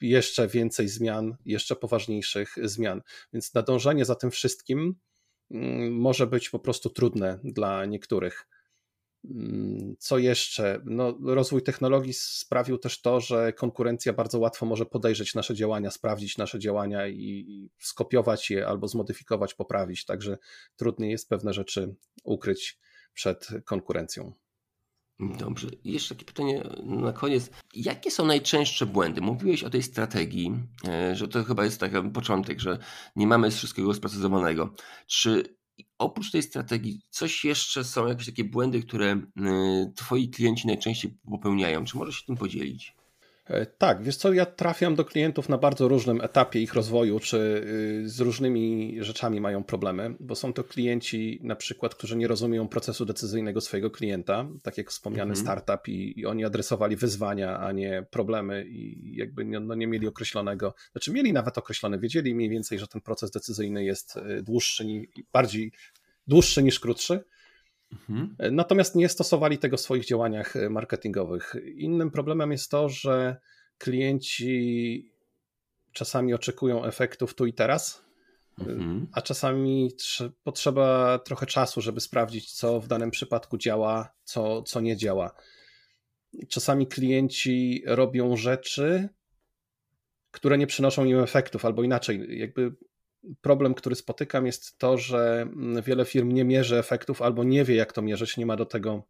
jeszcze 0.00 0.48
więcej 0.48 0.88
zmian, 0.88 1.36
jeszcze 1.44 1.76
poważniejszych 1.76 2.54
zmian. 2.62 3.02
Więc 3.32 3.54
nadążanie 3.54 4.04
za 4.04 4.14
tym 4.14 4.30
wszystkim 4.30 4.94
mm, 5.50 5.92
może 5.92 6.26
być 6.26 6.50
po 6.50 6.58
prostu 6.58 6.90
trudne 6.90 7.38
dla 7.44 7.84
niektórych. 7.84 8.46
Mm, 9.24 9.96
co 9.98 10.18
jeszcze? 10.18 10.80
No, 10.84 11.18
rozwój 11.24 11.62
technologii 11.62 12.12
sprawił 12.12 12.78
też 12.78 13.00
to, 13.00 13.20
że 13.20 13.52
konkurencja 13.52 14.12
bardzo 14.12 14.38
łatwo 14.38 14.66
może 14.66 14.86
podejrzeć 14.86 15.34
nasze 15.34 15.54
działania, 15.54 15.90
sprawdzić 15.90 16.38
nasze 16.38 16.58
działania 16.58 17.08
i 17.08 17.70
skopiować 17.78 18.50
je 18.50 18.66
albo 18.66 18.88
zmodyfikować, 18.88 19.54
poprawić. 19.54 20.04
Także 20.04 20.38
trudniej 20.76 21.10
jest 21.10 21.28
pewne 21.28 21.52
rzeczy 21.52 21.94
ukryć 22.24 22.78
przed 23.14 23.48
konkurencją. 23.64 24.32
Dobrze. 25.22 25.68
I 25.84 25.92
jeszcze 25.92 26.14
takie 26.14 26.26
pytanie 26.26 26.62
na 26.84 27.12
koniec. 27.12 27.50
Jakie 27.74 28.10
są 28.10 28.26
najczęstsze 28.26 28.86
błędy? 28.86 29.20
Mówiłeś 29.20 29.64
o 29.64 29.70
tej 29.70 29.82
strategii, 29.82 30.52
e, 30.88 31.16
że 31.16 31.28
to 31.28 31.44
chyba 31.44 31.64
jest 31.64 31.80
taki 31.80 32.10
początek, 32.10 32.60
że 32.60 32.78
nie 33.16 33.26
mamy 33.26 33.50
wszystkiego 33.50 33.94
sprecyzowanego. 33.94 34.74
Czy 35.06 35.56
oprócz 35.98 36.30
tej 36.30 36.42
strategii 36.42 37.00
coś 37.10 37.44
jeszcze 37.44 37.84
są 37.84 38.06
jakieś 38.06 38.26
takie 38.26 38.44
błędy, 38.44 38.82
które 38.82 39.10
e, 39.10 39.22
twoi 39.96 40.28
klienci 40.28 40.66
najczęściej 40.66 41.18
popełniają? 41.30 41.84
Czy 41.84 41.96
możesz 41.96 42.16
się 42.16 42.26
tym 42.26 42.36
podzielić? 42.36 42.94
E, 43.46 43.66
tak, 43.66 44.02
wiesz 44.02 44.16
co, 44.16 44.32
ja 44.32 44.46
trafiam 44.46 44.94
do 44.94 45.04
klientów 45.04 45.48
na 45.48 45.58
bardzo 45.58 45.88
różnym 45.88 46.20
etapie 46.20 46.60
ich 46.60 46.74
rozwoju, 46.74 47.20
czy 47.20 47.36
y, 48.04 48.08
z 48.08 48.20
różnymi 48.20 48.96
rzeczami 49.00 49.40
mają 49.40 49.64
problemy, 49.64 50.14
bo 50.20 50.34
są 50.34 50.52
to 50.52 50.64
klienci 50.64 51.40
na 51.42 51.56
przykład, 51.56 51.94
którzy 51.94 52.16
nie 52.16 52.28
rozumieją 52.28 52.68
procesu 52.68 53.04
decyzyjnego 53.04 53.60
swojego 53.60 53.90
klienta, 53.90 54.48
tak 54.62 54.78
jak 54.78 54.90
wspomniany 54.90 55.30
mhm. 55.30 55.46
startup 55.46 55.88
i, 55.88 56.20
i, 56.20 56.26
oni 56.26 56.44
adresowali 56.44 56.96
wyzwania, 56.96 57.58
a 57.58 57.72
nie 57.72 58.06
problemy 58.10 58.64
i 58.68 59.12
jakby 59.16 59.44
nie, 59.44 59.60
no 59.60 59.74
nie 59.74 59.86
mieli 59.86 60.08
określonego, 60.08 60.74
znaczy 60.92 61.12
mieli 61.12 61.32
nawet 61.32 61.58
określone, 61.58 61.98
wiedzieli 61.98 62.34
mniej 62.34 62.48
więcej, 62.48 62.78
że 62.78 62.86
ten 62.86 63.00
proces 63.00 63.30
decyzyjny 63.30 63.84
jest 63.84 64.16
y, 64.16 64.42
dłuższy, 64.42 64.84
bardziej 65.32 65.72
dłuższy 66.26 66.62
niż 66.62 66.80
krótszy, 66.80 67.24
Mhm. 67.92 68.36
Natomiast 68.54 68.94
nie 68.94 69.08
stosowali 69.08 69.58
tego 69.58 69.76
w 69.76 69.80
swoich 69.80 70.04
działaniach 70.04 70.56
e, 70.56 70.70
marketingowych. 70.70 71.54
Innym 71.74 72.10
problemem 72.10 72.52
jest 72.52 72.70
to, 72.70 72.88
że 72.88 73.36
klienci 73.78 75.12
czasami 75.92 76.34
oczekują 76.34 76.84
efektów 76.84 77.34
tu 77.34 77.46
i 77.46 77.52
teraz, 77.52 78.02
Mhm. 78.58 79.06
A 79.12 79.22
czasami 79.22 79.90
potrzeba 80.44 81.18
trochę 81.18 81.46
czasu, 81.46 81.80
żeby 81.80 82.00
sprawdzić, 82.00 82.52
co 82.52 82.80
w 82.80 82.88
danym 82.88 83.10
przypadku 83.10 83.58
działa, 83.58 84.14
co, 84.24 84.62
co 84.62 84.80
nie 84.80 84.96
działa. 84.96 85.34
Czasami 86.48 86.86
klienci 86.86 87.82
robią 87.86 88.36
rzeczy, 88.36 89.08
które 90.30 90.58
nie 90.58 90.66
przynoszą 90.66 91.04
im 91.04 91.20
efektów, 91.20 91.64
albo 91.64 91.82
inaczej, 91.82 92.38
jakby 92.38 92.74
problem, 93.40 93.74
który 93.74 93.94
spotykam, 93.94 94.46
jest 94.46 94.78
to, 94.78 94.98
że 94.98 95.46
wiele 95.86 96.04
firm 96.04 96.32
nie 96.32 96.44
mierzy 96.44 96.78
efektów 96.78 97.22
albo 97.22 97.44
nie 97.44 97.64
wie, 97.64 97.74
jak 97.74 97.92
to 97.92 98.02
mierzyć, 98.02 98.36
nie 98.36 98.46
ma 98.46 98.56
do 98.56 98.66
tego 98.66 99.02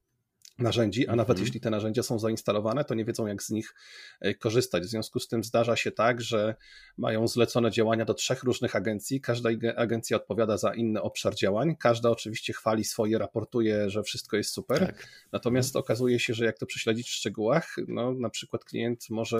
narzędzi, 0.58 1.08
a 1.08 1.16
nawet 1.16 1.30
mhm. 1.30 1.46
jeśli 1.46 1.60
te 1.60 1.70
narzędzia 1.70 2.02
są 2.02 2.18
zainstalowane, 2.18 2.84
to 2.84 2.94
nie 2.94 3.04
wiedzą, 3.04 3.26
jak 3.26 3.42
z 3.42 3.50
nich 3.50 3.74
e, 4.20 4.34
korzystać. 4.34 4.82
W 4.82 4.86
związku 4.86 5.20
z 5.20 5.28
tym 5.28 5.44
zdarza 5.44 5.76
się 5.76 5.90
tak, 5.90 6.20
że 6.20 6.54
mają 6.98 7.28
zlecone 7.28 7.70
działania 7.70 8.04
do 8.04 8.14
trzech 8.14 8.42
różnych 8.42 8.76
agencji. 8.76 9.20
Każda 9.20 9.50
agencja 9.76 10.16
odpowiada 10.16 10.56
za 10.56 10.74
inny 10.74 11.02
obszar 11.02 11.34
działań. 11.34 11.76
Każda 11.76 12.10
oczywiście 12.10 12.52
chwali 12.52 12.84
swoje, 12.84 13.18
raportuje, 13.18 13.90
że 13.90 14.02
wszystko 14.02 14.36
jest 14.36 14.50
super. 14.50 14.78
Tak. 14.78 15.08
Natomiast 15.32 15.68
mhm. 15.68 15.80
okazuje 15.80 16.18
się, 16.18 16.34
że 16.34 16.44
jak 16.44 16.58
to 16.58 16.66
prześledzić 16.66 17.08
w 17.08 17.12
szczegółach, 17.12 17.76
no, 17.88 18.12
na 18.12 18.30
przykład 18.30 18.64
klient 18.64 19.10
może 19.10 19.38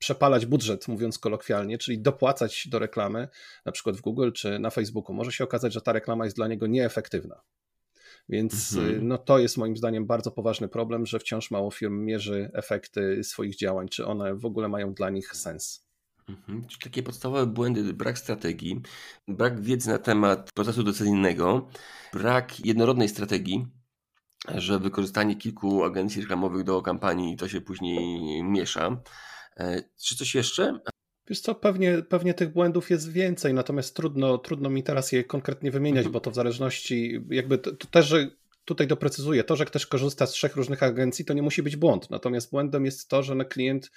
przepalać 0.00 0.46
budżet, 0.46 0.88
mówiąc 0.88 1.18
kolokwialnie, 1.18 1.78
czyli 1.78 2.02
dopłacać 2.02 2.68
do 2.68 2.78
reklamy, 2.78 3.28
na 3.64 3.72
przykład 3.72 3.96
w 3.96 4.00
Google 4.00 4.32
czy 4.32 4.58
na 4.58 4.70
Facebooku. 4.70 5.14
Może 5.14 5.32
się 5.32 5.44
okazać, 5.44 5.72
że 5.72 5.80
ta 5.80 5.92
reklama 5.92 6.24
jest 6.24 6.36
dla 6.36 6.48
niego 6.48 6.66
nieefektywna. 6.66 7.40
Więc 8.28 8.72
mhm. 8.72 9.08
no, 9.08 9.18
to 9.18 9.38
jest 9.38 9.56
moim 9.56 9.76
zdaniem 9.76 10.06
bardzo 10.06 10.30
poważny 10.30 10.68
problem, 10.68 11.06
że 11.06 11.18
wciąż 11.18 11.50
mało 11.50 11.70
firm 11.70 12.04
mierzy 12.04 12.50
efekty 12.54 13.24
swoich 13.24 13.56
działań, 13.56 13.88
czy 13.88 14.06
one 14.06 14.34
w 14.34 14.44
ogóle 14.44 14.68
mają 14.68 14.94
dla 14.94 15.10
nich 15.10 15.36
sens. 15.36 15.86
Mhm. 16.28 16.64
Czyli 16.66 16.82
takie 16.82 17.02
podstawowe 17.02 17.46
błędy, 17.46 17.94
brak 17.94 18.18
strategii, 18.18 18.80
brak 19.28 19.60
wiedzy 19.60 19.90
na 19.90 19.98
temat 19.98 20.52
procesu 20.52 20.82
decyzyjnego, 20.82 21.68
brak 22.12 22.66
jednorodnej 22.66 23.08
strategii, 23.08 23.66
że 24.54 24.78
wykorzystanie 24.78 25.36
kilku 25.36 25.84
agencji 25.84 26.22
reklamowych 26.22 26.64
do 26.64 26.82
kampanii 26.82 27.36
to 27.36 27.48
się 27.48 27.60
później 27.60 28.42
miesza. 28.42 29.02
E, 29.56 29.82
czy 30.02 30.16
coś 30.16 30.34
jeszcze? 30.34 30.80
Wiesz 31.28 31.40
co, 31.40 31.54
pewnie, 31.54 32.02
pewnie 32.08 32.34
tych 32.34 32.52
błędów 32.52 32.90
jest 32.90 33.12
więcej, 33.12 33.54
natomiast 33.54 33.96
trudno, 33.96 34.38
trudno 34.38 34.70
mi 34.70 34.82
teraz 34.82 35.12
je 35.12 35.24
konkretnie 35.24 35.70
wymieniać, 35.70 36.06
mhm. 36.06 36.12
bo 36.12 36.20
to 36.20 36.30
w 36.30 36.34
zależności, 36.34 37.20
jakby 37.30 37.58
to, 37.58 37.72
to 37.72 37.86
też, 37.86 38.06
że 38.06 38.30
tutaj 38.64 38.86
doprecyzuję, 38.86 39.44
to, 39.44 39.56
że 39.56 39.64
ktoś 39.64 39.86
korzysta 39.86 40.26
z 40.26 40.30
trzech 40.30 40.56
różnych 40.56 40.82
agencji, 40.82 41.24
to 41.24 41.34
nie 41.34 41.42
musi 41.42 41.62
być 41.62 41.76
błąd, 41.76 42.10
natomiast 42.10 42.50
błędem 42.50 42.84
jest 42.84 43.08
to, 43.08 43.22
że 43.22 43.44
klient 43.44 43.90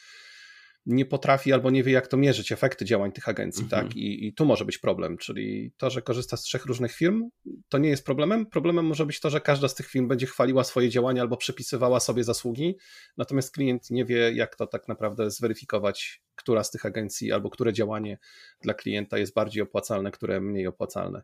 nie 0.85 1.05
potrafi 1.05 1.53
albo 1.53 1.69
nie 1.69 1.83
wie, 1.83 1.91
jak 1.91 2.07
to 2.07 2.17
mierzyć, 2.17 2.51
efekty 2.51 2.85
działań 2.85 3.11
tych 3.11 3.29
agencji, 3.29 3.63
tak? 3.63 3.73
mhm. 3.73 3.87
tak? 3.87 3.97
I, 3.97 4.27
I 4.27 4.33
tu 4.33 4.45
może 4.45 4.65
być 4.65 4.77
problem, 4.77 5.17
czyli 5.17 5.71
to, 5.77 5.89
że 5.89 6.01
korzysta 6.01 6.37
z 6.37 6.41
trzech 6.41 6.65
różnych 6.65 6.91
firm, 6.91 7.29
to 7.69 7.77
nie 7.77 7.89
jest 7.89 8.05
problemem. 8.05 8.45
Problemem 8.45 8.85
może 8.85 9.05
być 9.05 9.19
to, 9.19 9.29
że 9.29 9.41
każda 9.41 9.67
z 9.67 9.75
tych 9.75 9.87
firm 9.87 10.07
będzie 10.07 10.25
chwaliła 10.25 10.63
swoje 10.63 10.89
działania 10.89 11.21
albo 11.21 11.37
przypisywała 11.37 11.99
sobie 11.99 12.23
zasługi, 12.23 12.77
natomiast 13.17 13.51
klient 13.51 13.91
nie 13.91 14.05
wie, 14.05 14.31
jak 14.33 14.55
to 14.55 14.67
tak 14.67 14.87
naprawdę 14.87 15.31
zweryfikować, 15.31 16.21
która 16.35 16.63
z 16.63 16.71
tych 16.71 16.85
agencji 16.85 17.31
albo 17.31 17.49
które 17.49 17.73
działanie 17.73 18.17
dla 18.61 18.73
klienta 18.73 19.17
jest 19.17 19.33
bardziej 19.33 19.63
opłacalne, 19.63 20.11
które 20.11 20.41
mniej 20.41 20.67
opłacalne. 20.67 21.21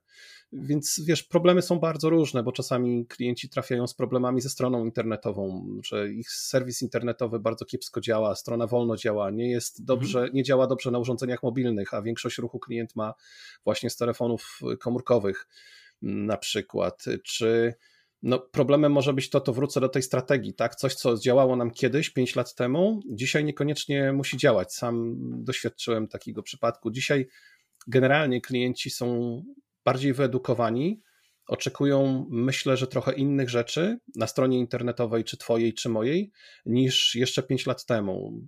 Więc 0.51 1.01
wiesz, 1.05 1.23
problemy 1.23 1.61
są 1.61 1.79
bardzo 1.79 2.09
różne, 2.09 2.43
bo 2.43 2.51
czasami 2.51 3.05
klienci 3.05 3.49
trafiają 3.49 3.87
z 3.87 3.93
problemami 3.93 4.41
ze 4.41 4.49
stroną 4.49 4.85
internetową, 4.85 5.67
że 5.83 6.11
ich 6.11 6.31
serwis 6.31 6.81
internetowy 6.81 7.39
bardzo 7.39 7.65
kiepsko 7.65 8.01
działa, 8.01 8.35
strona 8.35 8.67
wolno 8.67 8.95
działa, 8.95 9.31
nie 9.31 9.51
jest 9.51 9.85
dobrze, 9.85 10.19
mhm. 10.19 10.35
nie 10.35 10.43
działa 10.43 10.67
dobrze 10.67 10.91
na 10.91 10.99
urządzeniach 10.99 11.43
mobilnych, 11.43 11.93
a 11.93 12.01
większość 12.01 12.37
ruchu 12.37 12.59
klient 12.59 12.95
ma 12.95 13.13
właśnie 13.63 13.89
z 13.89 13.95
telefonów 13.95 14.59
komórkowych 14.79 15.47
na 16.01 16.37
przykład, 16.37 17.05
czy 17.23 17.73
no, 18.21 18.39
problemem 18.39 18.91
może 18.91 19.13
być 19.13 19.29
to, 19.29 19.41
to 19.41 19.53
wrócę 19.53 19.79
do 19.79 19.89
tej 19.89 20.03
strategii, 20.03 20.53
tak? 20.53 20.75
Coś, 20.75 20.95
co 20.95 21.17
działało 21.17 21.55
nam 21.55 21.71
kiedyś, 21.71 22.09
5 22.09 22.35
lat 22.35 22.55
temu, 22.55 22.99
dzisiaj 23.05 23.45
niekoniecznie 23.45 24.13
musi 24.13 24.37
działać. 24.37 24.73
Sam 24.73 25.15
doświadczyłem 25.43 26.07
takiego 26.07 26.43
przypadku. 26.43 26.91
Dzisiaj 26.91 27.27
generalnie 27.87 28.41
klienci 28.41 28.89
są 28.89 29.41
bardziej 29.85 30.13
wyedukowani, 30.13 31.01
oczekują, 31.49 32.25
myślę, 32.29 32.77
że 32.77 32.87
trochę 32.87 33.13
innych 33.13 33.49
rzeczy 33.49 33.99
na 34.15 34.27
stronie 34.27 34.59
internetowej, 34.59 35.23
czy 35.23 35.37
twojej, 35.37 35.73
czy 35.73 35.89
mojej, 35.89 36.31
niż 36.65 37.15
jeszcze 37.15 37.43
5 37.43 37.65
lat 37.65 37.85
temu. 37.85 38.41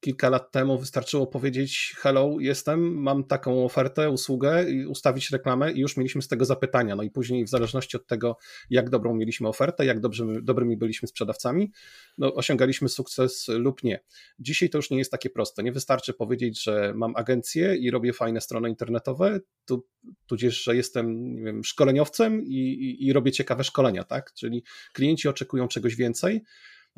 Kilka 0.00 0.28
lat 0.28 0.52
temu 0.52 0.78
wystarczyło 0.78 1.26
powiedzieć: 1.26 1.94
Hello, 1.98 2.36
jestem, 2.40 3.02
mam 3.02 3.24
taką 3.24 3.64
ofertę, 3.64 4.10
usługę, 4.10 4.66
ustawić 4.88 5.30
reklamę, 5.30 5.72
i 5.72 5.80
już 5.80 5.96
mieliśmy 5.96 6.22
z 6.22 6.28
tego 6.28 6.44
zapytania. 6.44 6.96
No 6.96 7.02
i 7.02 7.10
później, 7.10 7.44
w 7.44 7.48
zależności 7.48 7.96
od 7.96 8.06
tego, 8.06 8.36
jak 8.70 8.90
dobrą 8.90 9.14
mieliśmy 9.14 9.48
ofertę, 9.48 9.86
jak 9.86 10.00
dobrze, 10.00 10.26
dobrymi 10.42 10.76
byliśmy 10.76 11.08
sprzedawcami, 11.08 11.72
no, 12.18 12.34
osiągaliśmy 12.34 12.88
sukces 12.88 13.48
lub 13.48 13.82
nie. 13.82 14.00
Dzisiaj 14.38 14.70
to 14.70 14.78
już 14.78 14.90
nie 14.90 14.98
jest 14.98 15.10
takie 15.10 15.30
proste. 15.30 15.62
Nie 15.62 15.72
wystarczy 15.72 16.14
powiedzieć, 16.14 16.62
że 16.62 16.92
mam 16.96 17.16
agencję 17.16 17.76
i 17.76 17.90
robię 17.90 18.12
fajne 18.12 18.40
strony 18.40 18.68
internetowe, 18.68 19.40
tu, 19.64 19.86
tudzież, 20.26 20.62
że 20.62 20.76
jestem 20.76 21.34
nie 21.34 21.44
wiem, 21.44 21.64
szkoleniowcem 21.64 22.47
i, 22.48 23.06
i, 23.06 23.12
robię 23.12 23.32
ciekawe 23.32 23.64
szkolenia, 23.64 24.04
tak? 24.04 24.32
Czyli 24.32 24.64
klienci 24.92 25.28
oczekują 25.28 25.68
czegoś 25.68 25.96
więcej. 25.96 26.42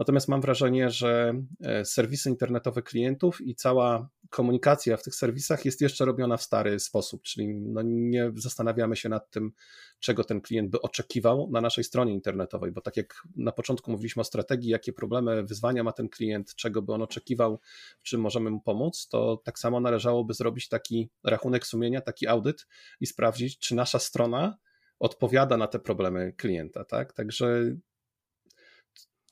Natomiast 0.00 0.28
mam 0.28 0.40
wrażenie, 0.40 0.90
że 0.90 1.34
e, 1.60 1.84
serwisy 1.84 2.28
internetowe 2.28 2.82
klientów 2.82 3.40
i 3.40 3.54
cała 3.54 4.08
komunikacja 4.30 4.96
w 4.96 5.02
tych 5.02 5.14
serwisach 5.14 5.64
jest 5.64 5.80
jeszcze 5.80 6.04
robiona 6.04 6.36
w 6.36 6.42
stary 6.42 6.80
sposób, 6.80 7.22
czyli 7.22 7.48
no 7.48 7.82
nie 7.84 8.32
zastanawiamy 8.36 8.96
się 8.96 9.08
nad 9.08 9.30
tym, 9.30 9.52
czego 9.98 10.24
ten 10.24 10.40
klient 10.40 10.70
by 10.70 10.80
oczekiwał 10.80 11.50
na 11.52 11.60
naszej 11.60 11.84
stronie 11.84 12.12
internetowej, 12.12 12.72
bo 12.72 12.80
tak 12.80 12.96
jak 12.96 13.14
na 13.36 13.52
początku 13.52 13.90
mówiliśmy 13.90 14.20
o 14.20 14.24
strategii, 14.24 14.70
jakie 14.70 14.92
problemy, 14.92 15.42
wyzwania 15.42 15.84
ma 15.84 15.92
ten 15.92 16.08
klient, 16.08 16.54
czego 16.54 16.82
by 16.82 16.92
on 16.92 17.02
oczekiwał, 17.02 17.60
w 18.00 18.02
czym 18.02 18.20
możemy 18.20 18.50
mu 18.50 18.60
pomóc, 18.60 19.08
to 19.08 19.42
tak 19.44 19.58
samo 19.58 19.80
należałoby 19.80 20.34
zrobić 20.34 20.68
taki 20.68 21.10
rachunek 21.24 21.66
sumienia, 21.66 22.00
taki 22.00 22.26
audyt 22.26 22.66
i 23.00 23.06
sprawdzić, 23.06 23.58
czy 23.58 23.74
nasza 23.74 23.98
strona 23.98 24.56
odpowiada 25.00 25.56
na 25.56 25.66
te 25.66 25.78
problemy 25.78 26.32
klienta, 26.36 26.84
tak? 26.84 27.12
Także 27.12 27.76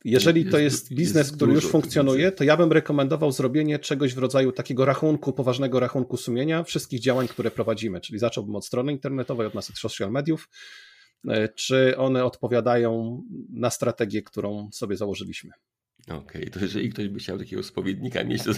jeżeli 0.04 0.50
to 0.50 0.58
jest 0.58 0.94
biznes, 0.94 1.26
jest 1.26 1.36
który 1.36 1.52
już 1.52 1.68
funkcjonuje, 1.68 2.32
to 2.32 2.44
ja 2.44 2.56
bym 2.56 2.72
rekomendował 2.72 3.32
zrobienie 3.32 3.78
czegoś 3.78 4.14
w 4.14 4.18
rodzaju 4.18 4.52
takiego 4.52 4.84
rachunku, 4.84 5.32
poważnego 5.32 5.80
rachunku 5.80 6.16
sumienia 6.16 6.64
wszystkich 6.64 7.00
działań, 7.00 7.28
które 7.28 7.50
prowadzimy. 7.50 8.00
Czyli 8.00 8.18
zacząłbym 8.18 8.56
od 8.56 8.66
strony 8.66 8.92
internetowej, 8.92 9.46
od 9.46 9.54
naszych 9.54 9.78
social 9.78 10.10
mediów, 10.10 10.48
e, 11.28 11.48
czy 11.48 11.96
one 11.96 12.24
odpowiadają 12.24 13.22
na 13.50 13.70
strategię, 13.70 14.22
którą 14.22 14.68
sobie 14.72 14.96
założyliśmy. 14.96 15.50
Okej, 16.08 16.42
okay, 16.42 16.50
to 16.50 16.60
jeżeli 16.60 16.90
ktoś 16.90 17.08
by 17.08 17.18
chciał 17.18 17.38
takiego 17.38 17.62
spowiednika 17.62 18.24
mieć, 18.24 18.42
to 18.44 18.50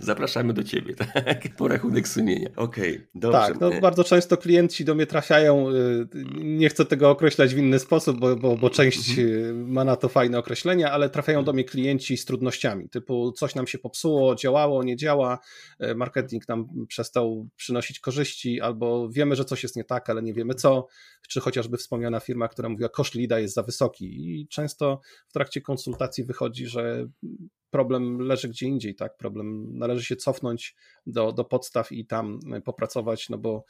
zapraszamy 0.00 0.52
do 0.52 0.64
Ciebie, 0.64 0.94
tak? 1.14 1.56
Po 1.56 1.68
rachunek 1.68 2.08
sumienia. 2.08 2.48
Okej, 2.56 2.96
okay, 2.96 3.08
dobrze. 3.14 3.38
Tak, 3.38 3.60
no 3.60 3.70
bardzo 3.80 4.04
często 4.04 4.36
klienci 4.36 4.84
do 4.84 4.94
mnie 4.94 5.06
trafiają, 5.06 5.70
y, 5.70 6.08
nie 6.34 6.68
chcę 6.68 6.84
tego 6.84 7.10
określać 7.10 7.54
w 7.54 7.58
inny 7.58 7.78
sposób, 7.78 8.20
bo, 8.20 8.36
bo, 8.36 8.56
bo 8.56 8.70
część 8.70 9.10
mhm. 9.10 9.28
y, 9.28 9.54
ma 9.54 9.84
na 9.84 9.96
to 9.96 10.08
fajne 10.08 10.38
określenia, 10.38 10.92
ale 10.92 11.10
trafiają 11.10 11.44
do 11.44 11.52
mnie 11.52 11.64
klienci 11.64 12.16
z 12.16 12.24
trudnościami, 12.24 12.88
typu 12.88 13.32
coś 13.32 13.54
nam 13.54 13.66
się 13.66 13.78
popsuło, 13.78 14.34
działało, 14.34 14.82
nie 14.82 14.96
działa, 14.96 15.38
y, 15.84 15.94
marketing 15.94 16.48
nam 16.48 16.68
przestał 16.88 17.48
przynosić 17.56 18.00
korzyści, 18.00 18.60
albo 18.60 19.08
wiemy, 19.08 19.36
że 19.36 19.44
coś 19.44 19.62
jest 19.62 19.76
nie 19.76 19.84
tak, 19.84 20.10
ale 20.10 20.22
nie 20.22 20.34
wiemy 20.34 20.54
co, 20.54 20.86
czy 21.28 21.40
chociażby 21.40 21.76
wspomniana 21.76 22.20
firma, 22.20 22.48
która 22.48 22.68
mówiła, 22.68 22.88
koszt 22.88 23.14
lida 23.14 23.38
jest 23.38 23.54
za 23.54 23.62
wysoki 23.62 24.40
i 24.40 24.48
często 24.48 25.00
w 25.28 25.32
trakcie 25.32 25.60
konsultacji 25.60 26.24
wychodzi, 26.24 26.66
że 26.68 27.08
problem 27.70 28.18
leży 28.18 28.48
gdzie 28.48 28.66
indziej, 28.66 28.94
tak? 28.94 29.16
Problem 29.16 29.78
należy 29.78 30.04
się 30.04 30.16
cofnąć 30.16 30.76
do, 31.06 31.32
do 31.32 31.44
podstaw 31.44 31.92
i 31.92 32.06
tam 32.06 32.40
popracować, 32.64 33.28
no 33.28 33.38
bo 33.38 33.64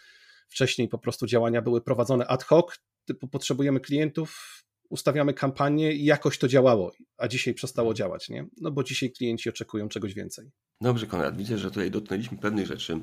wcześniej 0.48 0.88
po 0.88 0.98
prostu 0.98 1.26
działania 1.26 1.62
były 1.62 1.80
prowadzone 1.80 2.26
ad 2.26 2.44
hoc, 2.44 2.78
typu 3.04 3.28
potrzebujemy 3.28 3.80
klientów, 3.80 4.62
ustawiamy 4.90 5.34
kampanię 5.34 5.92
i 5.92 6.04
jakoś 6.04 6.38
to 6.38 6.48
działało, 6.48 6.92
a 7.16 7.28
dzisiaj 7.28 7.54
przestało 7.54 7.94
działać, 7.94 8.28
nie? 8.28 8.46
No 8.60 8.70
bo 8.70 8.84
dzisiaj 8.84 9.10
klienci 9.10 9.48
oczekują 9.48 9.88
czegoś 9.88 10.14
więcej. 10.14 10.50
Dobrze, 10.80 11.06
Konrad, 11.06 11.36
widzę, 11.36 11.58
że 11.58 11.70
tutaj 11.70 11.90
dotknęliśmy 11.90 12.38
pewnych 12.38 12.66
rzeczy. 12.66 13.00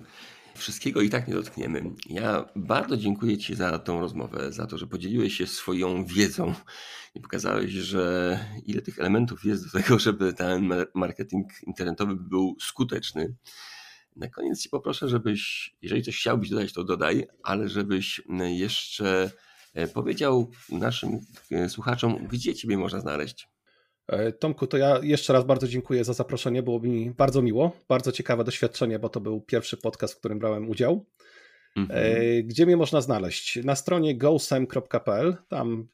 Wszystkiego 0.55 1.01
i 1.01 1.09
tak 1.09 1.27
nie 1.27 1.33
dotkniemy. 1.33 1.83
Ja 2.09 2.45
bardzo 2.55 2.97
dziękuję 2.97 3.37
Ci 3.37 3.55
za 3.55 3.79
tą 3.79 3.99
rozmowę, 3.99 4.51
za 4.51 4.67
to, 4.67 4.77
że 4.77 4.87
podzieliłeś 4.87 5.37
się 5.37 5.47
swoją 5.47 6.05
wiedzą 6.05 6.53
i 7.15 7.21
pokazałeś, 7.21 7.71
że 7.71 8.39
ile 8.65 8.81
tych 8.81 8.99
elementów 8.99 9.45
jest 9.45 9.65
do 9.65 9.79
tego, 9.79 9.99
żeby 9.99 10.33
ten 10.33 10.73
marketing 10.93 11.47
internetowy 11.63 12.15
był 12.15 12.55
skuteczny. 12.59 13.35
Na 14.15 14.29
koniec 14.29 14.61
Ci 14.61 14.69
poproszę, 14.69 15.09
żebyś, 15.09 15.75
jeżeli 15.81 16.03
coś 16.03 16.17
chciałbyś 16.17 16.49
dodać, 16.49 16.73
to 16.73 16.83
dodaj, 16.83 17.27
ale 17.43 17.69
żebyś 17.69 18.21
jeszcze 18.39 19.31
e, 19.73 19.87
powiedział 19.87 20.51
naszym 20.69 21.19
e, 21.51 21.69
słuchaczom, 21.69 22.27
gdzie 22.27 22.55
Ciebie 22.55 22.77
można 22.77 22.99
znaleźć. 22.99 23.54
E, 24.07 24.31
Tomku, 24.31 24.67
to 24.67 24.77
ja 24.77 24.99
jeszcze 25.03 25.33
raz 25.33 25.43
bardzo 25.43 25.67
dziękuję 25.67 26.03
za 26.03 26.13
zaproszenie. 26.13 26.63
Było 26.63 26.79
mi 26.79 27.11
bardzo 27.11 27.41
miło, 27.41 27.71
bardzo 27.87 28.11
ciekawe 28.11 28.43
doświadczenie, 28.43 28.99
bo 28.99 29.09
to 29.09 29.19
był 29.21 29.41
pierwszy 29.41 29.77
podcast, 29.77 30.13
w 30.13 30.17
którym 30.17 30.39
brałem 30.39 30.69
udział. 30.69 31.05
Mhm. 31.75 31.99
E, 32.03 32.43
gdzie 32.43 32.65
mnie 32.65 32.77
można 32.77 33.01
znaleźć? 33.01 33.59
Na 33.63 33.75
stronie 33.75 34.17
gosem.pl, 34.17 35.37
tam 35.47 35.87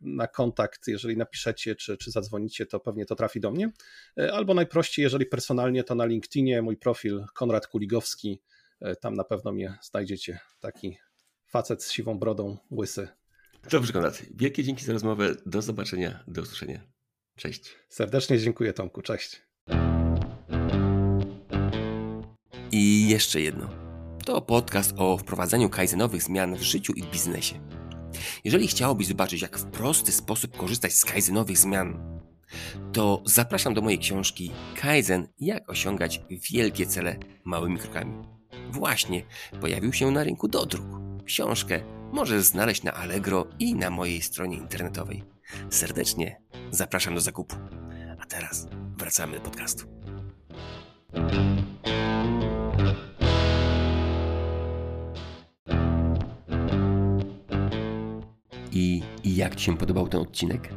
na 0.00 0.26
kontakt, 0.26 0.88
jeżeli 0.88 1.16
napiszecie 1.16 1.74
czy, 1.76 1.96
czy 1.96 2.10
zadzwonicie, 2.10 2.66
to 2.66 2.80
pewnie 2.80 3.06
to 3.06 3.16
trafi 3.16 3.40
do 3.40 3.50
mnie. 3.50 3.72
E, 4.18 4.32
albo 4.32 4.54
najprościej, 4.54 5.02
jeżeli 5.02 5.26
personalnie, 5.26 5.84
to 5.84 5.94
na 5.94 6.04
LinkedInie 6.04 6.62
mój 6.62 6.76
profil 6.76 7.24
Konrad 7.34 7.66
Kuligowski. 7.66 8.40
Tam 9.00 9.14
na 9.14 9.24
pewno 9.24 9.52
mnie 9.52 9.78
znajdziecie. 9.82 10.40
Taki 10.60 10.98
facet 11.46 11.82
z 11.82 11.92
siwą 11.92 12.18
brodą, 12.18 12.56
łysy. 12.70 13.08
Dobrze, 13.70 13.92
Konrad. 13.92 14.22
Wielkie 14.34 14.64
dzięki 14.64 14.84
za 14.84 14.92
rozmowę. 14.92 15.34
Do 15.46 15.62
zobaczenia, 15.62 16.24
do 16.28 16.42
usłyszenia. 16.42 16.80
Cześć. 17.36 17.76
Serdecznie 17.88 18.38
dziękuję, 18.38 18.72
Tomku. 18.72 19.02
Cześć. 19.02 19.42
I 22.72 23.08
jeszcze 23.08 23.40
jedno. 23.40 23.70
To 24.24 24.40
podcast 24.40 24.94
o 24.96 25.16
wprowadzaniu 25.18 25.68
kaizenowych 25.68 26.22
zmian 26.22 26.56
w 26.56 26.62
życiu 26.62 26.92
i 26.92 27.02
biznesie. 27.02 27.60
Jeżeli 28.44 28.68
chciałbyś 28.68 29.06
zobaczyć, 29.06 29.42
jak 29.42 29.58
w 29.58 29.70
prosty 29.70 30.12
sposób 30.12 30.56
korzystać 30.56 30.92
z 30.92 31.04
kaizenowych 31.04 31.58
zmian, 31.58 32.20
to 32.92 33.22
zapraszam 33.26 33.74
do 33.74 33.82
mojej 33.82 33.98
książki 33.98 34.52
Kaizen 34.76 35.28
jak 35.40 35.70
osiągać 35.70 36.20
wielkie 36.50 36.86
cele 36.86 37.16
małymi 37.44 37.78
krokami. 37.78 38.22
Właśnie 38.70 39.22
pojawił 39.60 39.92
się 39.92 40.10
na 40.10 40.24
rynku 40.24 40.48
dodruk. 40.48 40.86
Książkę 41.24 41.80
możesz 42.12 42.42
znaleźć 42.42 42.82
na 42.82 42.92
Allegro 42.92 43.46
i 43.58 43.74
na 43.74 43.90
mojej 43.90 44.22
stronie 44.22 44.56
internetowej. 44.56 45.31
Serdecznie 45.70 46.40
zapraszam 46.70 47.14
do 47.14 47.20
zakupu. 47.20 47.56
A 48.18 48.26
teraz 48.26 48.66
wracamy 48.96 49.34
do 49.34 49.40
podcastu. 49.40 49.86
I, 58.72 59.02
I 59.24 59.36
jak 59.36 59.56
Ci 59.56 59.64
się 59.64 59.76
podobał 59.76 60.08
ten 60.08 60.20
odcinek? 60.20 60.68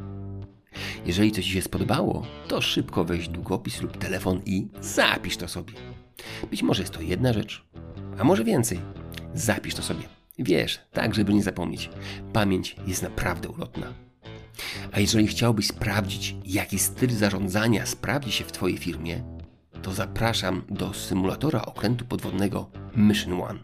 Jeżeli 1.06 1.32
coś 1.32 1.46
Ci 1.46 1.52
się 1.52 1.62
spodobało, 1.62 2.26
to 2.48 2.62
szybko 2.62 3.06
weź 3.06 3.28
długopis 3.28 3.82
lub 3.82 3.98
telefon 3.98 4.42
i 4.46 4.68
zapisz 4.82 5.38
to 5.38 5.48
sobie. 5.48 5.74
Być 6.52 6.64
może 6.64 6.82
jest 6.82 6.94
to 6.94 7.02
jedna 7.02 7.34
rzecz, 7.34 7.66
a 8.20 8.24
może 8.24 8.44
więcej. 8.44 8.80
Zapisz 9.34 9.76
to 9.76 9.82
sobie. 9.82 10.04
Wiesz, 10.40 10.80
tak, 10.92 11.16
żeby 11.16 11.34
nie 11.34 11.44
zapomnieć. 11.44 11.90
Pamięć 12.34 12.76
jest 12.88 13.04
naprawdę 13.04 13.50
ulotna. 13.50 14.05
A 14.92 15.00
jeżeli 15.00 15.28
chciałbyś 15.28 15.68
sprawdzić, 15.68 16.36
jaki 16.46 16.80
styl 16.80 17.10
zarządzania 17.10 17.86
sprawdzi 17.86 18.32
się 18.32 18.44
w 18.44 18.52
Twojej 18.52 18.78
firmie, 18.78 19.24
to 19.82 19.94
zapraszam 19.94 20.62
do 20.70 20.94
symulatora 20.94 21.62
okrętu 21.62 22.06
podwodnego 22.06 22.70
Mission 22.96 23.42
One. 23.42 23.60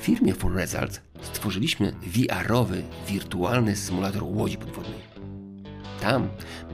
W 0.00 0.04
firmie 0.04 0.34
For 0.34 0.54
Results 0.54 1.00
stworzyliśmy 1.22 1.92
VR-owy, 1.92 2.82
wirtualny 3.08 3.76
symulator 3.76 4.22
łodzi 4.24 4.58
podwodnej. 4.58 5.00
Tam, 6.00 6.28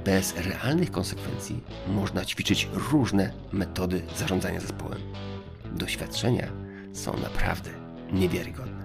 bez 0.04 0.34
realnych 0.36 0.90
konsekwencji, 0.90 1.60
można 1.88 2.24
ćwiczyć 2.24 2.68
różne 2.72 3.32
metody 3.52 4.02
zarządzania 4.16 4.60
zespołem. 4.60 5.00
Doświadczenia 5.72 6.48
są 6.92 7.20
naprawdę 7.20 7.70
niewiarygodne. 8.12 8.84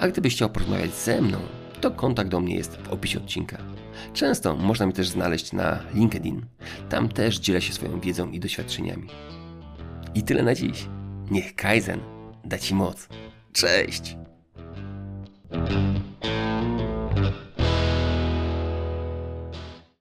A 0.00 0.08
gdybyś 0.08 0.34
chciał 0.34 0.50
porozmawiać 0.50 0.94
ze 0.94 1.20
mną, 1.20 1.38
to 1.80 1.90
kontakt 1.90 2.30
do 2.30 2.40
mnie 2.40 2.56
jest 2.56 2.76
w 2.76 2.88
opisie 2.88 3.18
odcinka. 3.18 3.58
Często 4.12 4.56
można 4.56 4.86
mnie 4.86 4.94
też 4.94 5.08
znaleźć 5.08 5.52
na 5.52 5.78
LinkedIn. 5.94 6.46
Tam 6.88 7.08
też 7.08 7.38
dzielę 7.38 7.60
się 7.60 7.72
swoją 7.72 8.00
wiedzą 8.00 8.30
i 8.30 8.40
doświadczeniami. 8.40 9.08
I 10.14 10.22
tyle 10.22 10.42
na 10.42 10.54
dziś. 10.54 10.86
Niech 11.30 11.54
Kaizen 11.54 12.00
da 12.44 12.58
Ci 12.58 12.74
moc. 12.74 13.08
Cześć! 13.52 14.16